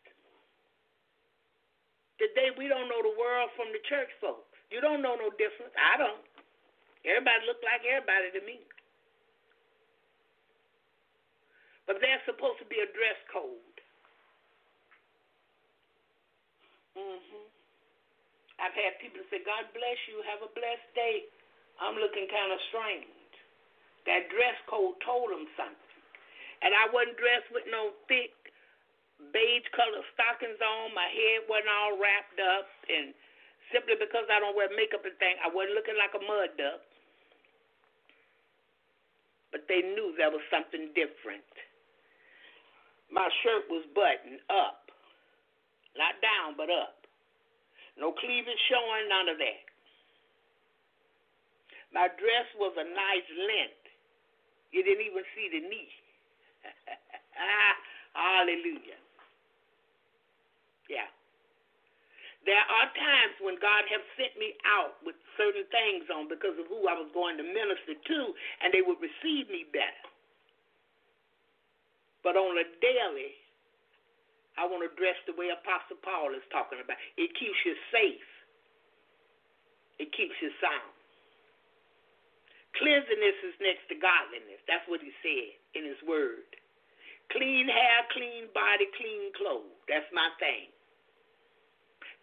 Today, 2.19 2.51
we 2.57 2.69
don't 2.69 2.89
know 2.89 3.03
the 3.03 3.17
world 3.19 3.51
from 3.57 3.73
the 3.73 3.81
church 3.89 4.11
folks. 4.21 4.49
You 4.71 4.81
don't 4.81 5.03
know 5.03 5.17
no 5.17 5.31
difference. 5.37 5.73
I 5.77 5.97
don't. 5.97 6.25
Everybody 7.05 7.45
look 7.47 7.61
like 7.65 7.85
everybody 7.85 8.31
to 8.33 8.43
me. 8.47 8.61
But 11.87 12.01
there's 12.01 12.23
supposed 12.25 12.59
to 12.63 12.67
be 12.67 12.79
a 12.81 12.87
dress 12.87 13.19
code. 13.33 13.81
Mhm. 16.97 17.51
I've 18.59 18.75
had 18.75 18.99
people 19.01 19.25
say, 19.31 19.41
"God 19.41 19.73
bless 19.73 19.99
you. 20.09 20.23
Have 20.23 20.43
a 20.43 20.49
blessed 20.49 20.95
day." 20.95 21.29
I'm 21.81 21.97
looking 21.97 22.29
kind 22.29 22.53
of 22.53 22.61
strange. 22.69 23.09
That 24.05 24.29
dress 24.29 24.61
code 24.67 25.01
told 25.01 25.31
them 25.31 25.49
something, 25.57 26.03
and 26.63 26.75
I 26.75 26.87
wasn't 26.89 27.17
dressed 27.17 27.51
with 27.51 27.67
no 27.67 27.93
thick 28.09 28.35
beige 29.31 29.69
colored 29.77 30.07
stockings 30.17 30.59
on. 30.59 30.91
My 30.97 31.07
head 31.07 31.47
wasn't 31.47 31.71
all 31.71 31.95
wrapped 32.01 32.41
up, 32.43 32.67
and 32.91 33.15
simply 33.71 33.95
because 33.95 34.27
I 34.27 34.43
don't 34.43 34.57
wear 34.59 34.73
makeup 34.75 35.07
and 35.07 35.15
thing, 35.23 35.39
I 35.39 35.49
wasn't 35.53 35.79
looking 35.79 35.95
like 35.95 36.13
a 36.19 36.23
mud 36.23 36.51
duck. 36.59 36.83
But 39.55 39.69
they 39.69 39.85
knew 39.85 40.17
there 40.17 40.33
was 40.33 40.43
something 40.49 40.91
different. 40.97 41.45
My 43.13 43.29
shirt 43.45 43.69
was 43.69 43.85
buttoned 43.93 44.41
up, 44.49 44.89
not 45.93 46.17
down, 46.25 46.57
but 46.57 46.73
up. 46.73 47.05
No 48.01 48.17
cleavage 48.17 48.63
showing, 48.73 49.05
none 49.13 49.29
of 49.29 49.37
that. 49.37 49.63
My 51.93 52.09
dress 52.17 52.49
was 52.57 52.73
a 52.81 52.89
nice 52.89 53.29
length. 53.37 53.85
You 54.73 54.81
didn't 54.81 55.05
even 55.05 55.25
see 55.37 55.53
the 55.53 55.61
knee. 55.61 55.93
Hallelujah. 58.17 59.02
Yeah. 60.93 61.09
There 62.45 62.61
are 62.61 62.89
times 62.93 63.39
when 63.41 63.57
God 63.63 63.87
has 63.89 64.03
sent 64.19 64.35
me 64.37 64.53
out 64.67 64.99
with 65.07 65.15
certain 65.39 65.65
things 65.71 66.11
on 66.11 66.27
because 66.27 66.59
of 66.59 66.67
who 66.67 66.91
I 66.91 66.95
was 66.99 67.09
going 67.15 67.39
to 67.39 67.47
minister 67.47 67.95
to, 67.97 68.21
and 68.61 68.75
they 68.75 68.83
would 68.83 68.99
receive 68.99 69.47
me 69.49 69.65
better. 69.71 70.07
But 72.27 72.35
on 72.35 72.59
a 72.59 72.67
daily, 72.83 73.35
I 74.59 74.67
want 74.67 74.83
to 74.83 74.91
dress 74.99 75.17
the 75.27 75.39
way 75.39 75.55
Apostle 75.55 76.03
Paul 76.03 76.35
is 76.35 76.45
talking 76.51 76.83
about. 76.83 76.99
It 77.17 77.31
keeps 77.39 77.59
you 77.63 77.75
safe. 77.95 78.29
It 80.03 80.11
keeps 80.13 80.35
you 80.43 80.51
sound. 80.59 80.93
Cleanliness 82.77 83.39
is 83.47 83.57
next 83.63 83.87
to 83.93 83.97
godliness. 83.97 84.61
That's 84.67 84.85
what 84.91 85.05
he 85.05 85.13
said 85.23 85.51
in 85.79 85.87
his 85.87 86.01
word. 86.05 86.47
Clean 87.31 87.69
hair, 87.69 87.99
clean 88.13 88.51
body, 88.53 88.89
clean 88.99 89.31
clothes. 89.39 89.79
That's 89.89 90.09
my 90.13 90.29
thing. 90.43 90.73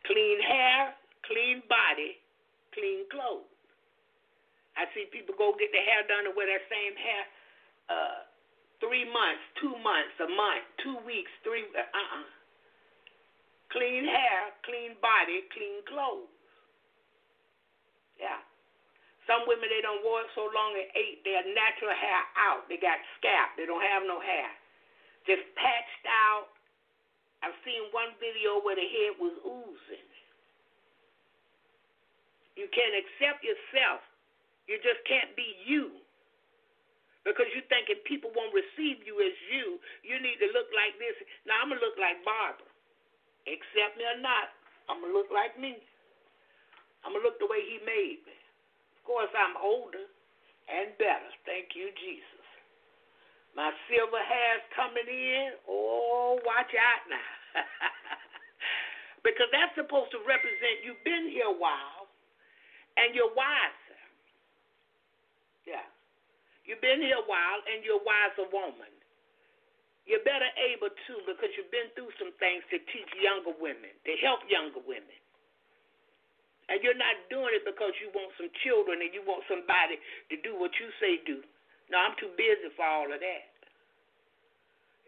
Clean 0.07 0.39
hair, 0.41 0.95
clean 1.25 1.63
body, 1.67 2.19
clean 2.73 3.05
clothes. 3.11 3.49
I 4.79 4.87
see 4.95 5.11
people 5.11 5.35
go 5.35 5.51
get 5.59 5.75
their 5.75 5.83
hair 5.83 6.07
done 6.07 6.29
and 6.29 6.35
wear 6.35 6.47
that 6.47 6.63
same 6.71 6.95
hair 6.95 7.23
uh, 7.91 8.19
three 8.79 9.03
months, 9.03 9.43
two 9.59 9.75
months, 9.83 10.15
a 10.23 10.29
month, 10.31 10.63
two 10.79 10.97
weeks, 11.03 11.31
three. 11.43 11.67
Uh 11.75 11.83
uh-uh. 11.83 12.27
Clean 13.69 14.01
hair, 14.01 14.39
clean 14.65 14.97
body, 14.97 15.45
clean 15.53 15.85
clothes. 15.85 16.31
Yeah. 18.17 18.41
Some 19.29 19.45
women 19.45 19.69
they 19.69 19.85
don't 19.85 20.01
wear 20.01 20.25
it 20.25 20.33
so 20.33 20.49
long 20.49 20.73
it 20.73 20.89
ate 20.97 21.21
their 21.21 21.45
natural 21.53 21.93
hair 21.93 22.21
out. 22.33 22.65
They 22.65 22.81
got 22.81 22.97
scalp. 23.21 23.53
They 23.61 23.69
don't 23.69 23.83
have 23.83 24.01
no 24.09 24.17
hair. 24.17 24.49
Just 25.29 25.45
patched 25.53 26.05
out 26.09 26.49
I've 27.39 27.55
seen 27.63 27.87
one 27.95 28.11
video 28.19 28.59
where 28.59 28.75
the 28.75 28.83
head 28.83 29.15
was 29.15 29.35
oozing. 29.47 30.09
You 32.59 32.67
can't 32.75 32.95
accept 32.99 33.39
yourself. 33.39 34.03
You 34.67 34.75
just 34.83 34.99
can't 35.07 35.31
be 35.39 35.55
you. 35.63 36.03
Because 37.23 37.47
you're 37.55 37.67
thinking 37.71 37.99
people 38.03 38.31
won't 38.35 38.51
receive 38.51 39.03
you 39.07 39.19
as 39.23 39.35
you. 39.47 39.79
You 40.03 40.19
need 40.19 40.39
to 40.43 40.49
look 40.51 40.67
like 40.75 40.99
this. 40.99 41.15
Now, 41.47 41.63
I'm 41.63 41.71
going 41.71 41.79
to 41.79 41.85
look 41.85 41.95
like 41.99 42.19
Barbara. 42.27 42.67
Accept 43.47 43.95
me 43.95 44.03
or 44.03 44.19
not, 44.19 44.51
I'm 44.91 44.99
going 44.99 45.11
to 45.13 45.17
look 45.17 45.31
like 45.31 45.55
me. 45.55 45.79
I'm 47.03 47.15
going 47.15 47.23
to 47.23 47.27
look 47.31 47.39
the 47.39 47.47
way 47.47 47.63
he 47.63 47.79
made 47.87 48.19
me. 48.27 48.35
Of 48.99 49.01
course, 49.07 49.31
I'm 49.31 49.55
older 49.55 50.03
and 50.67 50.91
better. 50.99 51.31
Thank 51.47 51.73
you, 51.73 51.89
Jesus. 51.95 52.38
My 53.55 53.73
silver 53.89 54.21
hair's 54.21 54.65
coming 54.75 55.09
in. 55.09 55.57
Oh, 55.67 56.39
watch 56.45 56.71
out 56.73 57.03
now. 57.09 57.31
because 59.25 59.49
that's 59.51 59.73
supposed 59.75 60.11
to 60.15 60.19
represent 60.23 60.85
you've 60.85 61.03
been 61.03 61.27
here 61.29 61.49
a 61.49 61.57
while 61.57 62.07
and 62.95 63.15
you're 63.15 63.31
wiser. 63.33 63.99
Yeah. 65.65 65.85
You've 66.65 66.81
been 66.81 67.01
here 67.01 67.17
a 67.17 67.27
while 67.27 67.59
and 67.65 67.81
you're 67.81 67.99
a 67.99 68.05
wiser 68.05 68.45
woman. 68.53 68.93
You're 70.05 70.25
better 70.25 70.49
able 70.57 70.89
to 70.89 71.13
because 71.29 71.53
you've 71.53 71.69
been 71.69 71.93
through 71.93 72.09
some 72.17 72.33
things 72.41 72.65
to 72.73 72.81
teach 72.89 73.11
younger 73.21 73.53
women, 73.57 73.93
to 74.05 74.13
help 74.25 74.41
younger 74.49 74.81
women. 74.81 75.19
And 76.69 76.81
you're 76.85 76.97
not 76.97 77.17
doing 77.33 77.53
it 77.57 77.65
because 77.65 77.93
you 77.97 78.13
want 78.13 78.29
some 78.37 78.49
children 78.61 79.01
and 79.01 79.09
you 79.13 79.25
want 79.25 79.41
somebody 79.49 79.97
to 80.29 80.35
do 80.45 80.53
what 80.57 80.69
you 80.77 80.89
say 81.01 81.17
do. 81.25 81.41
No, 81.89 81.97
I'm 81.97 82.13
too 82.21 82.29
busy 82.37 82.69
for 82.77 82.85
all 82.85 83.09
of 83.09 83.17
that. 83.17 83.49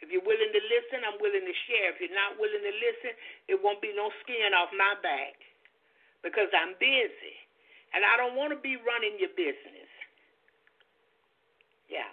If 0.02 0.10
you're 0.10 0.26
willing 0.26 0.50
to 0.50 0.64
listen, 0.66 1.06
I'm 1.06 1.22
willing 1.22 1.46
to 1.46 1.56
share. 1.70 1.94
If 1.94 2.02
you're 2.02 2.18
not 2.18 2.42
willing 2.42 2.66
to 2.66 2.74
listen, 2.82 3.14
it 3.46 3.58
won't 3.62 3.86
be 3.86 3.94
no 3.94 4.10
skin 4.26 4.50
off 4.58 4.74
my 4.74 4.98
back 5.06 5.38
because 6.26 6.50
I'm 6.58 6.74
busy. 6.82 7.38
And 7.94 8.02
I 8.02 8.18
don't 8.18 8.34
want 8.34 8.50
to 8.50 8.58
be 8.58 8.82
running 8.82 9.22
your 9.22 9.30
business. 9.38 9.92
Yeah. 11.86 12.10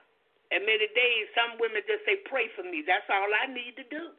And 0.53 0.69
many 0.69 0.85
days, 0.93 1.25
some 1.33 1.57
women 1.57 1.81
just 1.89 2.05
say, 2.05 2.21
pray 2.29 2.53
for 2.53 2.65
me. 2.65 2.85
That's 2.85 3.09
all 3.09 3.33
I 3.33 3.49
need 3.49 3.73
to 3.81 3.87
do. 3.89 4.13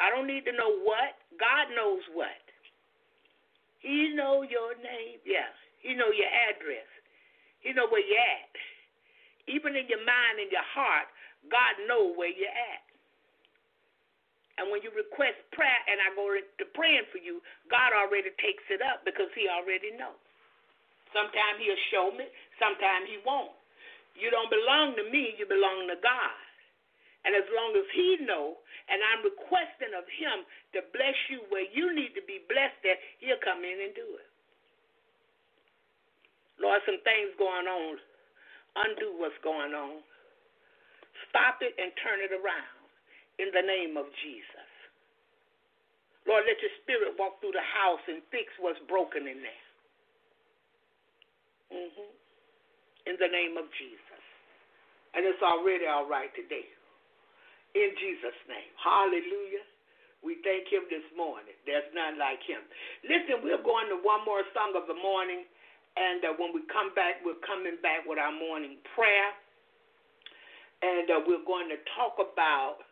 I 0.00 0.08
don't 0.08 0.30
need 0.30 0.48
to 0.48 0.54
know 0.56 0.72
what. 0.88 1.20
God 1.36 1.68
knows 1.76 2.00
what. 2.16 2.40
He 3.84 4.16
know 4.16 4.40
your 4.40 4.72
name. 4.80 5.20
Yeah. 5.28 5.52
He 5.84 5.92
know 5.92 6.08
your 6.08 6.32
address. 6.48 6.88
He 7.60 7.76
know 7.76 7.92
where 7.92 8.00
you're 8.00 8.16
at 8.16 8.56
even 9.48 9.74
in 9.74 9.88
your 9.88 10.04
mind 10.04 10.38
and 10.38 10.52
your 10.52 10.64
heart, 10.76 11.08
God 11.48 11.74
know 11.88 12.12
where 12.14 12.30
you're 12.30 12.52
at. 12.52 12.84
And 14.58 14.74
when 14.74 14.82
you 14.82 14.90
request 14.90 15.38
prayer 15.54 15.80
and 15.86 16.02
I 16.02 16.10
go 16.18 16.26
to 16.34 16.66
praying 16.74 17.06
for 17.14 17.22
you, 17.22 17.38
God 17.70 17.94
already 17.94 18.34
takes 18.42 18.66
it 18.68 18.82
up 18.82 19.06
because 19.06 19.30
he 19.38 19.46
already 19.46 19.94
knows. 19.94 20.18
Sometimes 21.14 21.62
he'll 21.62 21.84
show 21.94 22.10
me, 22.12 22.26
sometimes 22.58 23.06
he 23.08 23.22
won't. 23.22 23.54
You 24.18 24.34
don't 24.34 24.50
belong 24.50 24.98
to 24.98 25.06
me, 25.08 25.38
you 25.38 25.46
belong 25.46 25.86
to 25.88 25.96
God. 26.02 26.36
And 27.22 27.38
as 27.38 27.46
long 27.54 27.78
as 27.78 27.86
he 27.94 28.18
know, 28.26 28.58
and 28.90 28.98
I'm 28.98 29.22
requesting 29.22 29.94
of 29.94 30.04
him 30.10 30.42
to 30.74 30.82
bless 30.90 31.16
you 31.30 31.46
where 31.54 31.66
you 31.70 31.94
need 31.94 32.18
to 32.18 32.24
be 32.26 32.42
blessed 32.50 32.82
at, 32.82 32.98
he'll 33.22 33.40
come 33.44 33.62
in 33.62 33.78
and 33.78 33.94
do 33.94 34.06
it. 34.18 34.28
Lord, 36.58 36.82
some 36.82 36.98
things 37.06 37.30
going 37.38 37.70
on. 37.70 38.02
Undo 38.76 39.16
what's 39.16 39.38
going 39.40 39.72
on. 39.72 40.02
Stop 41.30 41.60
it 41.60 41.74
and 41.76 41.92
turn 42.02 42.20
it 42.20 42.32
around 42.32 42.78
in 43.38 43.48
the 43.54 43.64
name 43.64 43.96
of 43.96 44.10
Jesus. 44.24 44.68
Lord, 46.26 46.44
let 46.44 46.60
your 46.60 46.74
spirit 46.84 47.16
walk 47.16 47.40
through 47.40 47.56
the 47.56 47.64
house 47.64 48.04
and 48.04 48.20
fix 48.28 48.52
what's 48.60 48.80
broken 48.84 49.24
in 49.24 49.40
there. 49.40 49.64
Mm-hmm. 51.72 52.10
In 53.08 53.16
the 53.16 53.30
name 53.32 53.56
of 53.56 53.64
Jesus. 53.80 54.22
And 55.16 55.24
it's 55.24 55.40
already 55.40 55.88
all 55.88 56.04
right 56.04 56.28
today. 56.36 56.68
In 57.72 57.96
Jesus' 57.96 58.36
name. 58.44 58.72
Hallelujah. 58.76 59.64
We 60.20 60.42
thank 60.44 60.68
him 60.68 60.84
this 60.90 61.06
morning. 61.16 61.56
There's 61.64 61.86
none 61.94 62.18
like 62.20 62.42
him. 62.44 62.60
Listen, 63.06 63.40
we're 63.40 63.62
going 63.62 63.88
to 63.88 64.02
one 64.02 64.26
more 64.28 64.44
song 64.52 64.76
of 64.76 64.84
the 64.90 64.98
morning. 64.98 65.48
And 65.98 66.22
uh, 66.22 66.38
when 66.38 66.54
we 66.54 66.62
come 66.70 66.94
back, 66.94 67.18
we're 67.26 67.42
coming 67.42 67.74
back 67.82 68.06
with 68.06 68.22
our 68.22 68.30
morning 68.30 68.78
prayer. 68.94 69.34
And 70.78 71.10
uh, 71.10 71.26
we're 71.26 71.42
going 71.42 71.66
to 71.74 71.78
talk 71.98 72.22
about 72.22 72.86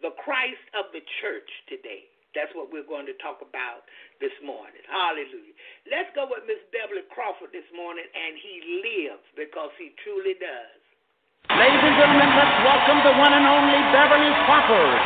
the 0.00 0.16
Christ 0.16 0.64
of 0.72 0.88
the 0.96 1.04
church 1.20 1.50
today. 1.68 2.08
That's 2.32 2.50
what 2.56 2.72
we're 2.72 2.88
going 2.88 3.04
to 3.06 3.14
talk 3.20 3.44
about 3.44 3.84
this 4.18 4.32
morning. 4.42 4.80
Hallelujah. 4.88 5.54
Let's 5.86 6.10
go 6.16 6.26
with 6.26 6.48
Miss 6.48 6.58
Beverly 6.72 7.04
Crawford 7.12 7.52
this 7.54 7.68
morning, 7.76 8.08
and 8.08 8.32
he 8.40 8.80
lives 8.82 9.22
because 9.38 9.70
he 9.78 9.94
truly 10.02 10.34
does. 10.40 10.80
Ladies 11.52 11.84
and 11.84 11.94
gentlemen, 12.00 12.30
let's 12.34 12.56
welcome 12.64 12.98
the 13.06 13.14
one 13.20 13.32
and 13.36 13.44
only 13.44 13.78
Beverly 13.92 14.32
Crawford. 14.48 14.98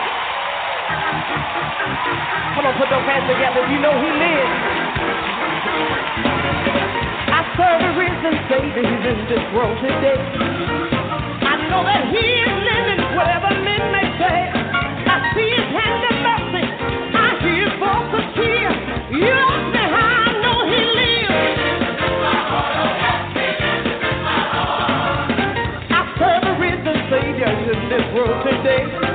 Come 2.55 2.65
on, 2.65 2.75
put 2.81 2.89
those 2.89 3.05
hands 3.05 3.27
together. 3.29 3.67
You 3.67 3.79
know 3.83 3.93
he 3.99 4.09
lives 4.09 4.68
the 7.59 7.91
reason 7.99 8.35
babies 8.47 9.03
in 9.03 9.19
this 9.27 9.43
world 9.51 9.75
today. 9.83 10.15
I 11.43 11.59
know 11.67 11.83
that 11.83 12.07
He 12.15 12.23
is 12.23 12.55
living, 12.55 13.03
whatever 13.19 13.51
men 13.67 13.83
may 13.91 14.07
say. 14.15 14.39
I 15.03 15.35
see 15.35 15.51
His 15.59 15.67
hand 15.75 16.03
of 16.07 16.17
mercy. 16.23 16.65
I 17.19 17.35
hear 17.43 17.67
His 17.67 17.75
voice 17.83 18.15
of 18.15 18.25
cheer. 18.39 18.71
You 19.11 19.35
ask 19.35 19.75
me 19.75 19.85
how 19.91 20.07
I 20.07 20.31
know 20.39 20.59
He 20.71 20.81
lives. 21.03 21.59
I 25.91 26.01
serve 26.15 26.43
a 26.47 26.55
risen 26.63 26.97
Savior 27.11 27.51
in 27.75 27.81
this 27.91 28.07
world 28.15 28.39
today. 28.47 29.08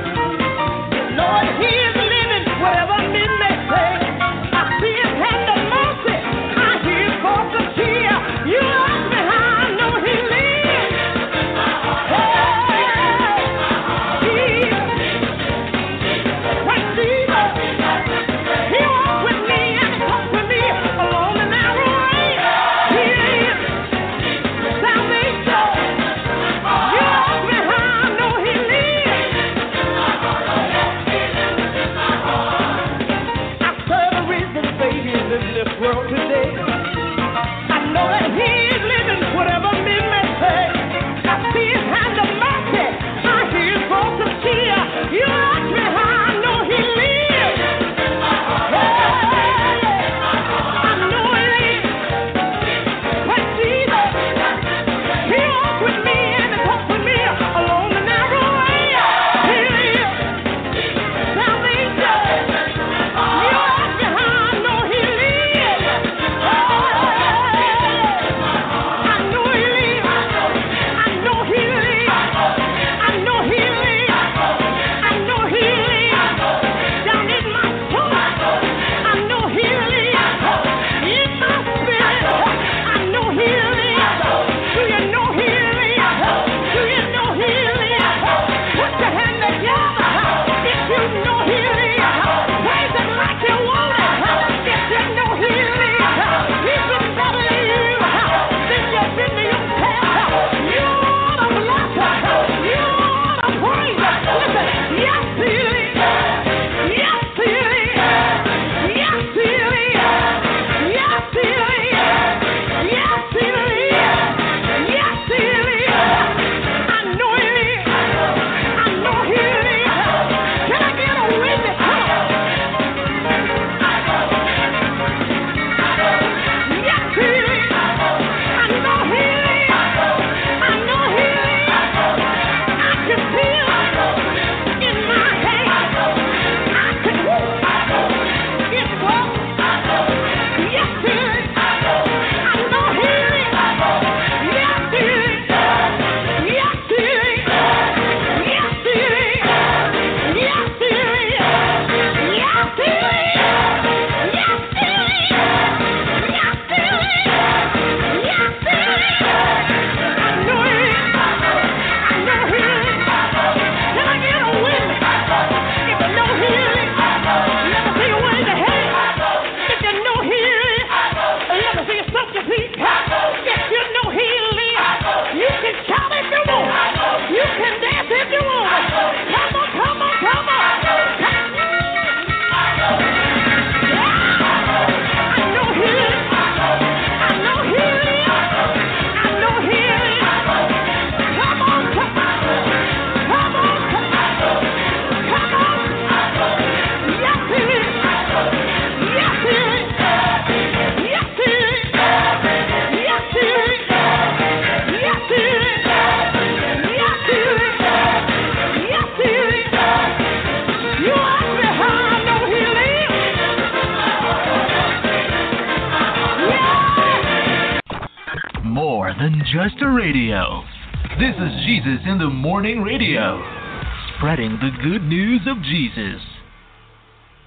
Spreading 224.34 224.58
the 224.58 224.74
good 224.82 225.06
news 225.06 225.46
of 225.46 225.62
Jesus. 225.62 226.18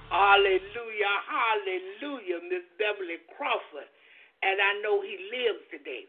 Hallelujah, 0.08 1.16
hallelujah, 1.28 2.40
Miss 2.48 2.64
Beverly 2.80 3.20
Crawford. 3.36 3.92
And 4.40 4.56
I 4.56 4.80
know 4.80 5.04
he 5.04 5.20
lives 5.28 5.68
today. 5.68 6.08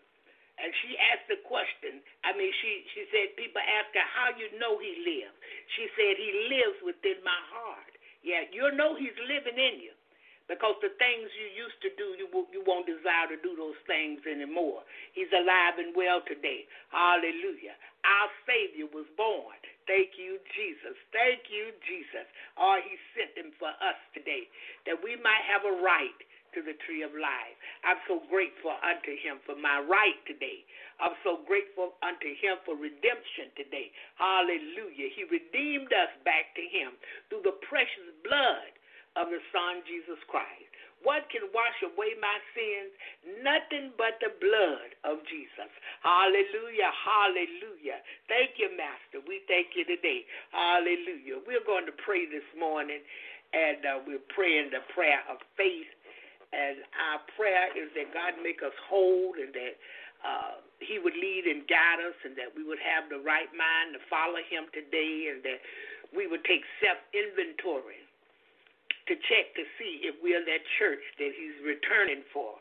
And 0.56 0.72
she 0.80 0.96
asked 1.12 1.28
the 1.28 1.44
question. 1.44 2.00
I 2.24 2.32
mean, 2.32 2.48
she, 2.64 2.88
she 2.96 3.04
said, 3.12 3.36
people 3.36 3.60
ask 3.60 3.92
her, 3.92 4.08
how 4.08 4.32
you 4.40 4.48
know 4.56 4.80
he 4.80 5.04
lives? 5.04 5.36
She 5.76 5.92
said, 6.00 6.16
he 6.16 6.48
lives 6.48 6.80
within 6.88 7.20
my 7.28 7.42
heart. 7.52 7.92
Yeah, 8.24 8.48
you 8.48 8.72
know 8.80 8.96
he's 8.96 9.16
living 9.28 9.60
in 9.60 9.84
you 9.84 9.92
because 10.48 10.80
the 10.80 10.96
things 10.96 11.28
you 11.36 11.60
used 11.60 11.80
to 11.84 11.92
do, 12.00 12.16
you 12.16 12.28
you 12.56 12.64
won't 12.64 12.88
desire 12.88 13.28
to 13.32 13.40
do 13.44 13.56
those 13.60 13.80
things 13.84 14.24
anymore. 14.24 14.88
He's 15.12 15.32
alive 15.32 15.76
and 15.76 15.92
well 15.92 16.24
today. 16.24 16.64
Hallelujah. 16.92 17.76
Our 18.08 18.32
Savior 18.48 18.88
was 18.92 19.08
born. 19.20 19.60
Thank 21.30 21.46
you, 21.54 21.78
Jesus. 21.86 22.26
Oh, 22.58 22.82
He 22.82 22.98
sent 23.14 23.38
him 23.38 23.54
for 23.62 23.70
us 23.70 24.00
today 24.18 24.50
that 24.90 24.98
we 24.98 25.14
might 25.22 25.46
have 25.46 25.62
a 25.62 25.78
right 25.78 26.18
to 26.58 26.66
the 26.66 26.74
tree 26.90 27.06
of 27.06 27.14
life. 27.14 27.54
I'm 27.86 28.02
so 28.10 28.26
grateful 28.34 28.74
unto 28.82 29.14
him 29.14 29.38
for 29.46 29.54
my 29.54 29.78
right 29.78 30.18
today. 30.26 30.66
I'm 30.98 31.14
so 31.22 31.46
grateful 31.46 31.94
unto 32.02 32.34
him 32.42 32.58
for 32.66 32.74
redemption 32.74 33.54
today. 33.54 33.94
Hallelujah. 34.18 35.14
He 35.14 35.30
redeemed 35.30 35.94
us 35.94 36.10
back 36.26 36.50
to 36.58 36.66
him 36.66 36.98
through 37.30 37.46
the 37.46 37.62
precious 37.70 38.10
blood 38.26 38.74
of 39.18 39.30
the 39.30 39.42
Son 39.54 39.86
Jesus 39.86 40.18
Christ. 40.26 40.70
What 41.02 41.26
can 41.32 41.48
wash 41.56 41.80
away 41.82 42.14
my 42.20 42.38
sins? 42.52 42.92
Nothing 43.40 43.96
but 43.96 44.20
the 44.20 44.36
blood 44.38 44.92
of 45.08 45.24
Jesus. 45.32 45.72
Hallelujah. 46.04 46.92
Hallelujah. 46.92 48.04
Thank 48.28 48.60
you, 48.60 48.70
Master. 48.76 49.09
We 49.30 49.46
thank 49.46 49.78
you 49.78 49.86
today. 49.86 50.26
Hallelujah. 50.50 51.46
We're 51.46 51.62
going 51.62 51.86
to 51.86 51.94
pray 52.02 52.26
this 52.26 52.50
morning, 52.58 52.98
and 53.54 53.78
uh, 53.86 54.02
we're 54.02 54.26
praying 54.34 54.74
the 54.74 54.82
prayer 54.98 55.22
of 55.30 55.38
faith. 55.54 55.86
And 56.50 56.82
our 56.98 57.22
prayer 57.38 57.70
is 57.78 57.94
that 57.94 58.10
God 58.10 58.42
make 58.42 58.66
us 58.66 58.74
whole 58.90 59.38
and 59.38 59.54
that 59.54 59.78
uh, 60.26 60.66
He 60.82 60.98
would 60.98 61.14
lead 61.14 61.46
and 61.46 61.62
guide 61.70 62.02
us 62.02 62.18
and 62.26 62.34
that 62.42 62.50
we 62.58 62.66
would 62.66 62.82
have 62.82 63.06
the 63.14 63.22
right 63.22 63.54
mind 63.54 63.94
to 63.94 64.02
follow 64.10 64.42
Him 64.50 64.66
today 64.74 65.30
and 65.30 65.46
that 65.46 65.62
we 66.10 66.26
would 66.26 66.42
take 66.50 66.66
self 66.82 66.98
inventory 67.14 68.02
to 69.06 69.14
check 69.30 69.54
to 69.54 69.62
see 69.78 70.10
if 70.10 70.18
we're 70.26 70.42
that 70.42 70.66
church 70.82 71.06
that 71.22 71.34
he's 71.38 71.58
returning 71.62 72.26
for. 72.34 72.58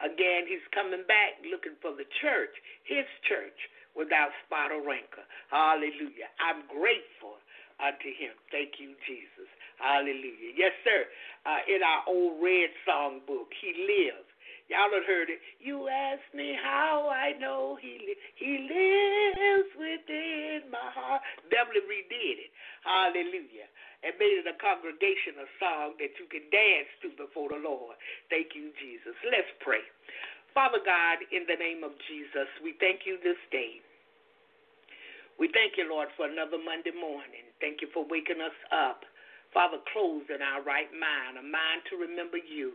Again, 0.00 0.48
he's 0.48 0.64
coming 0.72 1.04
back 1.04 1.40
looking 1.44 1.76
for 1.84 1.92
the 1.92 2.08
church, 2.24 2.52
his 2.88 3.04
church, 3.28 3.56
without 3.96 4.30
spot 4.46 4.72
or 4.72 4.82
wrinkle. 4.82 5.24
Hallelujah. 5.50 6.30
I'm 6.38 6.66
grateful 6.68 7.38
unto 7.80 8.10
him. 8.12 8.34
Thank 8.52 8.78
you, 8.78 8.94
Jesus. 9.06 9.48
Hallelujah. 9.80 10.52
Yes, 10.56 10.72
sir. 10.84 11.08
Uh, 11.46 11.62
in 11.66 11.80
our 11.82 12.04
old 12.06 12.42
red 12.42 12.70
song 12.84 13.24
book, 13.26 13.48
he 13.60 13.72
lives. 13.74 14.28
Y'all 14.70 14.92
have 14.94 15.08
heard 15.08 15.26
it. 15.26 15.42
You 15.58 15.90
ask 15.90 16.22
me 16.30 16.54
how 16.54 17.10
I 17.10 17.34
know 17.42 17.74
he 17.80 17.98
li- 17.98 18.22
he 18.38 18.70
lives 18.70 19.70
within 19.74 20.70
my 20.70 20.88
heart. 20.94 21.22
Beverly 21.50 21.82
redid 21.90 22.46
it. 22.46 22.52
Hallelujah 22.86 23.66
and 24.02 24.16
made 24.16 24.40
it 24.40 24.48
a 24.48 24.56
congregational 24.56 25.48
song 25.60 25.96
that 26.00 26.16
you 26.16 26.24
can 26.32 26.44
dance 26.48 26.88
to 27.04 27.12
before 27.20 27.52
the 27.52 27.60
Lord. 27.60 27.96
Thank 28.32 28.56
you, 28.56 28.72
Jesus. 28.80 29.12
Let's 29.28 29.50
pray. 29.60 29.84
Father 30.54 30.82
God, 30.82 31.22
in 31.30 31.46
the 31.46 31.54
name 31.54 31.86
of 31.86 31.94
Jesus, 32.10 32.50
we 32.58 32.74
thank 32.82 33.06
you 33.06 33.22
this 33.22 33.38
day. 33.54 33.78
We 35.38 35.46
thank 35.54 35.78
you, 35.78 35.86
Lord, 35.86 36.10
for 36.18 36.26
another 36.26 36.58
Monday 36.58 36.92
morning. 36.92 37.46
Thank 37.62 37.80
you 37.80 37.88
for 37.94 38.02
waking 38.02 38.42
us 38.42 38.56
up. 38.74 39.06
Father, 39.54 39.78
close 39.94 40.26
in 40.26 40.42
our 40.42 40.60
right 40.62 40.90
mind, 40.90 41.38
a 41.38 41.44
mind 41.46 41.86
to 41.90 41.96
remember 41.96 42.36
you. 42.36 42.74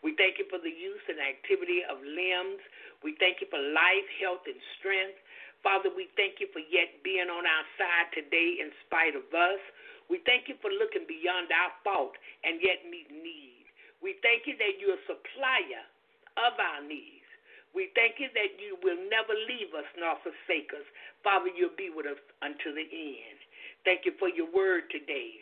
We 0.00 0.16
thank 0.16 0.40
you 0.40 0.48
for 0.48 0.58
the 0.58 0.72
use 0.72 1.04
and 1.06 1.20
activity 1.20 1.84
of 1.86 2.00
limbs. 2.02 2.64
We 3.04 3.14
thank 3.20 3.44
you 3.44 3.48
for 3.52 3.60
life, 3.60 4.08
health, 4.18 4.48
and 4.48 4.58
strength. 4.80 5.20
Father, 5.62 5.92
we 5.94 6.10
thank 6.18 6.40
you 6.42 6.48
for 6.50 6.64
yet 6.64 6.90
being 7.06 7.30
on 7.30 7.44
our 7.46 7.66
side 7.78 8.10
today 8.10 8.58
in 8.58 8.74
spite 8.88 9.14
of 9.14 9.28
us. 9.30 9.62
We 10.10 10.18
thank 10.26 10.50
you 10.50 10.58
for 10.58 10.72
looking 10.74 11.06
beyond 11.06 11.52
our 11.54 11.70
fault 11.86 12.18
and 12.42 12.58
yet 12.58 12.82
meeting 12.88 13.22
need. 13.22 13.68
We 14.02 14.18
thank 14.24 14.50
you 14.50 14.58
that 14.58 14.82
you're 14.82 14.98
a 14.98 15.06
supplier 15.06 15.86
of 16.36 16.54
our 16.58 16.82
needs. 16.84 17.26
We 17.72 17.88
thank 17.96 18.20
you 18.20 18.28
that 18.36 18.60
you 18.60 18.76
will 18.84 19.00
never 19.08 19.32
leave 19.48 19.72
us 19.72 19.88
nor 19.96 20.20
forsake 20.20 20.72
us. 20.76 20.84
Father, 21.24 21.48
you'll 21.48 21.76
be 21.76 21.88
with 21.88 22.04
us 22.04 22.20
until 22.44 22.76
the 22.76 22.84
end. 22.84 23.38
Thank 23.84 24.04
you 24.04 24.12
for 24.20 24.28
your 24.28 24.48
word 24.52 24.92
today. 24.92 25.40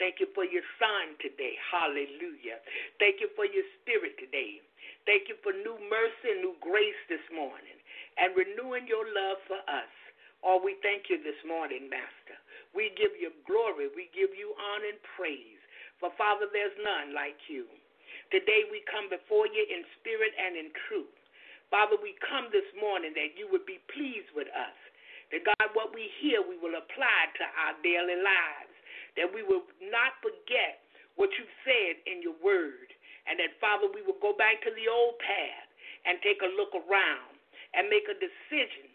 Thank 0.00 0.20
you 0.20 0.28
for 0.36 0.44
your 0.44 0.64
son 0.80 1.16
today. 1.20 1.56
Hallelujah. 1.72 2.60
Thank 3.00 3.20
you 3.20 3.28
for 3.36 3.44
your 3.48 3.64
spirit 3.80 4.16
today. 4.20 4.60
Thank 5.08 5.28
you 5.28 5.36
for 5.40 5.52
new 5.52 5.76
mercy 5.88 6.36
and 6.36 6.40
new 6.44 6.56
grace 6.60 7.00
this 7.08 7.22
morning 7.32 7.76
and 8.20 8.36
renewing 8.36 8.88
your 8.88 9.04
love 9.08 9.40
for 9.48 9.60
us. 9.68 9.92
Oh, 10.44 10.60
we 10.60 10.76
thank 10.84 11.08
you 11.08 11.20
this 11.22 11.38
morning, 11.48 11.88
Master. 11.88 12.36
We 12.76 12.92
give 12.96 13.16
you 13.16 13.32
glory. 13.48 13.88
We 13.92 14.12
give 14.12 14.36
you 14.36 14.52
honor 14.56 14.92
and 14.92 15.02
praise. 15.16 15.60
For, 15.96 16.12
Father, 16.20 16.44
there's 16.52 16.76
none 16.84 17.16
like 17.16 17.40
you. 17.48 17.64
Today 18.34 18.66
we 18.66 18.82
come 18.90 19.06
before 19.06 19.46
you 19.46 19.62
in 19.70 19.86
spirit 20.02 20.34
and 20.34 20.58
in 20.58 20.74
truth. 20.90 21.14
Father, 21.70 21.94
we 21.98 22.18
come 22.22 22.50
this 22.50 22.66
morning 22.74 23.14
that 23.14 23.38
you 23.38 23.46
would 23.50 23.66
be 23.66 23.78
pleased 23.90 24.30
with 24.34 24.50
us. 24.50 24.76
That, 25.30 25.46
God, 25.46 25.74
what 25.74 25.90
we 25.94 26.10
hear, 26.22 26.42
we 26.42 26.58
will 26.58 26.78
apply 26.78 27.20
to 27.38 27.44
our 27.66 27.74
daily 27.82 28.18
lives. 28.18 28.74
That 29.18 29.30
we 29.30 29.42
will 29.42 29.66
not 29.90 30.18
forget 30.22 30.82
what 31.14 31.30
you've 31.38 31.58
said 31.66 32.02
in 32.06 32.22
your 32.22 32.38
word. 32.42 32.90
And 33.26 33.38
that, 33.42 33.58
Father, 33.58 33.90
we 33.90 34.02
will 34.06 34.18
go 34.22 34.34
back 34.34 34.62
to 34.62 34.70
the 34.74 34.86
old 34.86 35.18
path 35.18 35.68
and 36.06 36.22
take 36.22 36.42
a 36.42 36.54
look 36.54 36.74
around 36.74 37.34
and 37.74 37.90
make 37.90 38.06
a 38.06 38.18
decision 38.18 38.86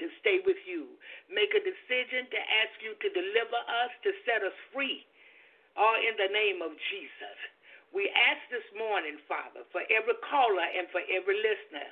to 0.00 0.08
stay 0.20 0.40
with 0.44 0.60
you. 0.64 0.88
Make 1.28 1.52
a 1.52 1.60
decision 1.60 2.28
to 2.32 2.40
ask 2.40 2.76
you 2.80 2.96
to 2.96 3.08
deliver 3.12 3.60
us, 3.84 3.92
to 4.04 4.10
set 4.24 4.40
us 4.40 4.56
free. 4.72 5.04
All 5.76 5.96
in 5.96 6.16
the 6.16 6.32
name 6.32 6.64
of 6.64 6.72
Jesus. 6.88 7.38
We 7.94 8.10
ask 8.12 8.40
this 8.52 8.68
morning, 8.76 9.16
Father, 9.24 9.64
for 9.72 9.80
every 9.88 10.16
caller 10.28 10.68
and 10.76 10.88
for 10.92 11.00
every 11.08 11.40
listener, 11.40 11.88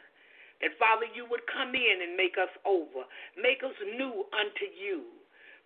that, 0.61 0.76
Father, 0.80 1.09
you 1.12 1.28
would 1.28 1.44
come 1.53 1.76
in 1.76 1.97
and 2.05 2.16
make 2.16 2.36
us 2.40 2.53
over, 2.64 3.05
make 3.36 3.61
us 3.64 3.76
new 3.97 4.24
unto 4.32 4.66
you. 4.72 5.05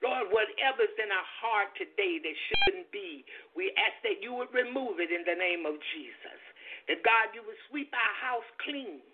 Lord, 0.01 0.33
whatever's 0.33 0.97
in 0.97 1.13
our 1.13 1.29
heart 1.45 1.77
today 1.77 2.19
that 2.25 2.37
shouldn't 2.49 2.89
be, 2.89 3.23
we 3.53 3.69
ask 3.77 4.01
that 4.03 4.25
you 4.25 4.33
would 4.33 4.51
remove 4.51 4.97
it 4.99 5.13
in 5.13 5.23
the 5.29 5.37
name 5.37 5.69
of 5.69 5.77
Jesus. 5.93 6.41
That, 6.89 7.05
God, 7.05 7.37
you 7.37 7.45
would 7.45 7.61
sweep 7.69 7.93
our 7.93 8.17
house 8.19 8.49
clean 8.65 9.05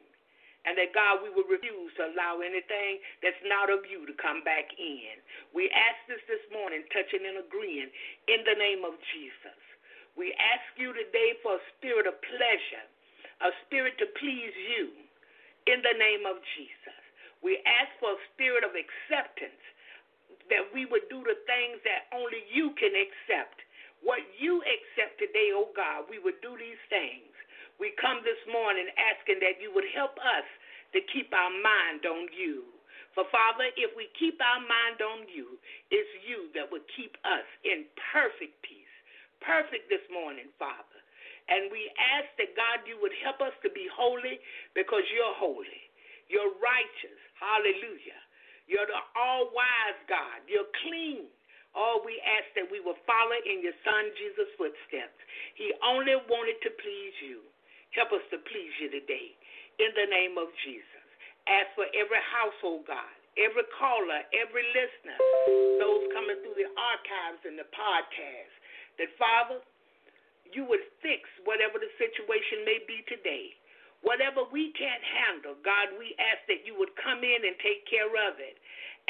and 0.67 0.75
that 0.79 0.95
God, 0.95 1.23
we 1.23 1.31
would 1.31 1.47
refuse 1.47 1.95
to 1.99 2.11
allow 2.11 2.43
anything 2.43 2.99
that's 3.23 3.39
not 3.47 3.71
of 3.71 3.87
you 3.87 4.03
to 4.07 4.15
come 4.19 4.43
back 4.43 4.67
in. 4.75 5.15
We 5.55 5.71
ask 5.71 5.99
this 6.11 6.23
this 6.27 6.43
morning, 6.51 6.83
touching 6.91 7.23
and 7.23 7.39
agreeing 7.43 7.91
in 8.27 8.43
the 8.43 8.59
name 8.59 8.83
of 8.83 8.99
Jesus. 9.15 9.66
We 10.17 10.33
ask 10.41 10.65
you 10.81 10.97
today 10.97 11.37
for 11.45 11.61
a 11.61 11.67
spirit 11.77 12.09
of 12.09 12.17
pleasure, 12.25 12.87
a 13.45 13.53
spirit 13.69 14.01
to 14.01 14.09
please 14.17 14.57
you 14.77 14.89
in 15.69 15.85
the 15.85 15.97
name 16.01 16.25
of 16.25 16.41
Jesus. 16.57 17.01
We 17.45 17.61
ask 17.69 17.93
for 18.01 18.17
a 18.17 18.25
spirit 18.33 18.65
of 18.65 18.73
acceptance 18.73 19.61
that 20.49 20.65
we 20.73 20.89
would 20.89 21.05
do 21.13 21.21
the 21.21 21.37
things 21.45 21.79
that 21.85 22.09
only 22.17 22.43
you 22.49 22.73
can 22.81 22.97
accept. 22.97 23.61
What 24.01 24.25
you 24.41 24.65
accept 24.65 25.21
today, 25.21 25.53
oh 25.53 25.69
God, 25.77 26.09
we 26.09 26.17
would 26.23 26.41
do 26.41 26.57
these 26.57 26.81
things. 26.89 27.29
We 27.77 27.93
come 28.01 28.25
this 28.25 28.41
morning 28.49 28.89
asking 28.97 29.45
that 29.45 29.61
you 29.61 29.69
would 29.75 29.89
help 29.93 30.17
us 30.17 30.49
to 30.97 31.01
keep 31.13 31.29
our 31.35 31.53
mind 31.53 32.09
on 32.09 32.33
you. 32.33 32.65
For 33.13 33.29
Father, 33.33 33.69
if 33.77 33.93
we 33.97 34.09
keep 34.17 34.41
our 34.41 34.63
mind 34.65 35.01
on 35.05 35.29
you, 35.29 35.61
it's 35.93 36.13
you 36.25 36.49
that 36.57 36.69
will 36.73 36.85
keep 36.97 37.17
us 37.25 37.45
in 37.65 37.85
perfect 38.13 38.57
peace. 38.65 38.86
Perfect 39.41 39.89
this 39.89 40.05
morning, 40.11 40.51
Father. 40.59 41.01
And 41.47 41.71
we 41.71 41.87
ask 42.19 42.27
that 42.43 42.59
God, 42.59 42.83
you 42.89 42.99
would 42.99 43.15
help 43.23 43.39
us 43.39 43.55
to 43.63 43.71
be 43.71 43.87
holy 43.87 44.43
because 44.75 45.07
you're 45.15 45.37
holy. 45.39 45.83
You're 46.27 46.59
righteous. 46.59 47.21
Hallelujah. 47.39 48.21
You're 48.67 48.89
the 48.91 48.99
all 49.15 49.55
wise 49.55 50.01
God. 50.11 50.43
You're 50.51 50.67
clean. 50.83 51.31
All 51.77 52.03
we 52.03 52.19
ask 52.25 52.51
that 52.59 52.67
we 52.67 52.83
will 52.83 52.99
follow 53.07 53.39
in 53.47 53.63
your 53.63 53.77
Son 53.87 54.11
Jesus' 54.19 54.51
footsteps. 54.59 55.21
He 55.55 55.71
only 55.85 56.19
wanted 56.27 56.59
to 56.67 56.71
please 56.83 57.15
you. 57.23 57.47
Help 57.95 58.11
us 58.17 58.25
to 58.35 58.43
please 58.49 58.75
you 58.83 58.91
today 58.91 59.37
in 59.79 59.93
the 59.95 60.09
name 60.09 60.41
of 60.41 60.51
Jesus. 60.67 61.05
As 61.47 61.69
for 61.79 61.87
every 61.95 62.19
household, 62.33 62.89
God, 62.91 63.13
every 63.39 63.69
caller, 63.77 64.25
every 64.35 64.67
listener, 64.73 65.21
those 65.79 66.11
coming 66.11 66.41
through 66.43 66.59
the 66.59 66.73
archives 66.75 67.45
and 67.45 67.55
the 67.61 67.69
podcast, 67.71 68.53
that 68.99 69.11
Father, 69.21 69.61
you 70.53 70.65
would 70.67 70.83
fix 71.03 71.27
whatever 71.45 71.79
the 71.79 71.91
situation 71.99 72.65
may 72.65 72.81
be 72.87 73.03
today. 73.11 73.55
Whatever 74.05 74.47
we 74.53 74.71
can't 74.77 75.03
handle, 75.03 75.59
God, 75.67 75.97
we 75.99 76.15
ask 76.21 76.45
that 76.47 76.63
you 76.63 76.77
would 76.79 76.93
come 77.01 77.25
in 77.25 77.41
and 77.43 77.57
take 77.59 77.83
care 77.89 78.13
of 78.13 78.39
it. 78.39 78.61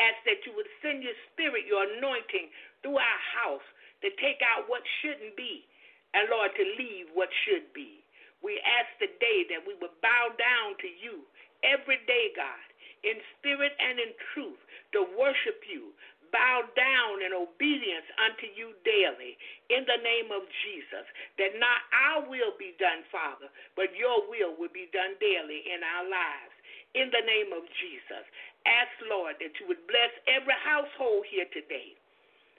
Ask 0.00 0.22
that 0.24 0.40
you 0.48 0.56
would 0.56 0.68
send 0.80 1.02
your 1.02 1.16
spirit, 1.32 1.68
your 1.68 1.84
anointing 1.98 2.48
through 2.80 2.96
our 2.96 3.22
house 3.36 3.66
to 4.04 4.08
take 4.20 4.40
out 4.44 4.68
what 4.68 4.84
shouldn't 5.02 5.36
be, 5.36 5.64
and 6.14 6.28
Lord, 6.30 6.52
to 6.56 6.64
leave 6.78 7.10
what 7.12 7.28
should 7.44 7.68
be. 7.72 8.04
We 8.44 8.60
ask 8.62 8.88
today 9.00 9.48
that 9.52 9.64
we 9.64 9.74
would 9.80 9.96
bow 10.04 10.32
down 10.36 10.76
to 10.84 10.88
you 10.88 11.24
every 11.64 12.00
day, 12.06 12.32
God, 12.36 12.66
in 13.02 13.18
spirit 13.36 13.72
and 13.80 13.98
in 13.98 14.12
truth, 14.32 14.60
to 14.92 15.08
worship 15.16 15.64
you, 15.66 15.92
bow 16.32 16.66
down 16.74 17.22
in 17.22 17.32
obedience 17.34 18.06
unto 18.20 18.46
you 18.54 18.74
daily 18.82 19.36
in 19.70 19.84
the 19.86 20.00
name 20.00 20.30
of 20.30 20.46
Jesus. 20.66 21.06
That 21.38 21.58
not 21.58 21.80
our 21.92 22.20
will 22.26 22.54
be 22.56 22.74
done, 22.78 23.06
Father, 23.10 23.50
but 23.74 23.94
your 23.94 24.26
will 24.30 24.54
will 24.54 24.72
be 24.72 24.90
done 24.90 25.18
daily 25.18 25.66
in 25.68 25.82
our 25.82 26.06
lives. 26.06 26.54
In 26.96 27.12
the 27.12 27.24
name 27.24 27.52
of 27.52 27.66
Jesus. 27.78 28.24
Ask, 28.64 28.94
Lord, 29.06 29.36
that 29.38 29.52
you 29.60 29.68
would 29.68 29.84
bless 29.86 30.12
every 30.26 30.56
household 30.64 31.28
here 31.28 31.46
today. 31.52 31.94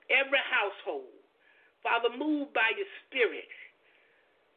Every 0.08 0.40
household. 0.48 1.12
Father, 1.84 2.14
move 2.14 2.54
by 2.54 2.70
your 2.78 2.90
spirit. 3.08 3.50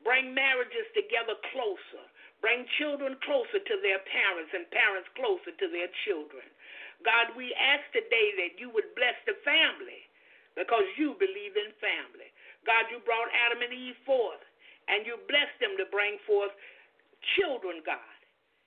Bring 0.04 0.32
marriages 0.32 0.88
together 0.96 1.36
closer. 1.52 2.04
Bring 2.40 2.64
children 2.80 3.20
closer 3.20 3.60
to 3.60 3.76
their 3.84 4.00
parents 4.08 4.52
and 4.56 4.64
parents 4.72 5.08
closer 5.12 5.52
to 5.52 5.66
their 5.68 5.92
children. 6.08 6.44
God, 7.04 7.32
we 7.36 7.52
ask 7.56 7.84
today 7.92 8.36
that 8.44 8.60
you 8.60 8.68
would 8.72 8.92
bless 8.96 9.16
the 9.24 9.36
family 9.44 10.04
because 10.56 10.84
you 11.00 11.16
believe 11.16 11.56
in 11.56 11.72
family. 11.80 12.28
God, 12.68 12.88
you 12.92 13.00
brought 13.08 13.32
Adam 13.32 13.64
and 13.64 13.72
Eve 13.72 13.98
forth 14.04 14.42
and 14.88 15.08
you 15.08 15.16
blessed 15.30 15.56
them 15.62 15.78
to 15.80 15.86
bring 15.88 16.20
forth 16.28 16.52
children, 17.36 17.80
God. 17.84 18.16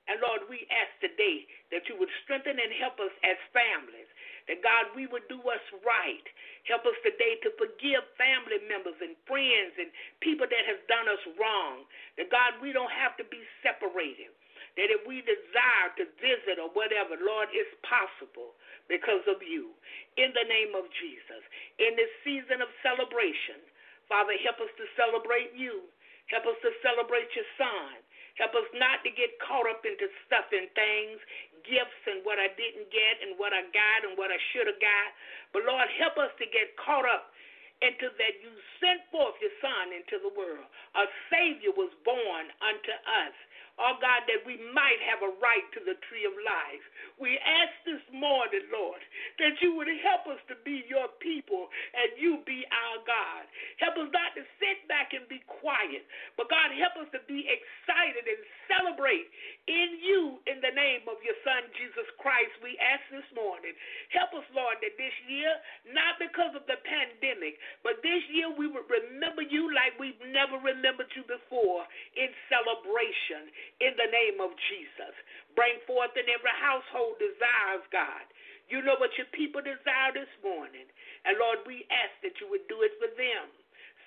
And 0.09 0.19
Lord, 0.19 0.43
we 0.51 0.67
ask 0.67 0.91
today 0.99 1.47
that 1.71 1.87
you 1.87 1.95
would 1.95 2.11
strengthen 2.27 2.59
and 2.59 2.73
help 2.75 2.99
us 2.99 3.13
as 3.23 3.39
families. 3.55 4.09
That 4.51 4.59
God, 4.59 4.91
we 4.91 5.07
would 5.07 5.23
do 5.31 5.39
us 5.47 5.63
right. 5.87 6.27
Help 6.67 6.83
us 6.83 6.97
today 7.07 7.39
to 7.47 7.55
forgive 7.55 8.03
family 8.19 8.59
members 8.67 8.99
and 8.99 9.15
friends 9.23 9.71
and 9.79 9.87
people 10.19 10.43
that 10.43 10.67
have 10.67 10.83
done 10.91 11.07
us 11.07 11.23
wrong. 11.39 11.87
That 12.19 12.27
God, 12.27 12.59
we 12.59 12.75
don't 12.75 12.91
have 12.91 13.15
to 13.23 13.25
be 13.31 13.39
separated 13.63 14.35
that 14.77 14.89
if 14.89 15.05
we 15.05 15.21
desire 15.21 15.89
to 16.01 16.09
visit 16.17 16.57
or 16.57 16.73
whatever, 16.73 17.17
Lord, 17.21 17.49
it's 17.53 17.73
possible 17.85 18.57
because 18.89 19.21
of 19.29 19.41
you. 19.45 19.73
In 20.17 20.33
the 20.33 20.45
name 20.49 20.73
of 20.73 20.89
Jesus. 20.97 21.41
In 21.77 21.93
this 21.97 22.09
season 22.25 22.61
of 22.61 22.69
celebration, 22.81 23.61
Father, 24.09 24.33
help 24.41 24.61
us 24.61 24.73
to 24.77 24.85
celebrate 24.97 25.53
you. 25.53 25.85
Help 26.29 26.49
us 26.49 26.57
to 26.65 26.71
celebrate 26.81 27.29
your 27.37 27.47
son. 27.57 28.01
Help 28.41 28.57
us 28.57 28.65
not 28.73 29.05
to 29.05 29.13
get 29.13 29.37
caught 29.45 29.69
up 29.69 29.85
into 29.85 30.09
stuff 30.25 30.49
and 30.49 30.65
things, 30.73 31.21
gifts 31.61 32.03
and 32.09 32.25
what 32.25 32.41
I 32.41 32.49
didn't 32.57 32.89
get 32.89 33.21
and 33.21 33.37
what 33.37 33.53
I 33.53 33.61
got 33.69 33.99
and 34.09 34.17
what 34.17 34.33
I 34.33 34.39
should 34.51 34.65
have 34.65 34.81
got. 34.81 35.09
But 35.53 35.69
Lord, 35.69 35.85
help 36.01 36.17
us 36.17 36.33
to 36.41 36.45
get 36.49 36.73
caught 36.81 37.05
up 37.05 37.29
into 37.85 38.09
that 38.15 38.35
you 38.41 38.49
sent 38.79 39.05
forth 39.11 39.37
your 39.43 39.53
son 39.59 39.93
into 39.93 40.17
the 40.23 40.33
world. 40.33 40.65
A 40.97 41.05
Savior 41.29 41.75
was 41.75 41.91
born 42.01 42.45
unto 42.63 42.93
us 43.05 43.35
oh 43.81 43.97
God, 43.97 44.21
that 44.29 44.45
we 44.45 44.59
might 44.73 45.01
have 45.09 45.25
a 45.25 45.33
right 45.41 45.65
to 45.73 45.81
the 45.81 45.97
tree 46.09 46.25
of 46.29 46.35
life. 46.45 46.85
We 47.17 47.37
ask 47.41 47.73
this 47.85 48.03
morning, 48.13 48.69
Lord, 48.69 49.01
that 49.41 49.57
you 49.65 49.73
would 49.77 49.89
help 50.05 50.29
us 50.29 50.41
to 50.49 50.55
be 50.61 50.85
your 50.85 51.09
people 51.17 51.69
and 51.97 52.13
you 52.17 52.41
be 52.45 52.65
our 52.69 52.99
God. 53.05 53.43
Help 53.81 53.97
us 53.97 54.09
not 54.13 54.37
to 54.37 54.43
sit 54.61 54.85
back 54.85 55.13
and 55.17 55.25
be 55.25 55.41
quiet, 55.61 56.05
but 56.37 56.49
God, 56.53 56.69
help 56.77 57.01
us 57.01 57.09
to 57.17 57.21
be 57.25 57.45
excited 57.49 58.25
and 58.25 58.41
celebrate 58.69 59.29
in 59.65 59.97
you 60.01 60.41
in 60.45 60.61
the 60.61 60.73
name 60.73 61.05
of 61.09 61.17
your 61.25 61.37
Son, 61.41 61.65
Jesus 61.77 62.07
Christ. 62.21 62.53
We 62.61 62.77
ask 62.77 63.01
this 63.09 63.27
morning. 63.33 63.73
Help 64.13 64.33
us, 64.37 64.45
Lord, 64.53 64.77
that 64.85 64.93
this 64.97 65.15
year, 65.25 65.49
not 65.89 66.21
because 66.21 66.53
of 66.53 66.65
the 66.69 66.77
pandemic, 66.85 67.57
but 67.81 68.01
this 68.05 68.21
year 68.29 68.53
we 68.53 68.69
would 68.69 68.85
remember 68.89 69.41
you 69.41 69.71
like 69.73 69.97
we've 69.97 70.19
never 70.29 70.61
remembered 70.61 71.09
you 71.17 71.25
before 71.25 71.85
in 72.17 72.29
celebration 72.49 73.49
in 73.79 73.93
the 73.95 74.09
name 74.09 74.39
of 74.43 74.55
Jesus. 74.69 75.13
Bring 75.57 75.77
forth 75.85 76.13
in 76.15 76.27
every 76.29 76.55
household 76.57 77.19
desires, 77.19 77.85
God. 77.93 78.25
You 78.71 78.81
know 78.81 78.95
what 78.97 79.13
your 79.19 79.29
people 79.35 79.61
desire 79.61 80.15
this 80.15 80.31
morning. 80.41 80.87
And 81.27 81.35
Lord, 81.37 81.67
we 81.67 81.85
ask 81.91 82.13
that 82.23 82.39
you 82.39 82.47
would 82.49 82.65
do 82.71 82.81
it 82.81 82.95
for 82.97 83.11
them. 83.13 83.45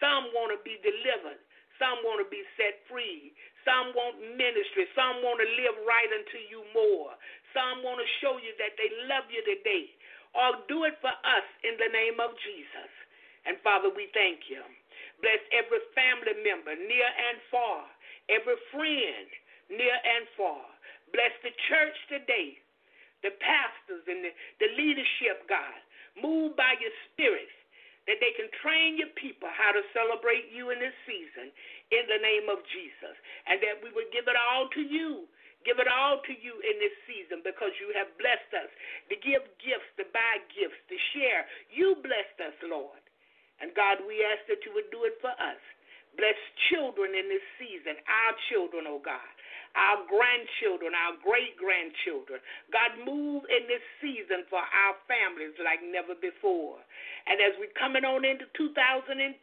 Some 0.00 0.32
want 0.36 0.52
to 0.56 0.60
be 0.64 0.80
delivered. 0.80 1.40
Some 1.76 2.00
want 2.08 2.24
to 2.24 2.28
be 2.32 2.40
set 2.56 2.80
free. 2.88 3.36
Some 3.68 3.92
want 3.92 4.16
ministry. 4.36 4.88
Some 4.96 5.20
want 5.20 5.40
to 5.44 5.48
live 5.60 5.76
right 5.84 6.08
unto 6.08 6.40
you 6.48 6.64
more. 6.72 7.12
Some 7.52 7.84
want 7.84 8.00
to 8.00 8.08
show 8.24 8.40
you 8.40 8.52
that 8.56 8.76
they 8.80 8.88
love 9.08 9.28
you 9.28 9.44
today. 9.44 9.92
Or 10.36 10.60
do 10.68 10.84
it 10.84 10.96
for 11.00 11.12
us 11.12 11.46
in 11.64 11.76
the 11.80 11.92
name 11.92 12.20
of 12.20 12.32
Jesus. 12.44 12.92
And 13.48 13.56
Father, 13.64 13.88
we 13.92 14.08
thank 14.12 14.48
you. 14.48 14.60
Bless 15.24 15.40
every 15.52 15.80
family 15.96 16.36
member, 16.44 16.76
near 16.76 17.08
and 17.08 17.40
far, 17.48 17.88
every 18.28 18.58
friend, 18.68 19.28
near 19.70 19.94
and 19.94 20.26
far. 20.38 20.64
Bless 21.14 21.34
the 21.42 21.54
church 21.70 21.96
today, 22.10 22.58
the 23.22 23.34
pastors 23.38 24.04
and 24.06 24.26
the, 24.26 24.32
the 24.62 24.70
leadership, 24.74 25.46
God. 25.46 25.78
Move 26.18 26.56
by 26.56 26.74
your 26.80 26.92
spirit 27.12 27.50
that 28.06 28.22
they 28.22 28.32
can 28.38 28.46
train 28.62 28.94
your 28.94 29.10
people 29.18 29.50
how 29.50 29.74
to 29.74 29.82
celebrate 29.90 30.46
you 30.54 30.70
in 30.70 30.78
this 30.78 30.94
season 31.04 31.50
in 31.90 32.06
the 32.06 32.22
name 32.22 32.46
of 32.46 32.62
Jesus. 32.70 33.14
And 33.50 33.58
that 33.62 33.82
we 33.82 33.90
would 33.92 34.10
give 34.14 34.30
it 34.30 34.38
all 34.38 34.70
to 34.72 34.82
you. 34.82 35.26
Give 35.66 35.82
it 35.82 35.90
all 35.90 36.22
to 36.22 36.34
you 36.38 36.54
in 36.62 36.78
this 36.78 36.94
season 37.10 37.42
because 37.42 37.74
you 37.82 37.90
have 37.98 38.06
blessed 38.22 38.52
us 38.54 38.70
to 39.10 39.18
give 39.18 39.42
gifts, 39.58 39.90
to 39.98 40.06
buy 40.14 40.38
gifts, 40.54 40.78
to 40.86 40.96
share. 41.10 41.42
You 41.74 41.98
blessed 41.98 42.38
us, 42.38 42.56
Lord. 42.62 43.02
And 43.58 43.74
God, 43.74 43.98
we 44.06 44.22
ask 44.22 44.46
that 44.46 44.62
you 44.62 44.70
would 44.78 44.94
do 44.94 45.02
it 45.10 45.18
for 45.18 45.34
us. 45.34 45.58
Bless 46.14 46.38
children 46.70 47.18
in 47.18 47.26
this 47.26 47.42
season, 47.58 47.98
our 48.06 48.32
children, 48.48 48.86
oh 48.86 49.02
God 49.02 49.35
our 49.76 50.02
grandchildren, 50.08 50.96
our 50.96 51.20
great 51.20 51.54
grandchildren. 51.60 52.40
God, 52.72 52.96
move 53.04 53.44
in 53.52 53.68
this 53.68 53.84
season 54.00 54.48
for 54.48 54.60
our 54.60 54.96
families 55.04 55.52
like 55.60 55.84
never 55.84 56.16
before. 56.16 56.80
And 57.28 57.38
as 57.44 57.52
we're 57.60 57.76
coming 57.76 58.08
on 58.08 58.24
into 58.24 58.48
2020, 58.56 59.36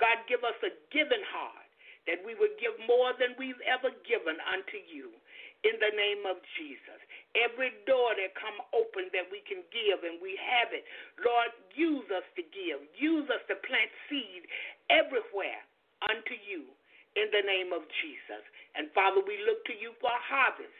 God, 0.00 0.18
give 0.26 0.42
us 0.42 0.56
a 0.64 0.72
giving 0.88 1.22
heart 1.28 1.68
that 2.08 2.24
we 2.24 2.32
would 2.40 2.56
give 2.56 2.72
more 2.88 3.12
than 3.20 3.36
we've 3.36 3.60
ever 3.68 3.92
given 4.08 4.40
unto 4.48 4.80
you 4.88 5.12
in 5.66 5.76
the 5.76 5.92
name 5.92 6.24
of 6.24 6.40
Jesus. 6.56 6.96
Every 7.36 7.76
door 7.84 8.16
that 8.16 8.32
come 8.38 8.56
open 8.72 9.12
that 9.12 9.28
we 9.28 9.44
can 9.44 9.60
give 9.68 10.00
and 10.06 10.16
we 10.22 10.38
have 10.40 10.72
it, 10.72 10.88
Lord, 11.20 11.52
use 11.76 12.08
us 12.08 12.24
to 12.40 12.42
give. 12.48 12.80
Use 12.96 13.28
us 13.28 13.42
to 13.52 13.60
plant 13.66 13.92
seed 14.08 14.48
everywhere 14.88 15.60
unto 16.08 16.38
you 16.48 16.64
in 17.18 17.28
the 17.34 17.42
name 17.42 17.74
of 17.74 17.82
Jesus. 18.00 18.42
And 18.78 18.88
Father, 18.94 19.20
we 19.26 19.42
look 19.44 19.66
to 19.66 19.74
you 19.74 19.92
for 19.98 20.08
a 20.08 20.22
harvest. 20.22 20.78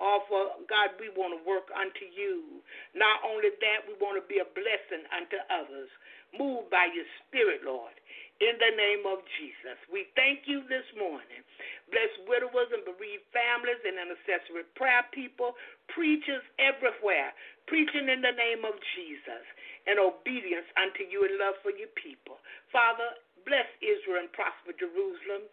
All 0.00 0.24
for 0.32 0.56
God, 0.64 0.96
we 0.96 1.12
want 1.12 1.36
to 1.36 1.42
work 1.44 1.68
unto 1.76 2.08
you. 2.08 2.64
Not 2.96 3.20
only 3.20 3.52
that, 3.52 3.84
we 3.84 3.92
want 4.00 4.16
to 4.16 4.24
be 4.24 4.40
a 4.40 4.48
blessing 4.56 5.04
unto 5.12 5.36
others. 5.52 5.92
Move 6.32 6.72
by 6.72 6.88
your 6.88 7.04
Spirit, 7.26 7.60
Lord, 7.66 7.92
in 8.40 8.56
the 8.56 8.72
name 8.80 9.04
of 9.04 9.20
Jesus. 9.36 9.76
We 9.92 10.08
thank 10.16 10.48
you 10.48 10.64
this 10.72 10.88
morning. 10.96 11.44
Bless 11.92 12.08
widowers 12.24 12.72
and 12.72 12.86
bereaved 12.88 13.28
families 13.34 13.82
and 13.84 14.00
intercessory 14.00 14.64
prayer 14.72 15.04
people, 15.12 15.52
preachers 15.92 16.46
everywhere, 16.56 17.36
preaching 17.68 18.08
in 18.08 18.24
the 18.24 18.32
name 18.32 18.64
of 18.64 18.78
Jesus 18.96 19.44
and 19.84 20.00
obedience 20.00 20.68
unto 20.80 21.04
you 21.08 21.24
and 21.28 21.36
love 21.36 21.56
for 21.60 21.72
your 21.72 21.92
people. 21.96 22.40
Father, 22.72 23.16
bless 23.48 23.68
Israel 23.80 24.24
and 24.24 24.32
prosper 24.32 24.72
Jerusalem. 24.76 25.48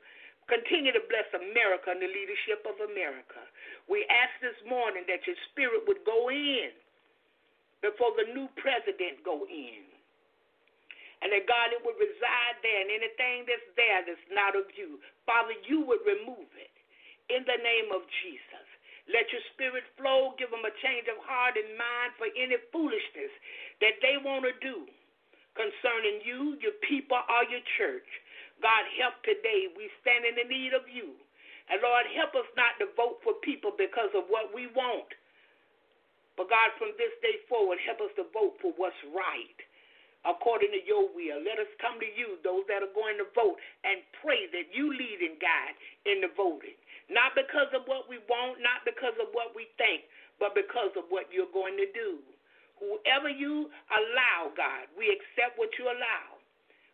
Continue 0.48 0.96
to 0.96 1.04
bless 1.12 1.28
America 1.36 1.92
and 1.92 2.00
the 2.00 2.08
leadership 2.08 2.64
of 2.64 2.80
America. 2.80 3.44
We 3.92 4.08
ask 4.08 4.32
this 4.40 4.56
morning 4.64 5.04
that 5.12 5.28
your 5.28 5.36
spirit 5.52 5.84
would 5.88 6.08
go 6.08 6.32
in 6.32 6.72
before 7.84 8.16
the 8.16 8.32
new 8.32 8.48
president 8.56 9.22
go 9.28 9.44
in. 9.48 9.84
And 11.20 11.34
that 11.34 11.50
God, 11.50 11.74
it 11.74 11.82
would 11.82 11.98
reside 11.98 12.56
there, 12.62 12.80
and 12.80 12.94
anything 12.94 13.50
that's 13.50 13.70
there 13.74 14.06
that's 14.06 14.28
not 14.32 14.54
of 14.54 14.70
you, 14.78 15.02
Father, 15.26 15.58
you 15.66 15.82
would 15.84 16.06
remove 16.06 16.48
it 16.56 16.74
in 17.28 17.44
the 17.44 17.60
name 17.60 17.90
of 17.92 18.06
Jesus. 18.24 18.68
Let 19.08 19.28
your 19.32 19.44
spirit 19.56 19.88
flow. 19.96 20.36
Give 20.36 20.52
them 20.52 20.68
a 20.68 20.74
change 20.84 21.08
of 21.08 21.18
heart 21.24 21.56
and 21.56 21.80
mind 21.80 22.12
for 22.20 22.28
any 22.36 22.60
foolishness 22.76 23.34
that 23.80 24.00
they 24.04 24.20
want 24.20 24.46
to 24.46 24.54
do 24.60 24.84
concerning 25.56 26.22
you, 26.22 26.60
your 26.62 26.76
people, 26.86 27.18
or 27.18 27.44
your 27.50 27.64
church. 27.80 28.08
God, 28.62 28.84
help 28.98 29.22
today. 29.24 29.70
We 29.74 29.90
stand 30.02 30.26
in 30.26 30.36
the 30.38 30.48
need 30.48 30.74
of 30.74 30.86
you. 30.90 31.14
And 31.70 31.84
Lord, 31.84 32.08
help 32.16 32.34
us 32.34 32.48
not 32.56 32.80
to 32.80 32.88
vote 32.96 33.20
for 33.22 33.36
people 33.44 33.76
because 33.76 34.12
of 34.16 34.32
what 34.32 34.56
we 34.56 34.72
want. 34.72 35.12
But 36.40 36.54
God, 36.54 36.72
from 36.78 36.94
this 36.96 37.12
day 37.20 37.42
forward, 37.50 37.82
help 37.84 38.00
us 38.00 38.14
to 38.16 38.30
vote 38.32 38.56
for 38.62 38.72
what's 38.78 38.98
right 39.10 39.60
according 40.26 40.74
to 40.74 40.82
your 40.84 41.08
will. 41.14 41.40
Let 41.42 41.62
us 41.62 41.70
come 41.80 42.00
to 42.02 42.10
you, 42.10 42.42
those 42.42 42.66
that 42.68 42.82
are 42.82 42.94
going 42.96 43.18
to 43.22 43.28
vote, 43.38 43.60
and 43.86 44.02
pray 44.24 44.50
that 44.52 44.74
you 44.74 44.90
lead 44.92 45.20
and 45.24 45.38
guide 45.40 45.76
in 46.10 46.22
the 46.22 46.32
voting. 46.34 46.78
Not 47.08 47.34
because 47.38 47.72
of 47.72 47.88
what 47.88 48.12
we 48.12 48.20
want, 48.28 48.60
not 48.60 48.84
because 48.84 49.16
of 49.22 49.32
what 49.32 49.56
we 49.56 49.72
think, 49.80 50.06
but 50.42 50.54
because 50.54 50.92
of 51.00 51.08
what 51.10 51.32
you're 51.32 51.52
going 51.54 51.78
to 51.80 51.90
do. 51.96 52.20
Whoever 52.78 53.30
you 53.32 53.74
allow, 53.90 54.54
God, 54.54 54.86
we 54.94 55.10
accept 55.10 55.58
what 55.58 55.74
you 55.82 55.90
allow. 55.90 56.37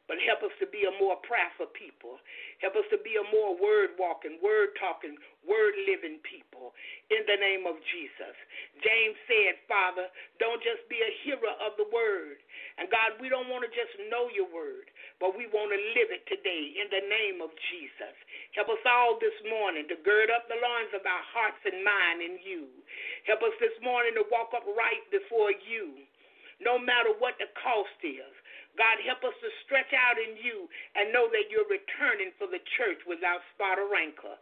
But 0.03 0.19
help 0.19 0.43
us 0.43 0.51
to 0.59 0.67
be 0.67 0.83
a 0.83 0.93
more 0.99 1.15
prayerful 1.23 1.71
people. 1.71 2.19
Help 2.59 2.75
us 2.75 2.83
to 2.91 2.99
be 2.99 3.15
a 3.15 3.25
more 3.31 3.55
word 3.55 3.95
walking, 3.95 4.35
word 4.43 4.75
talking, 4.75 5.15
word 5.47 5.73
living 5.87 6.19
people 6.27 6.75
in 7.07 7.23
the 7.23 7.39
name 7.39 7.63
of 7.63 7.79
Jesus. 7.87 8.35
James 8.83 9.15
said, 9.31 9.63
Father, 9.63 10.11
don't 10.43 10.59
just 10.59 10.83
be 10.91 10.99
a 10.99 11.15
hearer 11.23 11.55
of 11.63 11.79
the 11.79 11.87
word. 11.87 12.43
And 12.75 12.91
God, 12.91 13.15
we 13.23 13.31
don't 13.31 13.47
want 13.47 13.63
to 13.63 13.71
just 13.71 13.95
know 14.11 14.27
your 14.33 14.49
word, 14.51 14.91
but 15.23 15.39
we 15.39 15.47
want 15.55 15.71
to 15.71 15.79
live 15.95 16.11
it 16.11 16.27
today 16.27 16.75
in 16.75 16.91
the 16.91 17.03
name 17.07 17.39
of 17.39 17.55
Jesus. 17.71 18.15
Help 18.59 18.75
us 18.75 18.83
all 18.83 19.15
this 19.23 19.35
morning 19.47 19.87
to 19.87 19.95
gird 20.03 20.27
up 20.33 20.51
the 20.51 20.59
loins 20.59 20.91
of 20.91 21.07
our 21.07 21.25
hearts 21.31 21.63
and 21.63 21.79
mind 21.79 22.19
in 22.19 22.35
you. 22.43 22.67
Help 23.23 23.39
us 23.39 23.55
this 23.63 23.75
morning 23.79 24.19
to 24.19 24.27
walk 24.27 24.51
upright 24.51 25.07
before 25.15 25.55
you, 25.63 25.95
no 26.59 26.75
matter 26.75 27.15
what 27.23 27.39
the 27.39 27.47
cost 27.55 27.99
is. 28.03 28.33
God, 28.74 28.97
help 29.05 29.21
us 29.21 29.38
to 29.41 29.49
stretch 29.65 29.93
out 29.93 30.17
in 30.17 30.34
you 30.41 30.65
and 30.97 31.13
know 31.13 31.30
that 31.30 31.53
you're 31.53 31.69
returning 31.69 32.34
for 32.41 32.49
the 32.49 32.61
church 32.78 33.01
without 33.05 33.45
spot 33.53 33.78
or 33.78 33.86
rancor. 33.86 34.38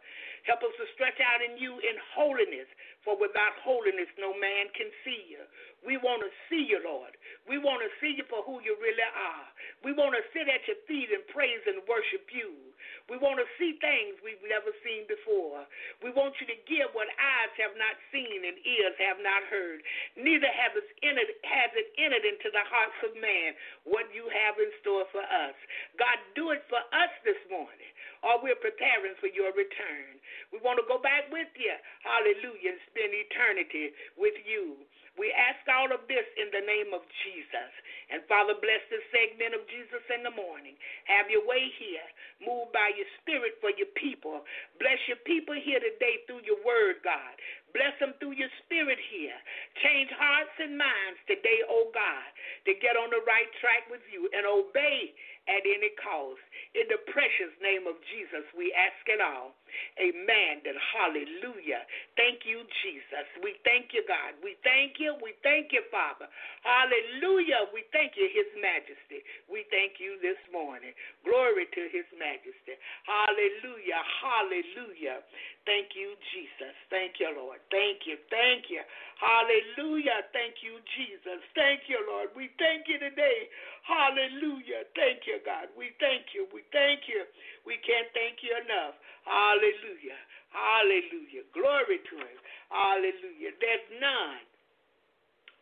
Help 0.48 0.64
us 0.64 0.74
to 0.80 0.86
stretch 0.96 1.20
out 1.22 1.44
in 1.44 1.60
you 1.60 1.78
in 1.84 1.96
holiness, 2.16 2.66
for 3.06 3.14
without 3.14 3.54
holiness 3.62 4.10
no 4.18 4.34
man 4.34 4.72
can 4.74 4.88
see 5.04 5.28
you. 5.30 5.42
We 5.84 6.00
want 6.00 6.24
to 6.24 6.30
see 6.48 6.64
you, 6.64 6.80
Lord. 6.82 7.14
We 7.46 7.60
want 7.60 7.84
to 7.84 7.90
see 8.00 8.16
you 8.16 8.24
for 8.26 8.42
who 8.42 8.58
you 8.64 8.74
really 8.80 9.06
are. 9.06 9.46
We 9.84 9.92
want 9.94 10.16
to 10.16 10.24
sit 10.34 10.48
at 10.48 10.64
your 10.66 10.80
feet 10.88 11.12
and 11.12 11.22
praise 11.30 11.62
and 11.68 11.84
worship 11.86 12.26
you. 12.32 12.71
We 13.10 13.18
want 13.18 13.42
to 13.42 13.48
see 13.58 13.78
things 13.82 14.18
we've 14.22 14.42
never 14.46 14.70
seen 14.82 15.06
before. 15.10 15.66
We 16.02 16.14
want 16.14 16.38
you 16.38 16.46
to 16.50 16.58
give 16.68 16.90
what 16.94 17.10
eyes 17.18 17.52
have 17.58 17.74
not 17.78 17.98
seen 18.14 18.44
and 18.46 18.56
ears 18.62 18.96
have 19.02 19.18
not 19.22 19.42
heard. 19.50 19.82
Neither 20.14 20.50
has 20.50 20.72
it 20.78 20.86
entered, 21.02 21.30
has 21.42 21.70
it 21.74 21.88
entered 21.98 22.24
into 22.26 22.48
the 22.50 22.64
hearts 22.66 22.98
of 23.06 23.12
man 23.18 23.54
what 23.84 24.06
you 24.14 24.30
have 24.30 24.58
in 24.58 24.70
store 24.80 25.06
for 25.10 25.24
us. 25.24 25.56
God, 25.98 26.16
do 26.38 26.54
it 26.54 26.62
for 26.70 26.80
us 26.94 27.12
this 27.26 27.38
morning, 27.50 27.92
or 28.22 28.38
we're 28.42 28.58
preparing 28.58 29.18
for 29.18 29.30
your 29.30 29.50
return. 29.54 30.18
We 30.54 30.62
want 30.62 30.78
to 30.78 30.86
go 30.86 31.02
back 31.02 31.28
with 31.32 31.50
you, 31.58 31.74
hallelujah, 32.06 32.76
and 32.76 32.80
spend 32.88 33.12
eternity 33.12 33.92
with 34.16 34.36
you. 34.46 34.82
We 35.20 35.28
ask 35.36 35.60
all 35.68 35.92
of 35.92 36.08
this 36.08 36.24
in 36.40 36.48
the 36.52 36.64
name 36.64 36.96
of 36.96 37.04
Jesus. 37.24 37.72
And 38.08 38.24
Father, 38.28 38.56
bless 38.56 38.80
this 38.88 39.04
segment 39.12 39.52
of 39.52 39.64
Jesus 39.68 40.04
in 40.12 40.24
the 40.24 40.32
morning. 40.32 40.76
Have 41.08 41.28
your 41.28 41.44
way 41.44 41.68
here. 41.76 42.04
Move 42.40 42.72
by 42.72 42.92
your 42.96 43.08
spirit 43.20 43.60
for 43.60 43.72
your 43.76 43.92
people. 43.96 44.44
Bless 44.80 44.98
your 45.08 45.20
people 45.28 45.56
here 45.56 45.80
today 45.80 46.24
through 46.24 46.44
your 46.48 46.60
word, 46.64 47.04
God. 47.04 47.34
Bless 47.76 47.96
them 48.00 48.12
through 48.20 48.36
your 48.36 48.52
spirit 48.64 49.00
here. 49.12 49.36
Change 49.80 50.12
hearts 50.12 50.52
and 50.60 50.76
minds 50.76 51.20
today, 51.24 51.64
oh 51.68 51.88
God, 51.92 52.28
to 52.68 52.72
get 52.80 53.00
on 53.00 53.08
the 53.08 53.24
right 53.24 53.48
track 53.64 53.88
with 53.88 54.04
you 54.12 54.28
and 54.36 54.44
obey 54.44 55.12
at 55.48 55.64
any 55.64 55.92
cost. 55.96 56.42
In 56.76 56.84
the 56.92 57.00
precious 57.10 57.52
name 57.64 57.88
of 57.88 57.96
Jesus, 58.12 58.44
we 58.52 58.72
ask 58.76 59.00
it 59.08 59.20
all. 59.24 59.56
Amen. 60.00 60.64
And 60.64 60.78
hallelujah. 60.78 61.84
Thank 62.16 62.44
you, 62.48 62.64
Jesus. 62.84 63.26
We 63.42 63.58
thank 63.64 63.92
you, 63.92 64.04
God. 64.08 64.36
We 64.42 64.56
thank 64.64 64.98
you. 64.98 65.16
We 65.20 65.34
thank 65.42 65.72
you, 65.72 65.82
Father. 65.90 66.28
Hallelujah. 66.64 67.68
We 67.74 67.84
thank 67.92 68.14
you, 68.16 68.28
His 68.30 68.48
Majesty. 68.58 69.24
We 69.50 69.66
thank 69.70 69.98
you 70.02 70.18
this 70.22 70.38
morning. 70.50 70.94
Glory 71.26 71.68
to 71.72 71.82
His 71.92 72.06
Majesty. 72.16 72.76
Hallelujah. 73.06 74.02
Hallelujah. 74.22 75.24
Thank 75.62 75.94
you, 75.94 76.18
Jesus. 76.34 76.74
Thank 76.90 77.22
you, 77.22 77.30
Lord. 77.38 77.62
Thank 77.70 78.02
you. 78.08 78.18
Thank 78.34 78.66
you. 78.66 78.82
Hallelujah. 79.22 80.26
Thank 80.34 80.58
you, 80.66 80.82
Jesus. 80.98 81.38
Thank 81.54 81.86
you, 81.86 82.02
Lord. 82.10 82.34
We 82.34 82.50
thank 82.58 82.90
you 82.90 82.98
today. 82.98 83.46
Hallelujah. 83.86 84.90
Thank 84.98 85.22
you, 85.30 85.38
God. 85.46 85.70
We 85.78 85.94
thank 86.02 86.34
you. 86.34 86.50
We 86.50 86.66
thank 86.74 87.06
you. 87.06 87.22
We 87.62 87.78
can't 87.86 88.10
thank 88.10 88.42
you 88.42 88.58
enough. 88.58 88.98
Hallelujah. 89.22 90.18
Hallelujah. 90.50 91.46
Glory 91.54 92.02
to 92.10 92.14
him. 92.18 92.38
Hallelujah. 92.74 93.54
There's 93.62 93.86
none 94.02 94.42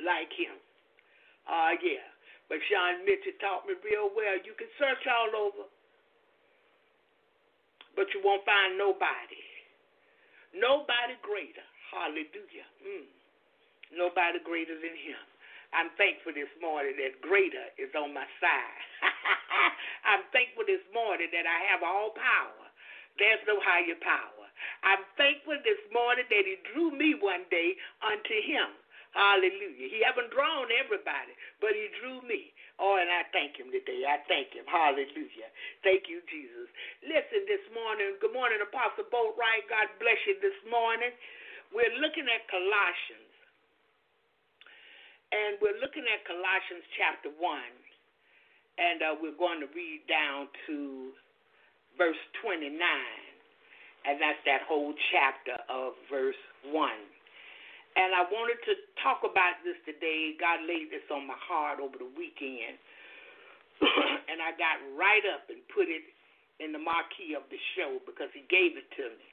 like 0.01 0.32
him. 0.32 0.57
Ah, 1.44 1.72
uh, 1.72 1.80
yeah. 1.84 2.07
But 2.48 2.59
Sean 2.66 3.05
Mitchell 3.05 3.36
taught 3.38 3.68
me 3.68 3.76
real 3.84 4.11
well. 4.16 4.36
You 4.42 4.57
can 4.57 4.70
search 4.80 5.05
all 5.07 5.30
over, 5.36 5.68
but 7.94 8.11
you 8.14 8.22
won't 8.24 8.42
find 8.46 8.78
nobody. 8.78 9.49
Nobody 10.55 11.14
greater. 11.22 11.64
Hallelujah. 11.90 12.68
Mm. 12.82 13.07
Nobody 13.94 14.38
greater 14.42 14.74
than 14.78 14.94
him. 14.94 15.22
I'm 15.70 15.90
thankful 15.94 16.34
this 16.34 16.51
morning 16.59 16.98
that 16.98 17.22
greater 17.22 17.70
is 17.78 17.94
on 17.94 18.11
my 18.11 18.26
side. 18.42 18.82
I'm 20.11 20.26
thankful 20.34 20.66
this 20.66 20.82
morning 20.90 21.30
that 21.30 21.46
I 21.46 21.59
have 21.70 21.86
all 21.86 22.11
power. 22.14 22.66
There's 23.18 23.42
no 23.46 23.62
higher 23.62 23.98
power. 24.03 24.46
I'm 24.82 25.07
thankful 25.14 25.59
this 25.62 25.78
morning 25.94 26.26
that 26.26 26.44
he 26.46 26.59
drew 26.74 26.90
me 26.90 27.14
one 27.18 27.46
day 27.55 27.78
unto 28.03 28.36
him. 28.42 28.74
Hallelujah. 29.14 29.90
He 29.90 30.03
haven't 30.03 30.30
drawn 30.30 30.70
everybody, 30.74 31.34
but 31.59 31.74
he 31.74 31.90
drew 32.03 32.22
me. 32.26 32.51
Oh, 32.81 32.97
and 32.97 33.12
I 33.12 33.28
thank 33.37 33.61
him 33.61 33.68
today. 33.68 34.09
I 34.09 34.24
thank 34.26 34.57
him. 34.57 34.64
Hallelujah. 34.64 35.53
Thank 35.85 36.09
you, 36.09 36.24
Jesus. 36.33 36.68
Listen, 37.05 37.45
this 37.45 37.61
morning, 37.76 38.16
good 38.24 38.33
morning, 38.33 38.64
Apostle 38.64 39.05
Boatwright. 39.12 39.68
God 39.68 39.93
bless 40.01 40.16
you 40.24 40.41
this 40.41 40.57
morning. 40.72 41.12
We're 41.76 41.93
looking 42.01 42.24
at 42.33 42.49
Colossians. 42.49 43.28
And 45.31 45.61
we're 45.61 45.78
looking 45.78 46.09
at 46.09 46.24
Colossians 46.26 46.87
chapter 46.97 47.31
1. 47.37 47.39
And 48.81 48.99
uh, 49.05 49.14
we're 49.20 49.37
going 49.37 49.61
to 49.61 49.70
read 49.76 50.03
down 50.09 50.49
to 50.66 51.12
verse 52.01 52.18
29. 52.41 52.72
And 54.09 54.16
that's 54.16 54.41
that 54.49 54.64
whole 54.64 54.97
chapter 55.12 55.61
of 55.68 55.95
verse 56.09 56.41
1. 56.64 56.72
And 57.99 58.14
I 58.14 58.22
wanted 58.30 58.62
to 58.70 58.74
talk 59.03 59.26
about 59.26 59.61
this 59.66 59.76
today. 59.82 60.38
God 60.38 60.62
laid 60.66 60.95
this 60.95 61.05
on 61.11 61.26
my 61.26 61.38
heart 61.38 61.82
over 61.82 61.99
the 61.99 62.11
weekend. 62.14 62.78
and 64.30 64.38
I 64.38 64.55
got 64.55 64.78
right 64.95 65.24
up 65.34 65.49
and 65.51 65.59
put 65.74 65.91
it 65.91 66.07
in 66.62 66.70
the 66.70 66.82
marquee 66.82 67.34
of 67.34 67.49
the 67.51 67.59
show 67.74 67.99
because 68.05 68.28
he 68.36 68.45
gave 68.47 68.76
it 68.76 68.86
to 69.01 69.11
me 69.11 69.26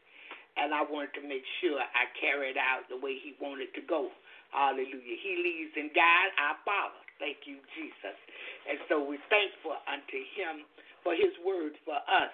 and 0.58 0.74
I 0.74 0.82
wanted 0.82 1.14
to 1.22 1.24
make 1.24 1.46
sure 1.62 1.78
I 1.78 2.10
carried 2.18 2.58
out 2.58 2.90
the 2.90 2.98
way 2.98 3.22
He 3.22 3.38
wanted 3.38 3.72
to 3.78 3.84
go. 3.86 4.10
Hallelujah. 4.50 5.18
He 5.22 5.34
leads 5.38 5.74
and 5.78 5.94
guides, 5.94 6.34
I 6.36 6.58
follow. 6.66 7.02
Thank 7.22 7.46
you, 7.46 7.62
Jesus. 7.78 8.18
And 8.66 8.82
so 8.90 9.02
we're 9.06 9.22
thankful 9.30 9.78
unto 9.86 10.18
Him 10.34 10.66
for 11.06 11.14
His 11.14 11.34
word 11.46 11.78
for 11.86 12.02
us 12.10 12.34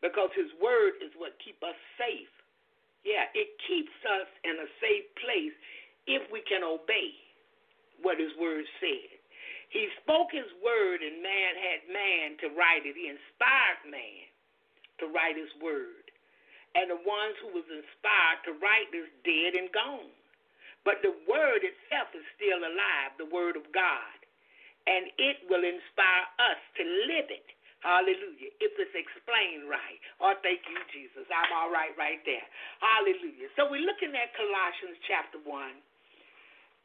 because 0.00 0.32
His 0.32 0.48
word 0.56 0.96
is 1.04 1.12
what 1.20 1.36
keep 1.44 1.60
us 1.60 1.76
safe. 2.00 2.32
Yeah, 3.04 3.26
it 3.32 3.48
keeps 3.66 3.96
us 4.04 4.28
in 4.44 4.54
a 4.60 4.68
safe 4.82 5.08
place 5.24 5.56
if 6.06 6.22
we 6.32 6.44
can 6.44 6.64
obey 6.64 7.16
what 8.02 8.20
His 8.20 8.32
word 8.40 8.64
said. 8.80 9.10
He 9.70 9.88
spoke 10.02 10.32
His 10.32 10.48
word 10.60 11.00
and 11.00 11.22
man 11.22 11.52
had 11.56 11.80
man 11.88 12.26
to 12.44 12.48
write 12.56 12.84
it. 12.84 12.96
He 12.98 13.08
inspired 13.08 13.82
man 13.88 14.26
to 15.00 15.08
write 15.12 15.36
His 15.38 15.52
word 15.62 16.00
and 16.74 16.86
the 16.86 17.02
ones 17.02 17.34
who 17.42 17.50
was 17.50 17.66
inspired 17.66 18.40
to 18.46 18.54
write 18.62 18.90
is 18.94 19.10
dead 19.26 19.58
and 19.58 19.70
gone. 19.74 20.14
But 20.86 21.02
the 21.02 21.12
word 21.26 21.66
itself 21.66 22.14
is 22.14 22.24
still 22.38 22.62
alive, 22.62 23.18
the 23.18 23.28
word 23.28 23.58
of 23.58 23.66
God. 23.74 24.16
And 24.86 25.10
it 25.18 25.44
will 25.50 25.62
inspire 25.66 26.26
us 26.40 26.60
to 26.78 26.82
live 27.10 27.28
it. 27.28 27.48
Hallelujah. 27.80 28.52
If 28.60 28.76
it's 28.76 28.92
explained 28.92 29.64
right. 29.64 30.00
Oh, 30.20 30.36
thank 30.44 30.60
you, 30.68 30.76
Jesus. 30.92 31.24
I'm 31.32 31.48
all 31.56 31.72
right 31.72 31.96
right 31.96 32.20
there. 32.28 32.44
Hallelujah. 32.84 33.48
So 33.56 33.72
we're 33.72 33.84
looking 33.84 34.12
at 34.12 34.36
Colossians 34.36 35.00
chapter 35.08 35.40
1. 35.40 35.48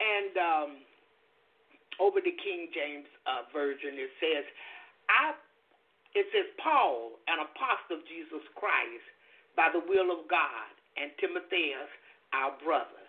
And 0.00 0.32
um, 0.36 0.70
over 2.00 2.20
the 2.20 2.32
King 2.32 2.68
James 2.72 3.08
uh, 3.24 3.48
Version, 3.52 3.96
it 3.96 4.12
says, 4.20 4.44
I, 5.08 5.36
it 6.16 6.26
says, 6.32 6.48
Paul, 6.60 7.20
an 7.28 7.44
apostle 7.44 8.00
of 8.00 8.02
Jesus 8.08 8.44
Christ, 8.56 9.04
by 9.56 9.72
the 9.72 9.80
will 9.84 10.12
of 10.12 10.28
God, 10.28 10.72
and 10.96 11.12
Timotheus, 11.20 11.92
our 12.32 12.56
brother. 12.60 13.04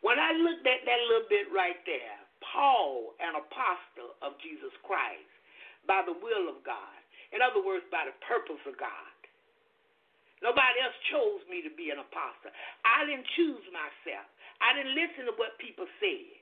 When 0.00 0.16
I 0.20 0.32
looked 0.36 0.64
at 0.64 0.84
that 0.84 1.00
little 1.08 1.28
bit 1.28 1.48
right 1.52 1.78
there, 1.84 2.16
Paul, 2.40 3.16
an 3.20 3.38
apostle 3.40 4.16
of 4.24 4.36
Jesus 4.40 4.72
Christ, 4.84 5.28
by 5.86 6.02
the 6.04 6.16
will 6.16 6.48
of 6.48 6.64
God, 6.64 7.01
in 7.32 7.40
other 7.40 7.64
words, 7.64 7.84
by 7.88 8.04
the 8.04 8.16
purpose 8.24 8.60
of 8.68 8.76
God. 8.76 9.16
Nobody 10.44 10.76
else 10.82 10.96
chose 11.08 11.42
me 11.46 11.62
to 11.62 11.72
be 11.72 11.94
an 11.94 12.02
apostle. 12.02 12.50
I 12.82 13.06
didn't 13.06 13.28
choose 13.38 13.62
myself. 13.70 14.26
I 14.58 14.74
didn't 14.74 14.94
listen 14.94 15.26
to 15.30 15.34
what 15.38 15.58
people 15.62 15.86
said. 16.02 16.34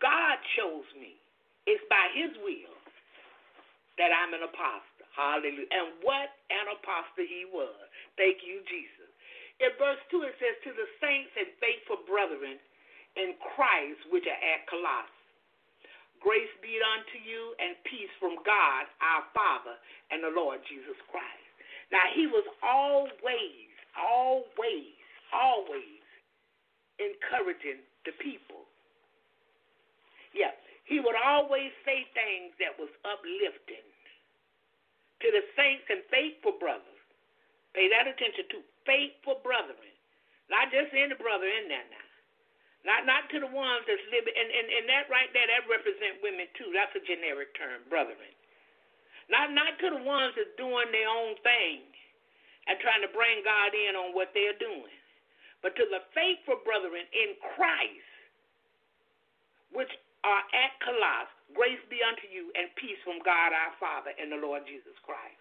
God 0.00 0.38
chose 0.56 0.86
me. 0.96 1.18
It's 1.66 1.82
by 1.90 2.08
His 2.14 2.30
will 2.40 2.74
that 3.98 4.10
I'm 4.10 4.34
an 4.34 4.46
apostle. 4.46 5.06
Hallelujah. 5.14 5.70
And 5.70 6.02
what 6.02 6.34
an 6.50 6.66
apostle 6.74 7.26
he 7.26 7.46
was. 7.46 7.78
Thank 8.18 8.42
you, 8.42 8.62
Jesus. 8.66 9.10
In 9.62 9.70
verse 9.78 10.02
2, 10.10 10.26
it 10.26 10.34
says, 10.42 10.58
To 10.66 10.74
the 10.74 10.88
saints 10.98 11.30
and 11.38 11.50
faithful 11.62 12.02
brethren 12.02 12.58
in 13.14 13.38
Christ 13.54 14.02
which 14.10 14.26
are 14.26 14.42
at 14.42 14.66
Colosse. 14.66 15.13
Grace 16.24 16.56
be 16.64 16.80
unto 16.80 17.20
you 17.20 17.52
and 17.60 17.76
peace 17.84 18.08
from 18.16 18.40
God 18.48 18.88
our 19.04 19.28
Father 19.36 19.76
and 20.08 20.24
the 20.24 20.32
Lord 20.32 20.64
Jesus 20.64 20.96
Christ. 21.12 21.44
Now, 21.92 22.08
he 22.16 22.24
was 22.24 22.48
always, 22.64 23.68
always, 23.92 24.96
always 25.36 26.00
encouraging 26.96 27.84
the 28.08 28.16
people. 28.24 28.64
Yeah, 30.32 30.56
he 30.88 30.98
would 31.04 31.16
always 31.16 31.70
say 31.84 32.08
things 32.16 32.56
that 32.56 32.72
was 32.80 32.88
uplifting 33.04 33.84
to 35.20 35.28
the 35.28 35.44
saints 35.56 35.88
and 35.92 36.04
faithful 36.08 36.56
brothers. 36.56 37.00
Pay 37.76 37.92
that 37.92 38.08
attention 38.08 38.48
to 38.54 38.58
faithful 38.88 39.40
brethren. 39.44 39.92
Not 40.48 40.68
just 40.68 40.92
any 40.92 41.16
brother 41.16 41.48
in 41.48 41.68
there 41.68 41.88
now. 41.88 42.03
Not 42.84 43.08
not 43.08 43.32
to 43.32 43.40
the 43.40 43.48
ones 43.48 43.88
that's 43.88 44.04
living 44.12 44.36
and, 44.36 44.48
and, 44.52 44.66
and 44.68 44.84
that 44.92 45.08
right 45.08 45.32
there 45.32 45.48
that 45.48 45.64
represent 45.72 46.20
women 46.20 46.44
too. 46.52 46.68
That's 46.76 46.92
a 46.92 47.02
generic 47.04 47.56
term, 47.56 47.80
brethren. 47.88 48.32
Not 49.32 49.56
not 49.56 49.80
to 49.80 49.88
the 49.88 50.02
ones 50.04 50.36
that's 50.36 50.52
doing 50.60 50.92
their 50.92 51.08
own 51.08 51.32
thing 51.40 51.88
and 52.68 52.76
trying 52.84 53.00
to 53.00 53.12
bring 53.12 53.40
God 53.40 53.72
in 53.72 53.96
on 53.96 54.12
what 54.12 54.36
they're 54.36 54.56
doing. 54.60 54.92
But 55.64 55.72
to 55.80 55.84
the 55.88 56.04
faithful 56.12 56.60
brethren 56.60 57.08
in 57.08 57.40
Christ, 57.56 58.12
which 59.72 59.88
are 60.20 60.44
at 60.52 60.72
Colosse, 60.84 61.32
grace 61.56 61.80
be 61.88 62.04
unto 62.04 62.28
you 62.28 62.52
and 62.52 62.68
peace 62.76 63.00
from 63.00 63.20
God 63.24 63.56
our 63.56 63.72
Father 63.80 64.12
and 64.20 64.28
the 64.28 64.40
Lord 64.40 64.68
Jesus 64.68 64.96
Christ. 65.08 65.40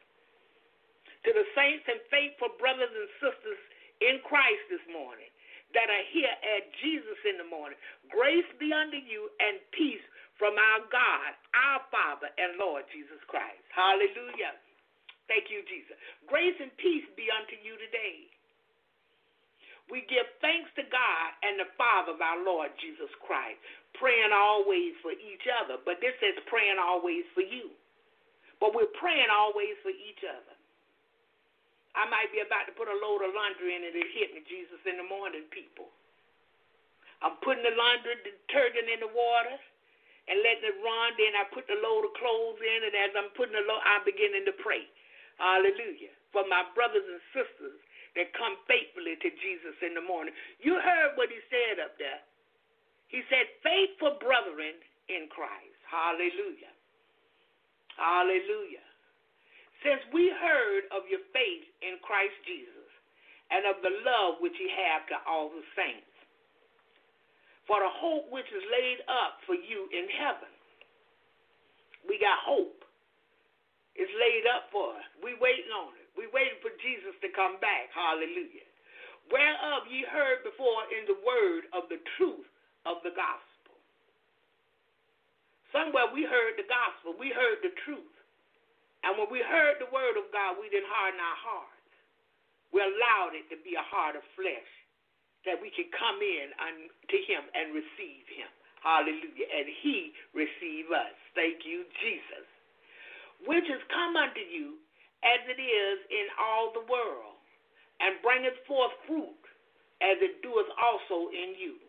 To 1.28 1.32
the 1.36 1.44
saints 1.56 1.84
and 1.92 2.00
faithful 2.08 2.56
brothers 2.56 2.92
and 2.92 3.12
sisters 3.20 3.60
in 4.00 4.24
Christ 4.24 4.64
this 4.72 4.84
morning, 4.92 5.32
that 5.74 5.90
are 5.90 6.08
here 6.14 6.34
at 6.58 6.70
Jesus 6.82 7.20
in 7.26 7.42
the 7.42 7.48
morning. 7.50 7.78
Grace 8.10 8.48
be 8.62 8.70
unto 8.74 8.98
you 8.98 9.30
and 9.42 9.58
peace 9.74 10.04
from 10.38 10.58
our 10.58 10.82
God, 10.90 11.32
our 11.54 11.82
Father, 11.94 12.30
and 12.38 12.58
Lord 12.58 12.86
Jesus 12.94 13.22
Christ. 13.30 13.62
Hallelujah. 13.74 14.58
Thank 15.30 15.50
you, 15.50 15.66
Jesus. 15.66 15.96
Grace 16.30 16.58
and 16.62 16.74
peace 16.78 17.06
be 17.18 17.30
unto 17.32 17.56
you 17.62 17.78
today. 17.80 18.28
We 19.92 20.08
give 20.08 20.26
thanks 20.40 20.72
to 20.80 20.84
God 20.88 21.28
and 21.44 21.60
the 21.60 21.70
Father 21.76 22.16
of 22.16 22.22
our 22.24 22.40
Lord 22.40 22.72
Jesus 22.80 23.12
Christ, 23.20 23.60
praying 24.00 24.32
always 24.32 24.96
for 25.04 25.12
each 25.12 25.44
other. 25.60 25.82
But 25.84 26.00
this 26.00 26.16
says 26.24 26.40
praying 26.48 26.80
always 26.80 27.28
for 27.36 27.44
you. 27.44 27.74
But 28.64 28.72
we're 28.72 28.92
praying 28.96 29.28
always 29.28 29.76
for 29.84 29.92
each 29.92 30.24
other. 30.24 30.53
I 31.94 32.10
might 32.10 32.34
be 32.34 32.42
about 32.42 32.66
to 32.66 32.74
put 32.74 32.90
a 32.90 32.98
load 32.98 33.22
of 33.22 33.34
laundry 33.38 33.78
in 33.78 33.86
and 33.86 33.94
it 33.94 34.10
hit 34.18 34.34
me, 34.34 34.42
Jesus, 34.50 34.82
in 34.90 34.98
the 34.98 35.06
morning, 35.06 35.46
people. 35.54 35.94
I'm 37.22 37.40
putting 37.46 37.64
the 37.64 37.74
laundry 37.78 38.20
detergent 38.26 38.90
in 38.90 39.00
the 39.00 39.12
water 39.14 39.56
and 40.28 40.38
letting 40.44 40.68
it 40.74 40.78
run. 40.84 41.16
Then 41.16 41.34
I 41.40 41.48
put 41.54 41.70
the 41.72 41.80
load 41.80 42.04
of 42.04 42.14
clothes 42.20 42.60
in, 42.60 42.80
and 42.84 42.96
as 42.98 43.12
I'm 43.16 43.32
putting 43.38 43.56
the 43.56 43.64
load, 43.64 43.80
I'm 43.88 44.04
beginning 44.04 44.44
to 44.50 44.56
pray. 44.60 44.84
Hallelujah. 45.40 46.12
For 46.36 46.44
my 46.52 46.68
brothers 46.76 47.06
and 47.08 47.22
sisters 47.32 47.80
that 48.20 48.36
come 48.38 48.60
faithfully 48.70 49.18
to 49.24 49.30
Jesus 49.42 49.76
in 49.82 49.98
the 49.98 50.04
morning. 50.04 50.36
You 50.62 50.78
heard 50.78 51.18
what 51.18 51.34
he 51.34 51.40
said 51.50 51.82
up 51.82 51.98
there. 51.98 52.22
He 53.10 53.26
said, 53.30 53.46
faithful 53.62 54.18
brethren 54.22 54.78
in 55.10 55.30
Christ. 55.34 55.80
Hallelujah. 55.90 56.74
Hallelujah. 57.98 58.83
Since 59.84 60.00
we 60.16 60.32
heard 60.32 60.88
of 60.96 61.04
your 61.12 61.24
faith 61.36 61.68
in 61.84 62.00
Christ 62.00 62.36
Jesus 62.48 62.90
and 63.52 63.68
of 63.68 63.84
the 63.84 63.92
love 64.08 64.40
which 64.40 64.56
ye 64.56 64.72
have 64.72 65.04
to 65.12 65.18
all 65.28 65.52
the 65.52 65.64
saints, 65.76 66.08
for 67.68 67.84
the 67.84 67.92
hope 67.92 68.32
which 68.32 68.48
is 68.48 68.64
laid 68.72 69.04
up 69.08 69.44
for 69.44 69.56
you 69.56 69.88
in 69.92 70.08
heaven. 70.20 70.52
We 72.08 72.20
got 72.20 72.40
hope. 72.44 72.84
It's 73.96 74.12
laid 74.16 74.48
up 74.52 74.72
for 74.72 74.96
us. 75.00 75.08
We 75.20 75.36
waiting 75.40 75.72
on 75.72 75.96
it. 76.00 76.08
We 76.16 76.28
waiting 76.32 76.60
for 76.64 76.74
Jesus 76.80 77.16
to 77.24 77.30
come 77.32 77.60
back. 77.60 77.92
Hallelujah. 77.92 78.68
Whereof 79.32 79.88
ye 79.88 80.04
heard 80.08 80.44
before 80.44 80.84
in 80.92 81.08
the 81.08 81.20
word 81.24 81.72
of 81.72 81.88
the 81.88 82.00
truth 82.20 82.48
of 82.84 83.00
the 83.08 83.16
gospel. 83.16 83.76
Somewhere 85.72 86.12
we 86.12 86.28
heard 86.28 86.60
the 86.60 86.68
gospel. 86.68 87.16
We 87.16 87.32
heard 87.32 87.64
the 87.64 87.74
truth. 87.88 88.13
And 89.04 89.20
when 89.20 89.28
we 89.28 89.44
heard 89.44 89.84
the 89.84 89.92
word 89.92 90.16
of 90.16 90.32
God, 90.32 90.56
we 90.60 90.72
didn't 90.72 90.88
harden 90.88 91.20
our 91.20 91.40
hearts. 91.44 91.84
We 92.72 92.80
allowed 92.82 93.36
it 93.36 93.52
to 93.52 93.60
be 93.62 93.76
a 93.76 93.86
heart 93.86 94.16
of 94.16 94.24
flesh 94.34 94.72
that 95.44 95.60
we 95.60 95.70
could 95.76 95.92
come 95.92 96.24
in 96.24 96.56
to 96.56 97.18
him 97.28 97.44
and 97.52 97.76
receive 97.76 98.26
him. 98.32 98.48
Hallelujah. 98.80 99.48
And 99.52 99.68
he 99.84 100.16
receive 100.32 100.88
us. 100.90 101.16
Thank 101.36 101.68
you, 101.68 101.84
Jesus. 102.00 102.48
Which 103.44 103.68
has 103.68 103.84
come 103.92 104.16
unto 104.16 104.40
you 104.40 104.80
as 105.24 105.40
it 105.48 105.60
is 105.60 105.98
in 106.12 106.28
all 106.36 106.76
the 106.76 106.84
world, 106.92 107.40
and 108.04 108.20
bringeth 108.20 108.60
forth 108.68 108.92
fruit 109.08 109.44
as 110.04 110.20
it 110.20 110.44
doeth 110.44 110.68
also 110.76 111.32
in 111.32 111.56
you, 111.56 111.80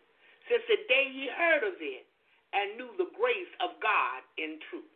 since 0.47 0.63
the 0.71 0.79
day 0.87 1.11
ye 1.11 1.27
heard 1.35 1.67
of 1.67 1.75
it 1.83 2.07
and 2.55 2.79
knew 2.79 2.87
the 2.95 3.11
grace 3.11 3.51
of 3.59 3.75
God 3.83 4.23
in 4.39 4.55
truth 4.71 4.94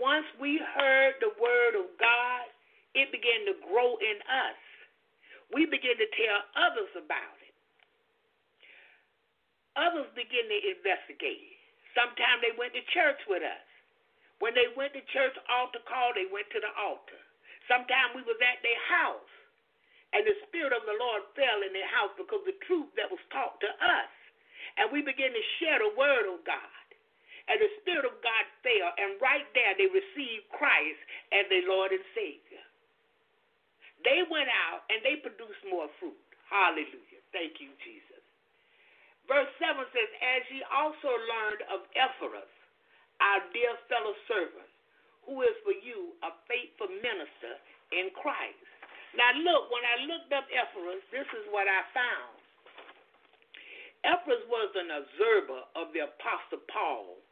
once 0.00 0.26
we 0.40 0.58
heard 0.58 1.18
the 1.20 1.32
word 1.38 1.74
of 1.78 1.90
God, 1.98 2.46
it 2.94 3.10
began 3.10 3.46
to 3.50 3.54
grow 3.66 3.98
in 3.98 4.18
us. 4.26 4.58
We 5.52 5.66
began 5.66 5.98
to 5.98 6.08
tell 6.14 6.38
others 6.56 6.92
about 6.94 7.36
it. 7.42 7.54
Others 9.74 10.14
begin 10.14 10.46
to 10.46 10.58
investigate. 10.78 11.58
Sometimes 11.94 12.42
they 12.42 12.54
went 12.54 12.74
to 12.74 12.82
church 12.94 13.18
with 13.26 13.42
us. 13.42 13.66
When 14.42 14.54
they 14.54 14.70
went 14.74 14.94
to 14.94 15.02
church 15.14 15.34
altar 15.50 15.82
call, 15.86 16.14
they 16.14 16.26
went 16.30 16.50
to 16.54 16.62
the 16.62 16.70
altar. 16.78 17.20
Sometimes 17.70 18.18
we 18.18 18.22
was 18.26 18.38
at 18.42 18.60
their 18.62 18.82
house, 18.90 19.32
and 20.14 20.22
the 20.26 20.36
Spirit 20.46 20.74
of 20.74 20.86
the 20.86 20.98
Lord 20.98 21.22
fell 21.34 21.62
in 21.62 21.74
their 21.74 21.90
house 21.90 22.14
because 22.18 22.42
the 22.46 22.58
truth 22.66 22.90
that 22.98 23.10
was 23.10 23.22
taught 23.30 23.58
to 23.62 23.70
us. 23.70 24.12
And 24.78 24.90
we 24.90 25.02
began 25.02 25.30
to 25.30 25.44
share 25.62 25.78
the 25.78 25.94
word 25.94 26.26
of 26.30 26.42
God 26.42 26.83
and 27.48 27.60
the 27.60 27.70
Spirit 27.84 28.08
of 28.08 28.16
God 28.24 28.44
fell, 28.64 28.90
and 28.96 29.20
right 29.20 29.44
there 29.52 29.76
they 29.76 29.88
received 29.92 30.48
Christ 30.56 31.00
as 31.32 31.44
their 31.52 31.68
Lord 31.68 31.92
and 31.92 32.04
Savior. 32.16 32.64
They 34.04 34.24
went 34.28 34.48
out 34.48 34.84
and 34.92 35.00
they 35.04 35.20
produced 35.20 35.64
more 35.68 35.88
fruit. 36.00 36.16
Hallelujah. 36.48 37.24
Thank 37.32 37.60
you, 37.60 37.72
Jesus. 37.84 38.20
Verse 39.24 39.48
7 39.56 39.80
says, 39.92 40.10
As 40.20 40.42
ye 40.52 40.60
also 40.68 41.08
learned 41.08 41.62
of 41.72 41.88
Ephraim, 41.96 42.48
our 43.20 43.40
dear 43.56 43.72
fellow 43.88 44.12
servant, 44.28 44.68
who 45.24 45.40
is 45.40 45.56
for 45.64 45.72
you 45.72 46.12
a 46.20 46.36
faithful 46.44 46.92
minister 47.00 47.56
in 47.96 48.12
Christ. 48.12 48.60
Now, 49.16 49.32
look, 49.40 49.72
when 49.72 49.84
I 49.84 50.04
looked 50.04 50.32
up 50.36 50.44
Ephraim, 50.52 51.00
this 51.08 51.28
is 51.32 51.44
what 51.48 51.64
I 51.64 51.80
found. 51.96 52.36
Ephraim 54.04 54.44
was 54.52 54.68
an 54.76 54.92
observer 54.92 55.64
of 55.80 55.96
the 55.96 56.04
Apostle 56.04 56.60
Paul 56.68 57.23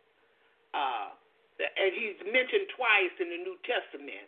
uh, 0.72 1.12
and 1.60 1.90
he's 1.94 2.18
mentioned 2.26 2.66
twice 2.74 3.14
in 3.20 3.28
the 3.30 3.40
New 3.44 3.56
Testament 3.62 4.26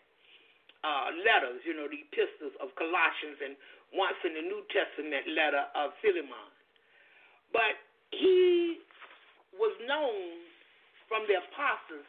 uh, 0.84 1.10
letters, 1.24 1.64
you 1.64 1.72
know, 1.72 1.88
the 1.88 2.04
epistles 2.04 2.52
of 2.60 2.70
Colossians, 2.76 3.40
and 3.40 3.56
once 3.96 4.18
in 4.22 4.36
the 4.36 4.44
New 4.44 4.62
Testament 4.68 5.24
letter 5.32 5.64
of 5.74 5.96
Philemon. 6.04 6.50
But 7.50 7.80
he 8.12 8.78
was 9.56 9.72
known 9.88 10.44
from 11.08 11.24
the 11.30 11.40
apostles 11.40 12.06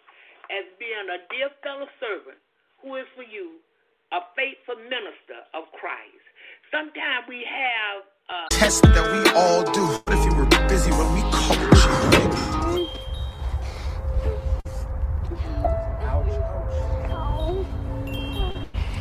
as 0.51 0.65
being 0.77 1.07
a 1.09 1.19
dear 1.31 1.49
fellow 1.63 1.87
servant 1.97 2.37
who 2.81 2.99
is 2.99 3.07
for 3.15 3.23
you 3.23 3.63
a 4.11 4.21
faithful 4.35 4.77
minister 4.85 5.41
of 5.53 5.65
Christ. 5.73 6.25
Sometimes 6.69 7.25
we 7.29 7.45
have 7.47 8.03
a 8.29 8.53
test 8.53 8.83
that 8.83 9.05
we 9.11 9.29
all 9.33 9.63
do. 9.71 10.24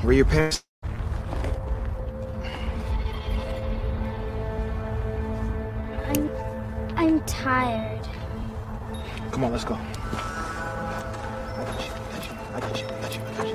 Were 0.05 0.13
your 0.13 0.27
parents? 0.27 0.63
I'm, 6.07 6.31
I'm 6.95 7.21
tired. 7.23 8.07
Come 9.33 9.45
on, 9.45 9.53
let's 9.53 9.65
go. 9.65 9.77
I 9.77 9.81
got 11.67 11.87
you. 11.87 11.93
I 11.95 12.11
got 12.11 12.29
you. 12.29 12.37
I 12.53 12.61
got 12.61 12.81
you. 12.81 12.87
I 12.87 13.01
got 13.01 13.15
you. 13.15 13.23
I 13.23 13.33
got 13.35 13.49
you. 13.49 13.55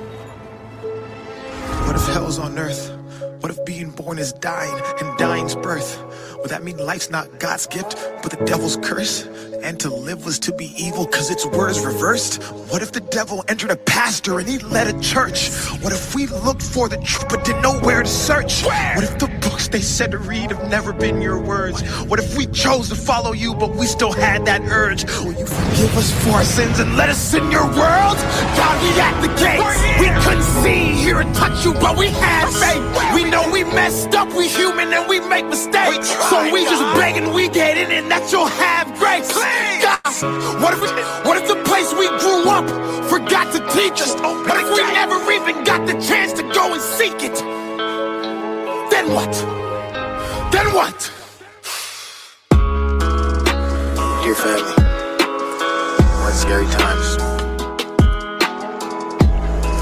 What 1.86 1.94
if 1.94 2.06
hell's 2.08 2.40
on 2.40 2.58
earth? 2.58 2.99
What 3.40 3.50
if 3.50 3.64
being 3.64 3.88
born 3.88 4.18
is 4.18 4.34
dying 4.34 4.78
and 5.00 5.16
dying's 5.16 5.56
birth? 5.56 5.98
Would 6.40 6.50
that 6.50 6.62
mean 6.62 6.76
life's 6.76 7.08
not 7.08 7.38
God's 7.38 7.66
gift, 7.66 7.96
but 8.22 8.30
the 8.30 8.44
devil's 8.44 8.76
curse? 8.76 9.24
And 9.62 9.80
to 9.80 9.88
live 9.88 10.26
was 10.26 10.38
to 10.40 10.52
be 10.52 10.74
evil 10.76 11.06
because 11.06 11.30
its 11.30 11.46
words 11.46 11.80
reversed? 11.84 12.42
What 12.70 12.82
if 12.82 12.92
the 12.92 13.00
devil 13.00 13.42
entered 13.48 13.70
a 13.70 13.76
pastor 13.76 14.38
and 14.40 14.48
he 14.48 14.58
led 14.58 14.94
a 14.94 15.00
church? 15.00 15.50
What 15.80 15.92
if 15.92 16.14
we 16.14 16.26
looked 16.26 16.62
for 16.62 16.90
the 16.90 16.98
truth 16.98 17.30
but 17.30 17.44
didn't 17.44 17.62
know 17.62 17.78
where 17.80 18.02
to 18.02 18.08
search? 18.08 18.62
What 18.62 19.04
if 19.04 19.18
the 19.18 19.28
books 19.60 19.68
they 19.68 19.80
said 19.80 20.10
to 20.12 20.18
read 20.18 20.50
have 20.50 20.70
never 20.70 20.92
been 20.92 21.20
your 21.20 21.38
words? 21.38 21.82
What 22.08 22.18
if 22.18 22.36
we 22.36 22.46
chose 22.46 22.88
to 22.88 22.94
follow 22.94 23.32
you, 23.32 23.54
but 23.54 23.74
we 23.76 23.86
still 23.86 24.12
had 24.12 24.46
that 24.46 24.62
urge? 24.62 25.04
Will 25.20 25.32
you 25.32 25.46
forgive 25.46 25.96
us 25.96 26.10
for 26.24 26.30
our 26.30 26.44
sins 26.44 26.78
and 26.80 26.96
let 26.96 27.08
us 27.08 27.34
in 27.34 27.50
your 27.50 27.66
world? 27.66 28.16
God, 28.56 28.76
we 28.82 28.90
at 29.00 29.20
the 29.20 29.28
gates. 29.36 29.76
We 30.00 30.08
couldn't 30.24 30.48
see, 30.64 31.02
hear, 31.02 31.18
or 31.20 31.24
touch 31.34 31.64
you, 31.64 31.74
but 31.74 31.98
we 31.98 32.08
had 32.08 32.48
faith. 32.48 33.14
We 33.14 33.28
know 33.28 33.50
we 33.52 33.64
messed 33.64 34.14
up, 34.14 34.32
we 34.32 34.48
human, 34.48 34.92
and 34.92 35.08
we 35.08 35.20
make 35.20 35.46
mistakes. 35.46 36.08
So 36.30 36.42
we 36.52 36.64
just 36.64 36.82
begging 36.96 37.32
we 37.34 37.48
get 37.48 37.76
in 37.76 37.90
and 37.90 38.10
that 38.10 38.32
you'll 38.32 38.46
have 38.46 38.86
grace. 38.98 39.28
God, 39.84 40.62
what 40.62 40.72
if, 40.72 40.80
we, 40.80 40.88
what 41.28 41.36
if 41.36 41.48
the 41.48 41.60
place 41.68 41.92
we 41.92 42.08
grew 42.18 42.48
up 42.48 42.64
forgot 43.10 43.52
to 43.52 43.60
teach 43.76 44.00
us? 44.00 44.14
What 44.20 44.56
if 44.56 44.68
we 44.72 44.82
never 44.94 45.16
even 45.32 45.64
got 45.64 45.86
the 45.86 45.94
chance 46.00 46.32
to 46.34 46.42
go 46.54 46.72
and 46.72 46.80
seek 46.80 47.22
it? 47.22 47.69
Then 48.90 49.14
what? 49.14 49.32
Then 50.52 50.66
what? 50.74 51.12
Dear 54.22 54.34
family, 54.34 54.74
we're 56.18 56.30
in 56.30 56.36
scary 56.36 56.66
times. 56.66 57.16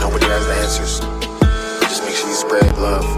Nobody 0.01 0.26
has 0.26 0.47
the 0.47 0.55
answers. 0.62 1.01
Just 1.80 2.05
make 2.05 2.14
sure 2.14 2.28
you 2.28 2.35
spread 2.35 2.78
love. 2.78 3.18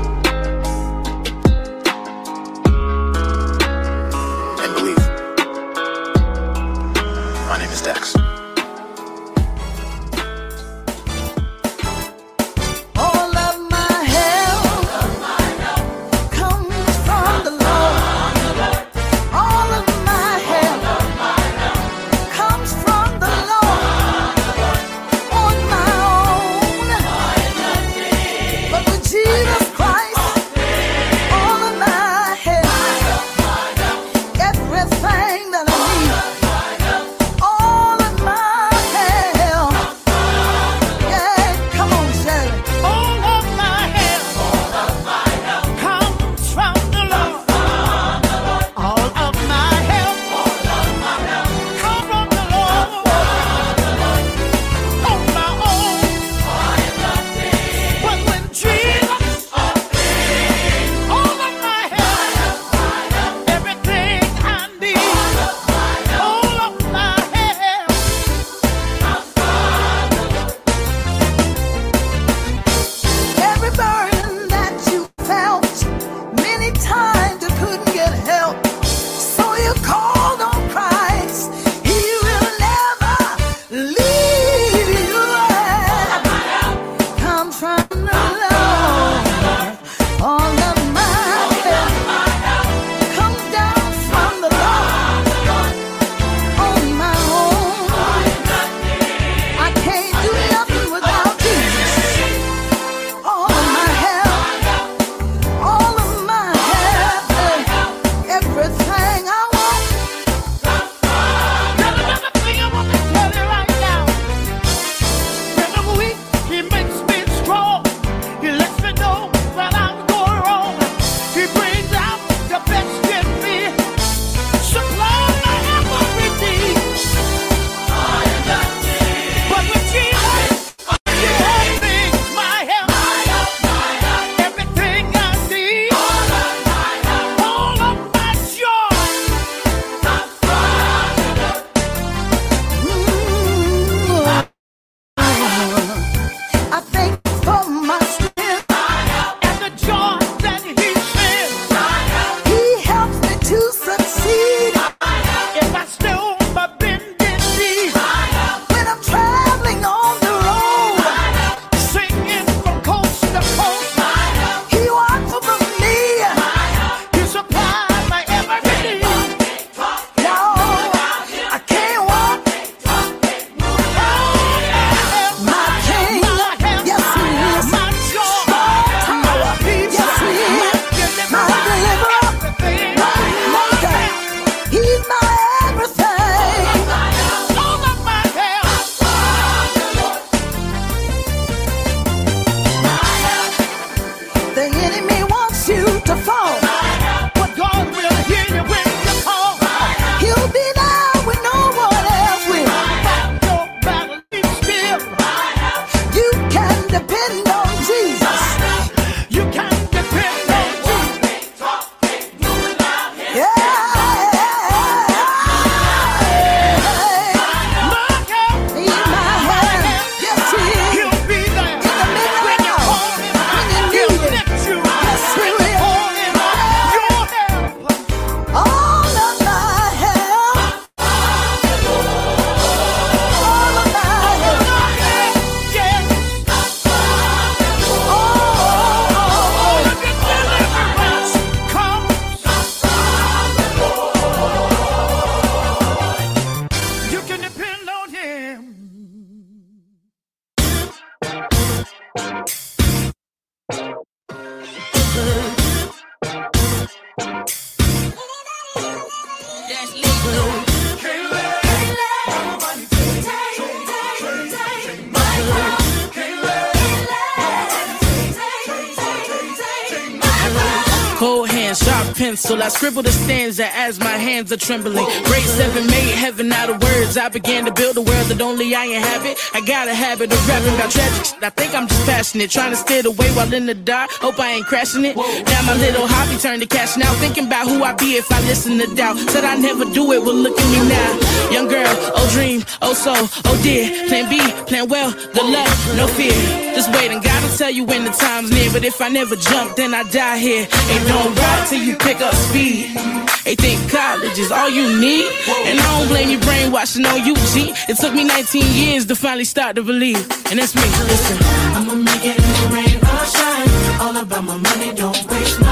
I 272.70 272.72
scribble 272.72 273.02
the 273.02 273.10
stanza 273.10 273.66
as 273.74 273.98
my 273.98 274.14
hands 274.14 274.52
are 274.52 274.56
trembling. 274.56 275.04
Grade 275.24 275.42
7 275.42 275.86
made 275.88 276.14
heaven 276.14 276.52
out 276.52 276.70
of 276.70 276.80
words. 276.80 277.16
I 277.16 277.28
began 277.28 277.64
to 277.64 277.72
build 277.72 277.96
a 277.96 278.00
world 278.00 278.26
that 278.30 278.40
only 278.40 278.76
I 278.76 278.84
inhabit. 278.84 279.38
I 279.52 279.60
got 279.60 279.88
a 279.88 279.94
habit 279.94 280.30
of 280.32 280.38
rapping 280.48 280.76
about 280.76 280.92
tragic 280.92 281.24
shit. 281.24 281.42
I 281.42 281.50
think 281.50 281.74
I'm 281.74 281.88
just 281.88 282.06
passionate. 282.06 282.48
Trying 282.48 282.70
to 282.70 282.76
steer 282.76 283.02
the 283.02 283.10
way 283.10 283.26
while 283.34 283.52
in 283.52 283.66
the 283.66 283.74
dark. 283.74 284.12
Hope 284.22 284.38
I 284.38 284.52
ain't 284.52 284.66
crashing 284.66 285.04
it. 285.04 285.16
Now 285.16 285.62
my 285.66 285.74
little 285.82 286.06
hobby 286.06 286.38
turned 286.38 286.62
to 286.62 286.68
cash 286.68 286.96
now. 286.96 287.12
Thinking 287.14 287.46
about 287.46 287.66
who 287.66 287.82
I'd 287.82 287.98
be 287.98 288.14
if 288.14 288.30
I 288.30 288.38
listen 288.42 288.78
to 288.78 288.86
doubt. 288.94 289.18
Said 289.34 289.42
I 289.42 289.56
never 289.56 289.84
do 289.86 290.12
it. 290.12 290.22
Well, 290.22 290.36
look 290.36 290.56
at 290.56 290.68
me 290.70 290.88
now. 290.88 291.50
Young 291.50 291.66
girl, 291.66 291.90
oh 292.14 292.30
dream, 292.30 292.62
oh 292.82 292.94
soul, 292.94 293.26
oh 293.50 293.60
dear. 293.64 293.90
Plan 294.06 294.30
B, 294.30 294.38
plan 294.70 294.88
well, 294.88 295.10
good 295.10 295.50
luck, 295.50 295.66
no 295.96 296.06
fear. 296.06 296.38
Just 296.76 296.94
waiting. 296.94 297.20
God 297.20 297.42
will 297.42 297.56
tell 297.58 297.70
you 297.70 297.82
when 297.84 298.04
the 298.04 298.10
time's 298.10 298.50
near. 298.52 298.70
But 298.70 298.84
if 298.84 299.00
I 299.00 299.08
never 299.08 299.34
jump, 299.34 299.74
then 299.74 299.92
I 299.92 300.04
die 300.04 300.38
here. 300.38 300.68
Ain't 300.70 301.08
don't 301.08 301.34
ride 301.34 301.66
till 301.68 301.82
you 301.82 301.96
pick 301.96 302.20
up 302.20 302.32
speed. 302.34 302.59
They 302.60 303.56
think 303.56 303.90
college 303.90 304.38
is 304.38 304.52
all 304.52 304.68
you 304.68 305.00
need. 305.00 305.26
And 305.64 305.80
I 305.80 305.98
don't 305.98 306.08
blame 306.08 306.28
you 306.28 306.38
brainwashing 306.40 307.06
on 307.06 307.24
you, 307.24 307.34
G. 307.52 307.72
It 307.88 307.96
took 307.96 308.12
me 308.12 308.24
19 308.24 308.62
years 308.74 309.06
to 309.06 309.16
finally 309.16 309.44
start 309.44 309.76
to 309.76 309.82
believe. 309.82 310.20
And 310.50 310.58
that's 310.58 310.74
me. 310.74 310.82
Listen. 310.82 311.38
I'ma 311.74 311.94
make 311.94 312.24
it 312.24 312.36
in 312.36 312.50
the 312.58 312.66
rain 312.74 312.96
or 313.00 313.24
shine. 313.24 313.68
All 314.02 314.16
about 314.16 314.44
my 314.44 314.56
money, 314.56 314.92
don't 314.94 315.16
waste 315.30 315.58
my 315.60 315.69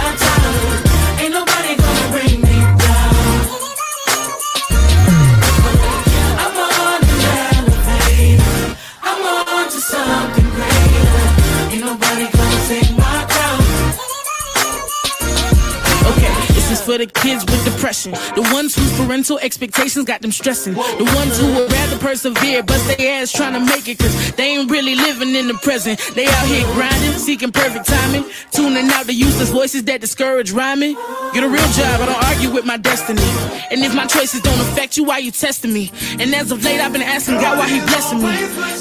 for 16.89 16.97
the 16.97 17.07
kids 17.07 17.45
with 17.45 17.63
depression. 17.67 18.13
The 18.33 18.49
ones 18.57 18.75
whose 18.75 18.91
parental 18.97 19.39
expectations 19.41 20.07
got 20.07 20.23
them 20.23 20.33
stressing. 20.33 20.73
The 20.73 21.05
ones 21.21 21.39
who 21.39 21.47
would 21.53 21.71
rather 21.71 21.99
persevere, 21.99 22.63
but 22.63 22.81
they 22.89 23.11
ass 23.13 23.31
trying 23.31 23.53
to 23.53 23.61
make 23.61 23.87
it, 23.89 23.99
cause 23.99 24.33
they 24.33 24.57
ain't 24.57 24.71
really 24.71 24.95
living 24.95 25.35
in 25.35 25.49
the 25.49 25.59
present. 25.61 26.01
They 26.15 26.25
out 26.25 26.47
here 26.47 26.65
grinding, 26.73 27.13
seeking 27.19 27.53
perfect 27.53 27.85
timing, 27.87 28.25
tuning 28.53 28.89
out 28.89 29.05
the 29.05 29.13
useless 29.13 29.51
voices 29.51 29.85
that 29.85 30.01
discourage 30.01 30.51
rhyming. 30.51 30.95
Get 31.35 31.45
a 31.45 31.49
real 31.49 31.69
job, 31.77 32.01
I 32.01 32.07
don't 32.07 32.25
argue 32.25 32.51
with 32.51 32.65
my 32.65 32.79
destiny. 32.79 33.29
And 33.71 33.85
if 33.85 33.95
my 33.95 34.07
choices 34.07 34.41
don't 34.41 34.61
affect 34.73 34.97
you, 34.97 35.05
why 35.05 35.19
you 35.19 35.31
testing 35.31 35.75
me? 35.75 35.93
And 36.19 36.35
as 36.35 36.51
of 36.53 36.65
late, 36.65 36.81
I've 36.81 36.95
been 36.95 37.03
asking 37.03 37.35
God 37.35 37.59
why 37.59 37.69
He 37.69 37.81
blessing 37.81 38.23
me. 38.25 38.33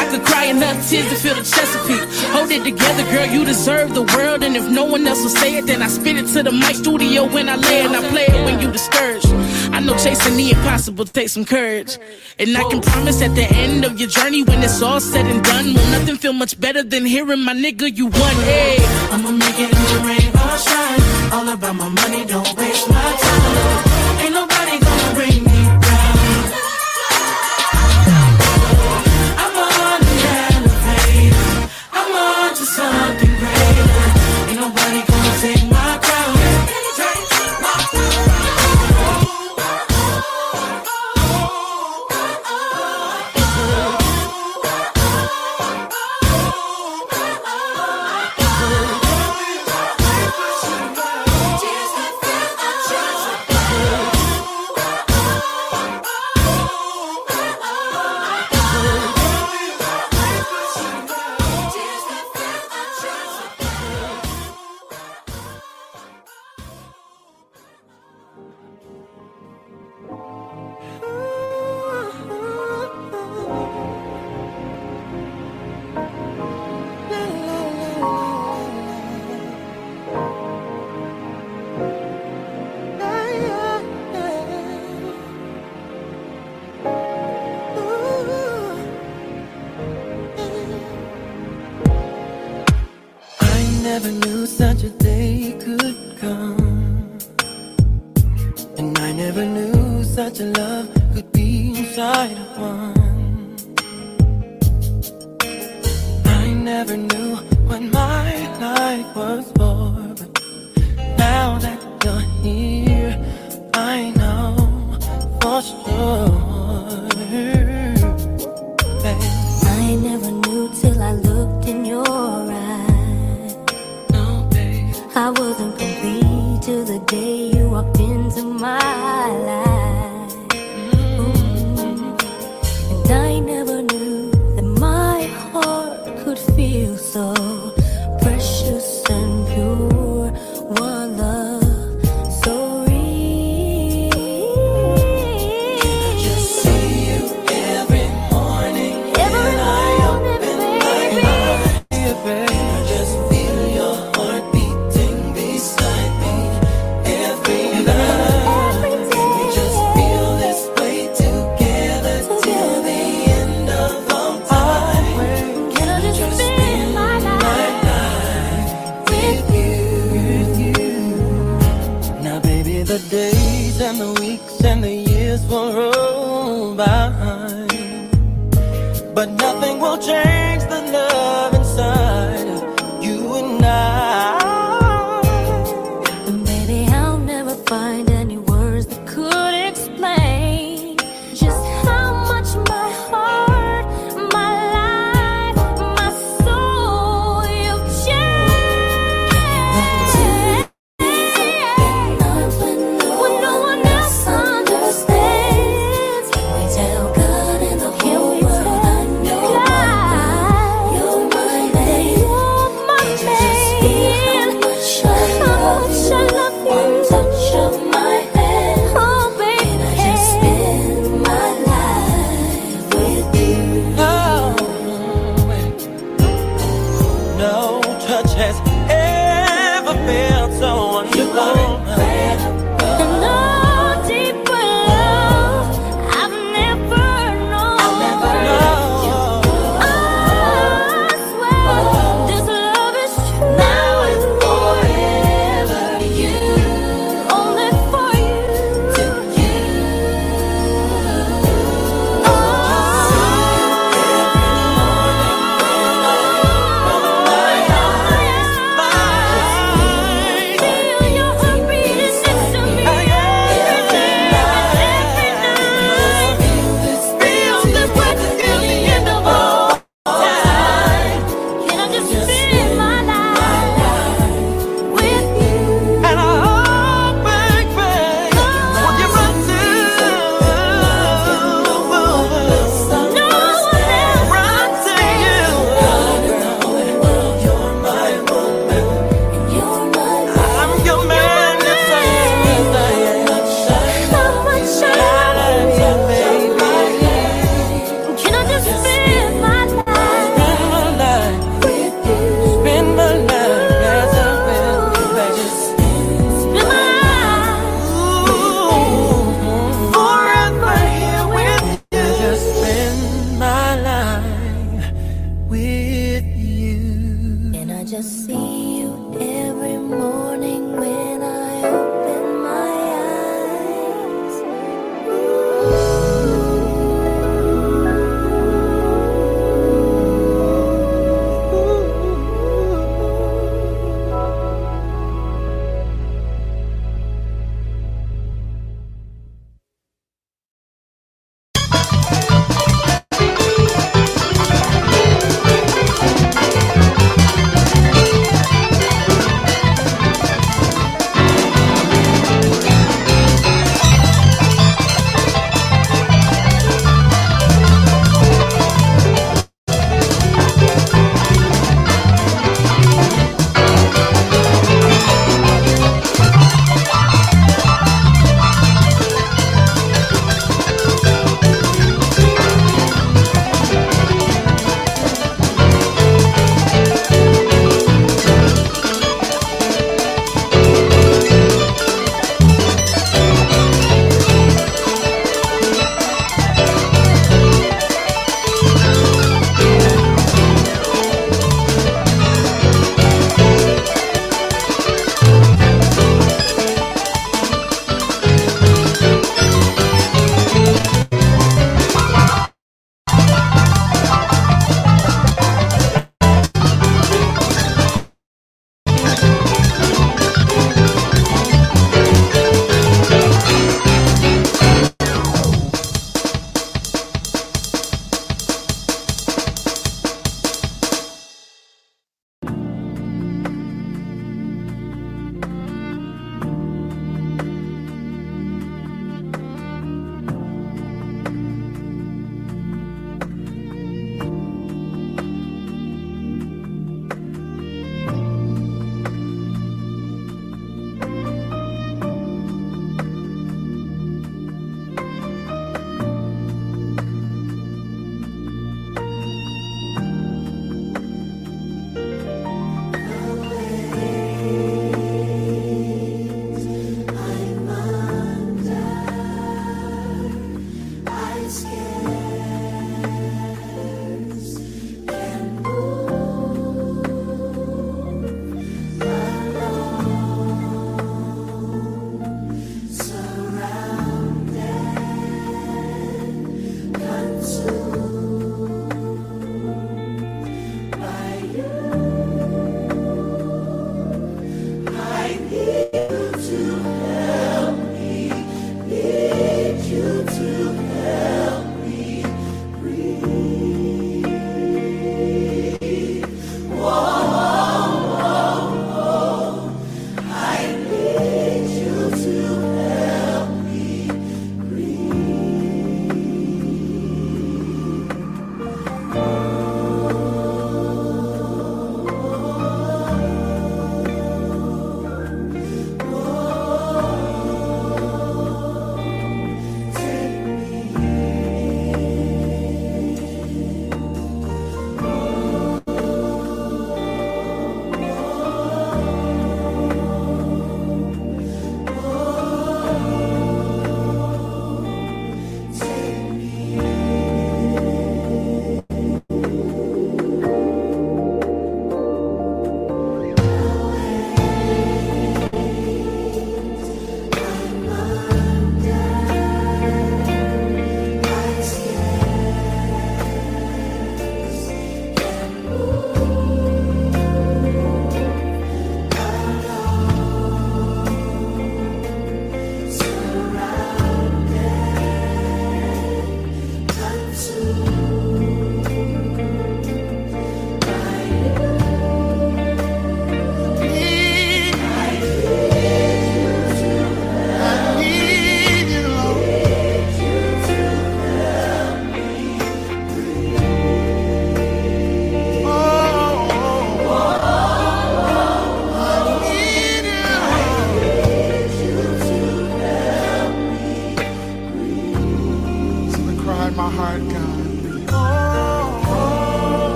I 0.00 0.08
could 0.08 0.24
cry 0.24 0.46
enough 0.46 0.88
tears 0.88 1.06
to 1.10 1.16
feel 1.16 1.34
the 1.34 1.44
Chesapeake. 1.44 2.08
Hold 2.32 2.50
it 2.50 2.64
together, 2.64 3.04
girl, 3.12 3.26
you 3.26 3.44
deserve 3.44 3.92
the 3.92 4.04
world. 4.16 4.42
And 4.42 4.56
if 4.56 4.66
no 4.70 4.84
one 4.84 5.06
else 5.06 5.22
will 5.22 5.36
say 5.42 5.58
it, 5.58 5.66
then 5.66 5.82
I 5.82 5.88
spit 5.88 6.16
it 6.16 6.28
to 6.28 6.42
the 6.42 6.52
mic 6.52 6.76
studio 6.76 7.26
when 7.28 7.50
I 7.50 7.56
lay 7.56 7.84
it. 7.84 7.89
I 7.94 8.08
play 8.10 8.26
it 8.26 8.44
when 8.44 8.60
you 8.60 8.70
discouraged. 8.70 9.26
I 9.72 9.80
know 9.80 9.96
chasing 9.96 10.36
the 10.36 10.50
impossible 10.50 11.04
takes 11.04 11.32
some 11.32 11.44
courage. 11.44 11.98
And 12.38 12.56
I 12.56 12.62
can 12.70 12.80
promise 12.80 13.22
at 13.22 13.34
the 13.34 13.44
end 13.44 13.84
of 13.84 13.98
your 14.00 14.08
journey, 14.08 14.42
when 14.42 14.62
it's 14.62 14.82
all 14.82 15.00
said 15.00 15.26
and 15.26 15.42
done, 15.44 15.66
will 15.74 15.90
nothing 15.90 16.16
feel 16.16 16.32
much 16.32 16.58
better 16.60 16.82
than 16.82 17.04
hearing 17.04 17.42
my 17.44 17.54
nigga, 17.54 17.96
you 17.96 18.06
won. 18.06 18.34
Hey, 18.44 18.76
I'ma 19.10 19.30
make 19.30 19.58
it 19.58 19.70
in 19.70 19.82
the 19.90 19.98
rain 20.06 20.30
or 20.34 20.58
shine. 20.58 21.32
All 21.32 21.48
about 21.48 21.76
my 21.76 21.88
money, 21.88 22.24
don't 22.26 22.56
waste 22.56 22.88
my 22.88 23.16
time. 23.20 23.89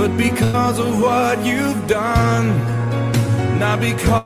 but 0.00 0.16
because 0.16 0.78
of 0.78 0.98
what 0.98 1.44
you've 1.44 1.86
done. 1.86 2.46
Not 3.58 3.80
because 3.80 4.19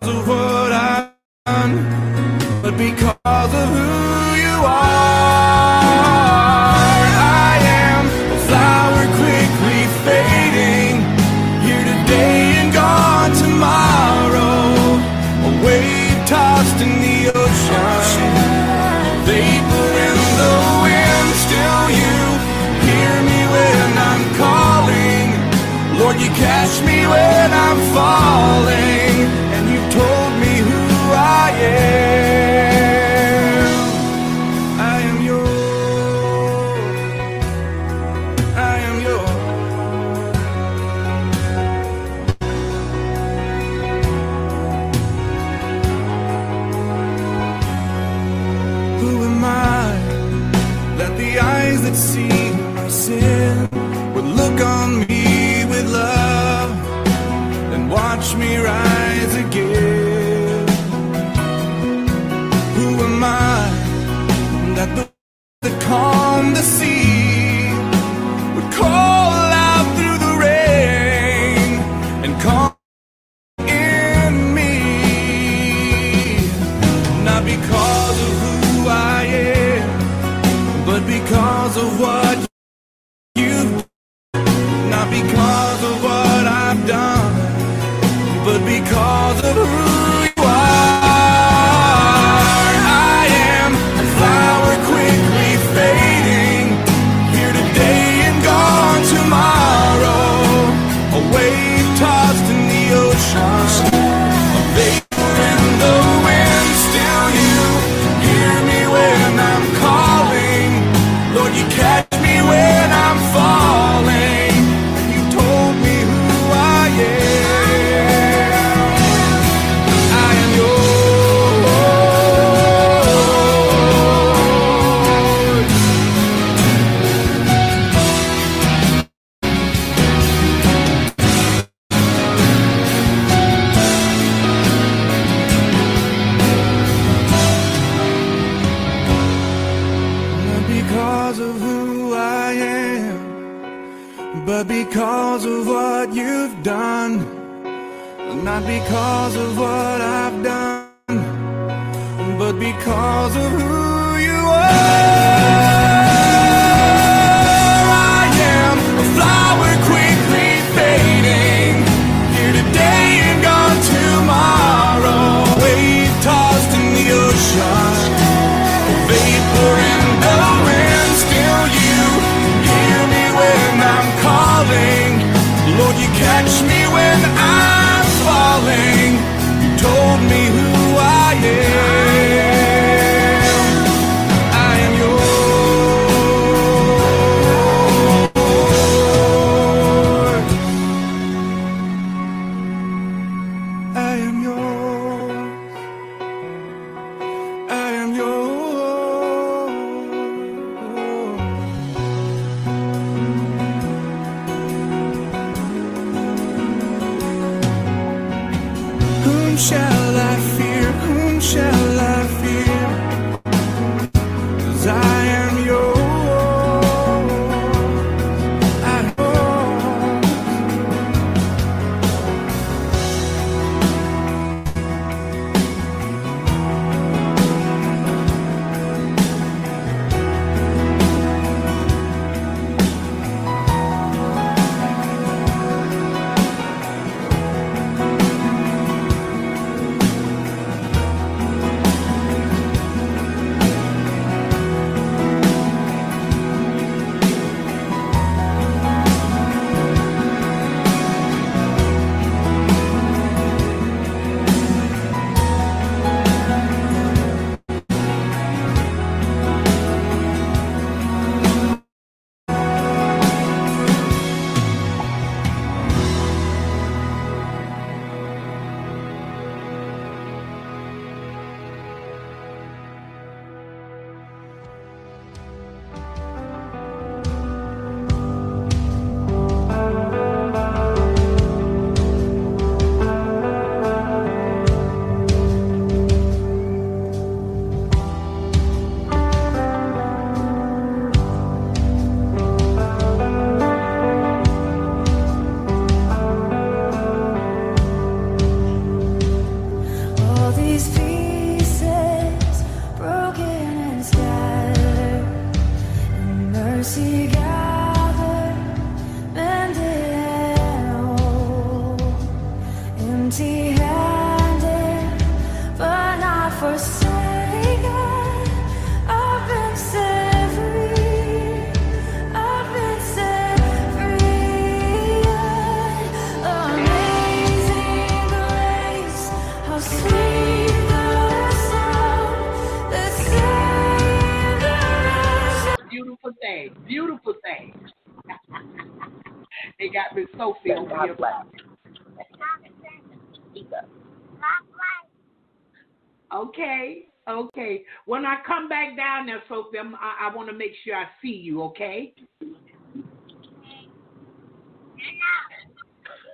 I, 350.20 350.28
I 350.28 350.34
want 350.34 350.48
to 350.48 350.54
make 350.54 350.72
sure 350.84 350.96
I 350.96 351.06
see 351.22 351.28
you. 351.28 351.62
Okay. 351.64 352.14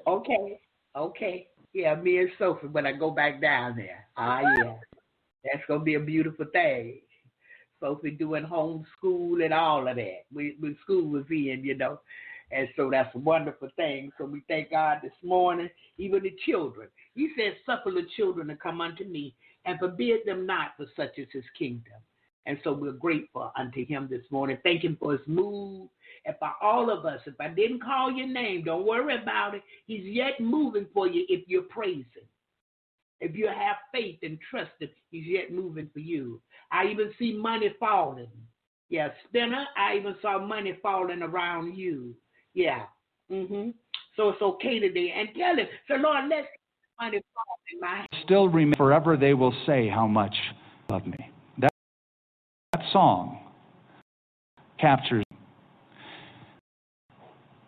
Okay. 0.06 0.60
Okay. 0.96 1.48
Yeah, 1.72 1.94
me 1.94 2.18
and 2.18 2.30
Sophie 2.38 2.66
when 2.66 2.86
I 2.86 2.92
go 2.92 3.10
back 3.10 3.40
down 3.40 3.76
there. 3.76 4.06
Ah, 4.16 4.40
yeah. 4.40 4.74
That's 5.44 5.64
gonna 5.68 5.84
be 5.84 5.94
a 5.94 6.00
beautiful 6.00 6.46
thing. 6.52 7.00
Sophie 7.80 8.10
doing 8.10 8.44
homeschool 8.44 9.42
and 9.42 9.54
all 9.54 9.88
of 9.88 9.96
that. 9.96 10.24
When 10.32 10.76
school 10.82 11.08
was 11.08 11.24
in, 11.30 11.62
you 11.64 11.76
know. 11.76 12.00
And 12.52 12.68
so 12.76 12.90
that's 12.90 13.14
a 13.14 13.18
wonderful 13.18 13.68
thing. 13.76 14.10
So 14.18 14.24
we 14.24 14.42
thank 14.48 14.70
God 14.70 14.98
this 15.02 15.12
morning, 15.22 15.70
even 15.98 16.22
the 16.22 16.34
children. 16.44 16.88
He 17.14 17.30
said, 17.36 17.54
Suffer 17.64 17.90
the 17.92 18.06
children 18.16 18.48
to 18.48 18.56
come 18.56 18.80
unto 18.80 19.04
me 19.04 19.34
and 19.64 19.78
forbid 19.78 20.20
them 20.26 20.46
not, 20.46 20.72
for 20.76 20.86
such 20.96 21.16
is 21.16 21.28
his 21.32 21.44
kingdom. 21.56 21.94
And 22.46 22.58
so 22.64 22.72
we're 22.72 22.92
grateful 22.92 23.52
unto 23.56 23.84
him 23.84 24.08
this 24.10 24.24
morning. 24.30 24.58
Thank 24.62 24.82
him 24.82 24.96
for 24.98 25.12
his 25.12 25.26
move 25.26 25.88
and 26.24 26.34
for 26.38 26.52
all 26.62 26.90
of 26.90 27.04
us. 27.04 27.20
If 27.26 27.34
I 27.40 27.48
didn't 27.48 27.82
call 27.82 28.10
your 28.10 28.26
name, 28.26 28.64
don't 28.64 28.86
worry 28.86 29.20
about 29.20 29.54
it. 29.54 29.62
He's 29.86 30.04
yet 30.04 30.40
moving 30.40 30.86
for 30.92 31.06
you 31.06 31.24
if 31.28 31.44
you're 31.46 31.62
praising. 31.62 32.04
If 33.20 33.36
you 33.36 33.48
have 33.48 33.76
faith 33.92 34.18
and 34.22 34.38
trust 34.50 34.70
him, 34.78 34.88
he's 35.10 35.26
yet 35.26 35.52
moving 35.52 35.90
for 35.92 36.00
you. 36.00 36.40
I 36.72 36.86
even 36.86 37.12
see 37.18 37.34
money 37.34 37.74
falling. 37.78 38.28
Yeah, 38.88 39.10
spinner, 39.28 39.66
I 39.76 39.96
even 39.96 40.16
saw 40.20 40.38
money 40.38 40.76
falling 40.82 41.22
around 41.22 41.76
you. 41.76 42.14
Yeah. 42.54 42.84
Mm-hmm. 43.30 43.70
So 44.16 44.30
it's 44.30 44.42
okay 44.42 44.80
today. 44.80 45.14
And 45.16 45.28
tell 45.36 45.56
him, 45.56 45.66
so 45.86 45.94
Lord, 45.94 46.28
let 46.28 46.46
money 47.00 47.20
fall 47.34 47.58
in 47.72 47.80
my 47.80 48.06
Still 48.24 48.48
remember 48.48 48.76
forever 48.76 49.16
they 49.16 49.34
will 49.34 49.54
say 49.66 49.88
how 49.88 50.06
much 50.06 50.34
love 50.88 51.06
me. 51.06 51.30
Song 52.92 53.38
captures. 54.78 55.24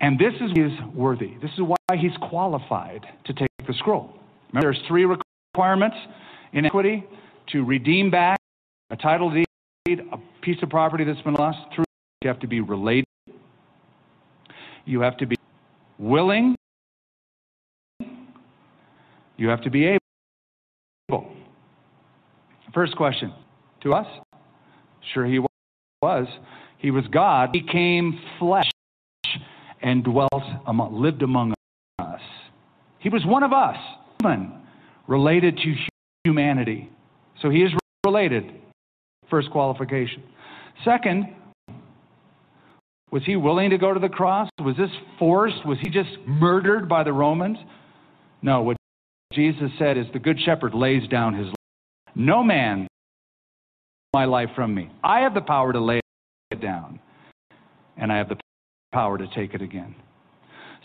And 0.01 0.19
this 0.19 0.33
is 0.41 0.51
is 0.53 0.73
worthy. 0.95 1.35
This 1.41 1.51
is 1.53 1.61
why 1.61 1.77
he's 1.97 2.17
qualified 2.29 3.07
to 3.25 3.33
take 3.33 3.49
the 3.67 3.75
scroll. 3.75 4.13
Remember, 4.53 4.73
there's 4.73 4.85
three 4.89 5.05
requirements 5.05 5.97
in 6.53 6.67
equity 6.67 7.05
to 7.53 7.65
redeem 7.65 8.11
back 8.11 8.39
a 8.91 8.97
title 8.97 9.31
deed, 9.31 10.01
a 10.13 10.19
piece 10.43 10.57
of 10.63 10.71
property 10.71 11.05
that's 11.05 11.21
been 11.23 11.35
lost. 11.35 11.59
Through 11.75 11.85
you 12.23 12.29
have 12.29 12.41
to 12.41 12.47
be 12.47 12.61
related. 12.61 13.05
You 14.85 15.01
have 15.01 15.17
to 15.19 15.27
be 15.27 15.37
willing. 15.99 16.57
You 19.37 19.49
have 19.49 19.63
to 19.63 19.71
be 19.71 19.97
able. 21.09 21.33
First 22.75 22.97
question 22.97 23.33
to 23.83 23.95
us. 23.95 24.07
Sure, 25.13 25.27
he 25.27 25.41
was. 26.01 26.27
He 26.79 26.91
was 26.91 27.05
God. 27.13 27.51
He 27.53 27.63
came 27.63 28.19
flesh 28.39 28.71
and 29.83 30.03
dwelt 30.05 30.43
among, 30.67 31.01
lived 31.01 31.23
among 31.23 31.55
us. 31.99 32.21
He 32.99 33.09
was 33.09 33.25
one 33.25 33.43
of 33.43 33.53
us, 33.53 33.77
human, 34.21 34.53
related 35.07 35.57
to 35.59 35.75
humanity. 36.25 36.91
So 37.41 37.51
he 37.51 37.63
is 37.63 37.73
related. 38.05 38.45
First 39.31 39.51
qualification. 39.51 40.23
Second, 40.85 41.35
was 43.11 43.23
he 43.25 43.37
willing 43.37 43.71
to 43.71 43.79
go 43.79 43.93
to 43.93 44.01
the 44.01 44.09
cross? 44.09 44.49
Was 44.61 44.77
this 44.77 44.91
forced? 45.19 45.67
Was 45.67 45.79
he 45.83 45.91
just 45.91 46.11
murdered 46.27 46.89
by 46.89 47.03
the 47.03 47.13
Romans? 47.13 47.59
No, 48.41 48.63
what 48.63 48.77
Jesus 49.33 49.71
said 49.79 49.99
is 49.99 50.07
the 50.13 50.19
good 50.19 50.39
shepherd 50.45 50.75
lays 50.75 51.09
down 51.09 51.35
his 51.35 51.47
life. 51.47 51.55
No 52.15 52.43
man 52.43 52.87
my 54.13 54.27
life 54.27 54.51
from 54.55 54.75
me. 54.75 54.91
I 55.03 55.21
have 55.21 55.33
the 55.33 55.41
power 55.41 55.73
to 55.73 55.81
lay 55.81 56.01
it 56.51 56.61
down, 56.61 57.01
and 57.97 58.13
I 58.13 58.19
have 58.19 58.29
the 58.29 58.37
power 58.93 59.17
to 59.17 59.27
take 59.35 59.55
it 59.55 59.63
again. 59.63 59.95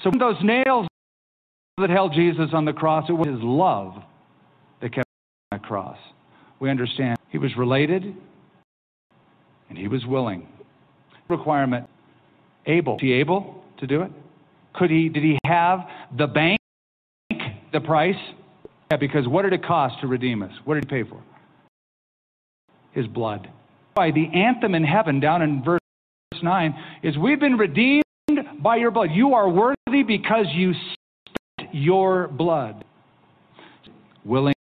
So 0.03 0.11
those 0.17 0.37
nails 0.43 0.87
that 1.77 1.89
held 1.89 2.13
Jesus 2.13 2.49
on 2.53 2.63
the 2.63 2.71
cross, 2.71 3.09
it 3.09 3.13
was 3.13 3.27
his 3.27 3.41
love 3.41 3.95
that 4.81 4.93
kept 4.93 5.07
him 5.07 5.51
on 5.51 5.59
the 5.59 5.67
cross. 5.67 5.97
We 6.59 6.69
understand 6.69 7.17
he 7.29 7.37
was 7.37 7.51
related 7.57 8.15
and 9.69 9.77
he 9.77 9.87
was 9.87 10.05
willing. 10.05 10.47
Requirement 11.27 11.87
able. 12.65 12.97
He 12.99 13.11
able 13.13 13.61
to 13.79 13.87
do 13.87 14.01
it? 14.03 14.11
Could 14.73 14.89
he 14.89 15.09
did 15.09 15.23
he 15.23 15.37
have 15.45 15.81
the 16.17 16.27
bank 16.27 16.59
the 17.73 17.81
price? 17.81 18.15
Yeah, 18.89 18.97
because 18.97 19.27
what 19.27 19.41
did 19.41 19.51
it 19.51 19.65
cost 19.65 19.99
to 20.01 20.07
redeem 20.07 20.41
us? 20.41 20.51
What 20.63 20.75
did 20.75 20.85
he 20.85 21.03
pay 21.03 21.09
for? 21.09 21.21
His 22.97 23.05
blood. 23.05 23.47
By 23.93 24.09
the 24.09 24.25
anthem 24.33 24.73
in 24.73 24.83
heaven 24.83 25.19
down 25.19 25.43
in 25.43 25.63
verse 25.63 25.79
9 26.41 26.75
is 27.03 27.15
we've 27.15 27.39
been 27.39 27.55
redeemed 27.55 28.03
by 28.59 28.77
your 28.77 28.89
blood. 28.89 29.09
You 29.11 29.35
are 29.35 29.47
worthy 29.47 30.01
because 30.01 30.47
you 30.51 30.73
spent 30.73 31.75
your 31.75 32.27
blood. 32.27 32.83
Willing 34.25 34.55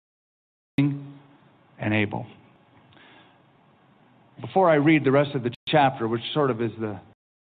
and 0.77 1.95
able. 1.95 2.27
Before 4.43 4.69
I 4.69 4.75
read 4.75 5.03
the 5.03 5.13
rest 5.13 5.35
of 5.35 5.43
the 5.43 5.55
chapter, 5.67 6.07
which 6.07 6.21
sort 6.35 6.51
of 6.51 6.61
is 6.61 6.73
the, 6.79 7.01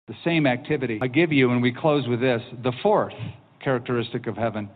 the 0.09 0.15
same 0.25 0.45
activity, 0.45 0.99
I 1.01 1.07
give 1.07 1.31
you, 1.31 1.51
and 1.51 1.61
we 1.61 1.71
close 1.71 2.05
with 2.05 2.19
this, 2.19 2.41
the 2.65 2.73
fourth 2.83 3.13
characteristic 3.63 4.27
of 4.27 4.35
heaven. 4.35 4.69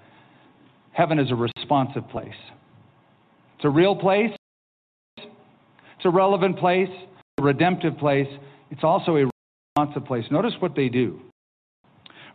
Heaven 0.94 1.20
is 1.20 1.30
a 1.30 1.36
responsive 1.36 2.08
place. 2.08 2.30
It's 3.58 3.66
a 3.66 3.70
real 3.70 3.98
place. 3.98 4.32
It's 6.06 6.14
a 6.14 6.16
relevant 6.16 6.60
place, 6.60 6.90
a 7.40 7.42
redemptive 7.42 7.98
place. 7.98 8.28
It's 8.70 8.84
also 8.84 9.16
a 9.16 9.28
responsive 9.76 10.06
place. 10.06 10.24
Notice 10.30 10.54
what 10.60 10.76
they 10.76 10.88
do. 10.88 11.20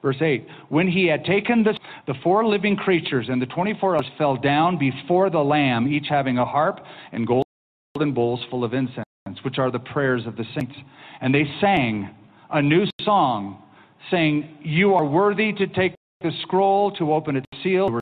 Verse 0.03 0.17
8 0.21 0.45
When 0.71 0.89
he 0.89 1.07
had 1.07 1.25
taken 1.25 1.63
this, 1.63 1.77
the 2.09 2.15
four 2.21 2.45
living 2.45 2.75
creatures 2.75 3.27
and 3.29 3.41
the 3.41 3.47
24 3.47 3.95
elders 3.95 4.11
fell 4.19 4.37
down 4.37 4.77
before 4.77 5.31
the 5.31 5.39
Lamb, 5.39 5.87
each 5.87 6.07
having 6.09 6.39
a 6.39 6.45
harp 6.45 6.81
and 7.13 7.25
golden 7.29 8.13
bowls 8.13 8.41
full 8.51 8.65
of 8.65 8.75
incense, 8.75 9.05
which 9.45 9.59
are 9.59 9.71
the 9.71 9.79
prayers 9.79 10.27
of 10.27 10.35
the 10.35 10.45
saints. 10.59 10.75
And 11.21 11.33
they 11.33 11.45
sang 11.61 12.11
a 12.51 12.61
new 12.61 12.87
song, 13.05 13.63
saying, 14.11 14.59
You 14.65 14.95
are 14.95 15.05
worthy 15.05 15.53
to 15.53 15.69
take 15.69 15.95
the 16.23 16.33
scroll, 16.43 16.91
to 16.97 17.13
open 17.13 17.37
its 17.37 17.47
seal. 17.63 18.01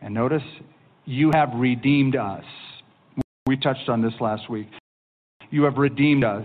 And 0.00 0.14
notice, 0.14 0.42
you 1.04 1.32
have 1.34 1.50
redeemed 1.54 2.16
us. 2.16 2.44
We 3.54 3.60
touched 3.60 3.88
on 3.88 4.02
this 4.02 4.14
last 4.20 4.50
week. 4.50 4.66
You 5.50 5.62
have 5.62 5.76
redeemed 5.76 6.24
us 6.24 6.44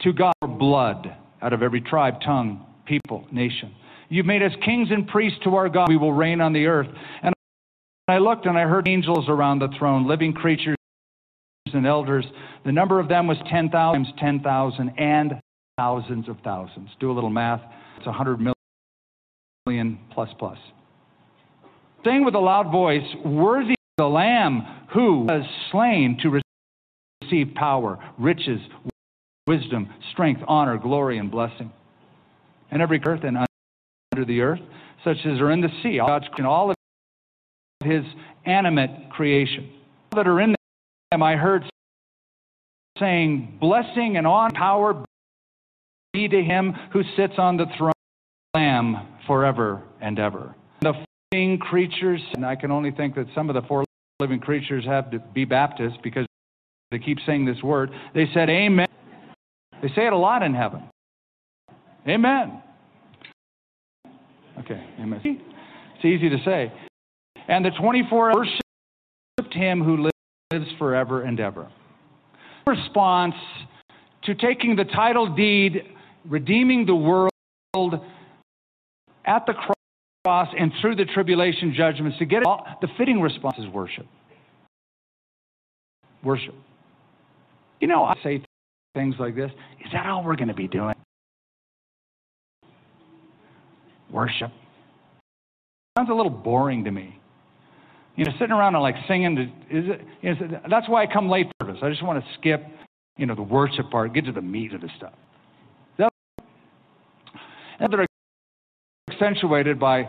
to 0.00 0.10
God 0.10 0.32
blood 0.40 1.14
out 1.42 1.52
of 1.52 1.62
every 1.62 1.82
tribe, 1.82 2.14
tongue, 2.24 2.64
people, 2.86 3.26
nation. 3.30 3.74
You've 4.08 4.24
made 4.24 4.42
us 4.42 4.52
kings 4.64 4.88
and 4.90 5.06
priests 5.06 5.38
to 5.44 5.54
our 5.54 5.68
God. 5.68 5.90
We 5.90 5.98
will 5.98 6.14
reign 6.14 6.40
on 6.40 6.54
the 6.54 6.64
earth. 6.64 6.88
And 7.22 7.34
I 8.08 8.16
looked 8.16 8.46
and 8.46 8.56
I 8.56 8.62
heard 8.62 8.88
angels 8.88 9.26
around 9.28 9.58
the 9.58 9.68
throne, 9.78 10.08
living 10.08 10.32
creatures 10.32 10.78
and 11.74 11.86
elders. 11.86 12.24
The 12.64 12.72
number 12.72 13.00
of 13.00 13.06
them 13.10 13.26
was 13.26 13.36
10,000 13.50 13.70
times 13.70 14.08
10,000 14.18 14.94
and 14.96 15.34
thousands 15.76 16.26
of 16.30 16.38
thousands. 16.42 16.88
Do 17.00 17.12
a 17.12 17.12
little 17.12 17.28
math. 17.28 17.60
It's 17.98 18.06
100 18.06 18.40
million 19.66 19.98
plus 20.10 20.30
plus. 20.38 20.56
Saying 22.02 22.24
with 22.24 22.34
a 22.34 22.38
loud 22.38 22.72
voice, 22.72 23.04
Worthy 23.26 23.74
the 23.96 24.06
Lamb 24.06 24.62
who 24.92 25.20
was 25.20 25.44
slain 25.70 26.18
to 26.22 26.40
receive 27.22 27.54
power, 27.54 27.98
riches, 28.18 28.60
wisdom, 29.46 29.88
strength, 30.12 30.40
honor, 30.48 30.78
glory, 30.78 31.18
and 31.18 31.30
blessing. 31.30 31.72
And 32.70 32.82
every 32.82 33.00
earth 33.04 33.22
and 33.24 33.38
under 34.12 34.24
the 34.24 34.40
earth, 34.40 34.60
such 35.04 35.18
as 35.24 35.40
are 35.40 35.50
in 35.50 35.60
the 35.60 35.68
sea, 35.82 35.98
God's 35.98 36.26
in 36.38 36.46
all 36.46 36.70
of 36.70 36.76
his 37.84 38.04
animate 38.44 39.10
creation. 39.10 39.70
All 40.12 40.16
that 40.16 40.28
are 40.28 40.40
in 40.40 40.54
them, 41.10 41.22
I 41.22 41.36
heard 41.36 41.64
saying, 42.98 43.58
Blessing 43.60 44.16
and 44.16 44.26
honor 44.26 44.46
and 44.46 44.54
power 44.54 45.04
be 46.12 46.28
to 46.28 46.42
him 46.42 46.72
who 46.92 47.02
sits 47.16 47.34
on 47.38 47.56
the 47.56 47.66
throne, 47.76 47.92
Lamb, 48.54 49.08
forever 49.26 49.82
and 50.00 50.18
ever. 50.18 50.54
The 50.80 50.94
creatures, 51.60 52.20
and 52.34 52.44
I 52.44 52.56
can 52.56 52.70
only 52.70 52.90
think 52.90 53.14
that 53.16 53.26
some 53.34 53.48
of 53.48 53.54
the 53.54 53.62
four 53.62 53.84
living 54.20 54.40
creatures 54.40 54.84
have 54.84 55.10
to 55.10 55.18
be 55.18 55.44
Baptist 55.44 55.96
because 56.02 56.26
they 56.90 56.98
keep 56.98 57.18
saying 57.26 57.44
this 57.44 57.62
word. 57.62 57.90
They 58.14 58.26
said, 58.32 58.48
Amen. 58.48 58.86
They 59.82 59.88
say 59.88 60.06
it 60.06 60.12
a 60.12 60.16
lot 60.16 60.42
in 60.42 60.54
heaven. 60.54 60.82
Amen. 62.08 62.62
Okay, 64.60 64.82
amen. 65.00 65.20
It's 65.24 66.04
easy 66.04 66.28
to 66.28 66.38
say. 66.44 66.72
And 67.48 67.64
the 67.64 67.70
24 67.80 68.32
worshiped 68.34 69.54
him 69.54 69.82
who 69.82 70.10
lives 70.52 70.66
forever 70.78 71.22
and 71.22 71.40
ever. 71.40 71.70
Response 72.66 73.34
to 74.24 74.34
taking 74.34 74.76
the 74.76 74.84
title 74.84 75.34
deed, 75.34 75.82
redeeming 76.24 76.86
the 76.86 76.94
world 76.94 77.30
at 79.26 79.44
the 79.46 79.52
cross 79.52 79.73
and 80.26 80.72
through 80.80 80.96
the 80.96 81.04
tribulation 81.04 81.74
judgments 81.76 82.18
to 82.18 82.24
get 82.24 82.38
it 82.38 82.46
all, 82.46 82.66
the 82.80 82.88
fitting 82.96 83.20
response 83.20 83.56
is 83.58 83.66
worship. 83.68 84.06
worship. 86.22 86.54
You 87.80 87.88
know, 87.88 88.04
I 88.04 88.14
say 88.22 88.42
things 88.94 89.16
like 89.18 89.36
this. 89.36 89.50
Is 89.84 89.92
that 89.92 90.06
all 90.06 90.24
we're 90.24 90.36
going 90.36 90.48
to 90.48 90.54
be 90.54 90.68
doing? 90.68 90.94
Worship. 94.10 94.50
Sounds 95.98 96.08
a 96.10 96.14
little 96.14 96.30
boring 96.30 96.84
to 96.84 96.90
me. 96.90 97.20
You 98.16 98.24
know, 98.24 98.32
sitting 98.38 98.52
around 98.52 98.74
and 98.74 98.82
like 98.82 98.94
singing. 99.08 99.36
To, 99.36 99.42
is 99.42 99.90
it? 99.90 100.00
Is 100.22 100.36
it 100.40 100.62
that's 100.70 100.88
why 100.88 101.02
I 101.02 101.12
come 101.12 101.28
late 101.28 101.50
for 101.60 101.70
this. 101.70 101.76
I 101.82 101.90
just 101.90 102.02
want 102.02 102.24
to 102.24 102.30
skip, 102.38 102.64
you 103.18 103.26
know, 103.26 103.34
the 103.34 103.42
worship 103.42 103.90
part, 103.90 104.14
get 104.14 104.24
to 104.26 104.32
the 104.32 104.40
meat 104.40 104.72
of 104.72 104.80
the 104.80 104.88
stuff. 104.96 105.12
They're 105.98 106.08
accentuated 109.10 109.78
by 109.78 110.08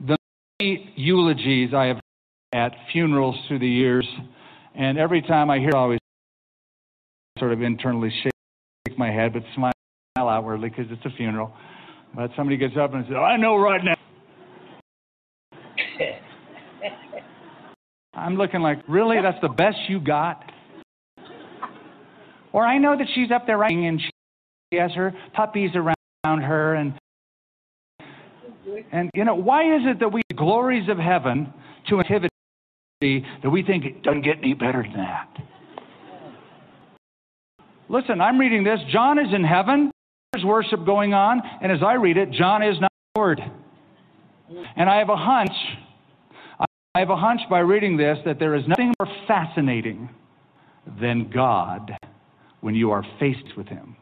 the 0.00 0.16
many 0.60 0.92
eulogies 0.96 1.74
I 1.74 1.86
have 1.86 2.00
at 2.52 2.72
funerals 2.92 3.36
through 3.48 3.58
the 3.60 3.68
years, 3.68 4.06
and 4.74 4.98
every 4.98 5.22
time 5.22 5.50
I 5.50 5.58
hear, 5.58 5.72
I 5.74 5.78
always 5.78 5.98
sort 7.38 7.52
of 7.52 7.62
internally 7.62 8.10
shake 8.22 8.98
my 8.98 9.10
head, 9.10 9.32
but 9.32 9.42
smile 9.54 9.72
outwardly 10.16 10.68
because 10.70 10.86
it's 10.90 11.04
a 11.04 11.10
funeral. 11.16 11.52
But 12.14 12.30
somebody 12.36 12.56
gets 12.56 12.76
up 12.80 12.94
and 12.94 13.04
says, 13.06 13.16
"I 13.16 13.36
know 13.36 13.56
right 13.56 13.82
now." 13.84 13.94
I'm 18.14 18.36
looking 18.36 18.60
like, 18.60 18.78
really? 18.88 19.20
That's 19.20 19.40
the 19.42 19.48
best 19.48 19.76
you 19.88 20.00
got? 20.00 20.42
Or 22.52 22.64
I 22.64 22.78
know 22.78 22.96
that 22.96 23.06
she's 23.14 23.30
up 23.30 23.46
there 23.46 23.58
writing 23.58 23.86
and 23.86 24.00
she 24.00 24.78
has 24.78 24.90
her 24.92 25.12
puppies 25.34 25.72
around 25.74 26.42
her 26.42 26.74
and 26.74 26.94
and 28.92 29.10
you 29.14 29.24
know, 29.24 29.34
why 29.34 29.62
is 29.76 29.82
it 29.84 30.00
that 30.00 30.12
we 30.12 30.22
glories 30.34 30.88
of 30.88 30.98
heaven 30.98 31.52
to 31.88 32.00
activity 32.00 32.28
that 33.00 33.50
we 33.50 33.62
think 33.62 33.84
it 33.84 34.02
doesn't 34.02 34.22
get 34.22 34.38
any 34.38 34.54
better 34.54 34.82
than 34.82 34.96
that? 34.96 35.28
Listen, 37.88 38.20
I'm 38.20 38.38
reading 38.38 38.64
this. 38.64 38.80
John 38.90 39.18
is 39.18 39.32
in 39.32 39.44
heaven. 39.44 39.90
There's 40.32 40.44
worship 40.44 40.84
going 40.84 41.14
on, 41.14 41.40
and 41.62 41.70
as 41.70 41.78
I 41.82 41.94
read 41.94 42.16
it, 42.16 42.30
John 42.32 42.62
is 42.62 42.80
not 42.80 42.90
Lord. 43.16 43.40
And 44.76 44.88
I 44.90 44.98
have 44.98 45.08
a 45.08 45.16
hunch 45.16 45.52
I 46.96 47.00
have 47.00 47.10
a 47.10 47.16
hunch 47.16 47.42
by 47.50 47.58
reading 47.58 47.98
this 47.98 48.16
that 48.24 48.38
there 48.38 48.54
is 48.54 48.66
nothing 48.66 48.94
more 48.98 49.14
fascinating 49.26 50.08
than 50.98 51.30
God 51.30 51.92
when 52.62 52.74
you 52.74 52.90
are 52.90 53.04
faced 53.20 53.54
with 53.54 53.68
Him. 53.68 53.94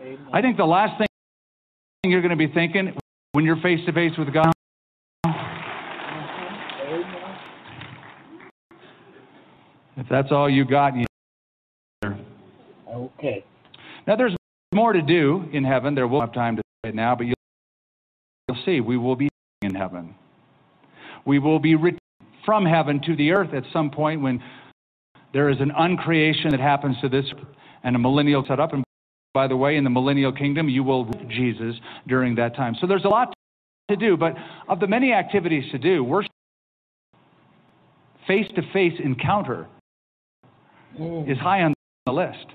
Amen. 0.00 0.18
I 0.32 0.40
think 0.40 0.56
the 0.56 0.64
last 0.64 0.96
thing 0.96 1.06
you're 2.04 2.22
going 2.22 2.30
to 2.30 2.36
be 2.36 2.50
thinking 2.50 2.96
when 3.32 3.44
you're 3.44 3.60
face 3.60 3.80
to 3.86 3.92
face 3.92 4.12
with 4.18 4.32
God. 4.32 4.52
If 9.96 10.06
that's 10.08 10.28
all 10.30 10.48
you 10.48 10.64
got, 10.64 10.94
you. 10.96 11.06
Okay. 12.88 13.44
Now 14.06 14.16
there's 14.16 14.34
more 14.72 14.92
to 14.92 15.02
do 15.02 15.44
in 15.52 15.64
heaven. 15.64 15.94
There 15.94 16.06
will 16.06 16.20
have 16.20 16.32
time 16.32 16.56
to 16.56 16.62
say 16.62 16.90
it 16.90 16.94
now, 16.94 17.16
but 17.16 17.26
you'll, 17.26 17.34
you'll 18.48 18.64
see 18.64 18.80
we 18.80 18.96
will 18.96 19.16
be 19.16 19.28
in 19.62 19.74
heaven. 19.74 20.14
We 21.24 21.38
will 21.38 21.58
be 21.58 21.74
returned 21.74 22.00
from 22.44 22.64
heaven 22.64 23.00
to 23.04 23.14
the 23.14 23.32
earth 23.32 23.52
at 23.52 23.64
some 23.72 23.90
point 23.90 24.22
when 24.22 24.42
there 25.34 25.50
is 25.50 25.60
an 25.60 25.70
uncreation 25.78 26.50
that 26.52 26.60
happens 26.60 26.96
to 27.02 27.08
this 27.08 27.26
and 27.84 27.94
a 27.94 27.98
millennial 27.98 28.42
set 28.48 28.58
up. 28.58 28.72
And 28.72 28.82
by 29.34 29.46
the 29.46 29.56
way, 29.56 29.76
in 29.76 29.84
the 29.84 29.90
millennial 29.90 30.32
kingdom, 30.32 30.68
you 30.68 30.82
will 30.82 31.04
Jesus 31.28 31.74
during 32.06 32.34
that 32.36 32.56
time. 32.56 32.74
So 32.80 32.86
there's 32.86 33.04
a 33.04 33.08
lot 33.08 33.34
to 33.90 33.96
do, 33.96 34.16
but 34.16 34.34
of 34.68 34.80
the 34.80 34.86
many 34.86 35.12
activities 35.12 35.64
to 35.72 35.78
do, 35.78 36.04
worship 36.04 36.30
face 38.26 38.46
to 38.54 38.62
face 38.72 38.92
encounter 39.02 39.66
mm. 41.00 41.30
is 41.30 41.38
high 41.38 41.62
on 41.62 41.74
the 42.06 42.12
list. 42.12 42.46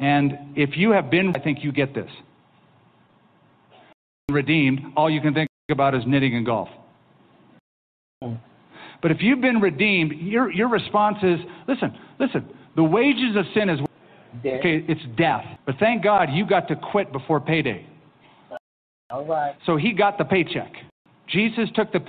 And 0.00 0.32
if 0.56 0.70
you 0.76 0.90
have 0.92 1.10
been, 1.10 1.34
I 1.36 1.40
think 1.40 1.58
you 1.62 1.72
get 1.72 1.94
this. 1.94 2.10
Redeemed, 4.30 4.80
all 4.96 5.10
you 5.10 5.20
can 5.20 5.34
think 5.34 5.48
about 5.70 5.94
is 5.94 6.02
knitting 6.06 6.34
and 6.34 6.46
golf. 6.46 6.68
Mm. 8.24 8.38
But 9.02 9.10
if 9.10 9.18
you've 9.20 9.40
been 9.40 9.60
redeemed, 9.60 10.12
your, 10.12 10.50
your 10.50 10.68
response 10.68 11.18
is 11.22 11.38
listen, 11.66 11.96
listen, 12.18 12.48
the 12.76 12.82
wages 12.82 13.36
of 13.36 13.44
sin 13.54 13.68
is 13.68 13.80
death. 14.42 14.60
okay, 14.60 14.84
it's 14.88 15.00
death. 15.16 15.44
But 15.66 15.76
thank 15.78 16.02
God 16.02 16.28
you 16.32 16.46
got 16.46 16.68
to 16.68 16.76
quit 16.76 17.12
before 17.12 17.40
payday. 17.40 17.86
All 19.10 19.24
right. 19.24 19.54
So 19.66 19.76
he 19.76 19.92
got 19.92 20.18
the 20.18 20.24
paycheck. 20.24 20.72
Jesus 21.28 21.68
took 21.74 21.92
the 21.92 22.00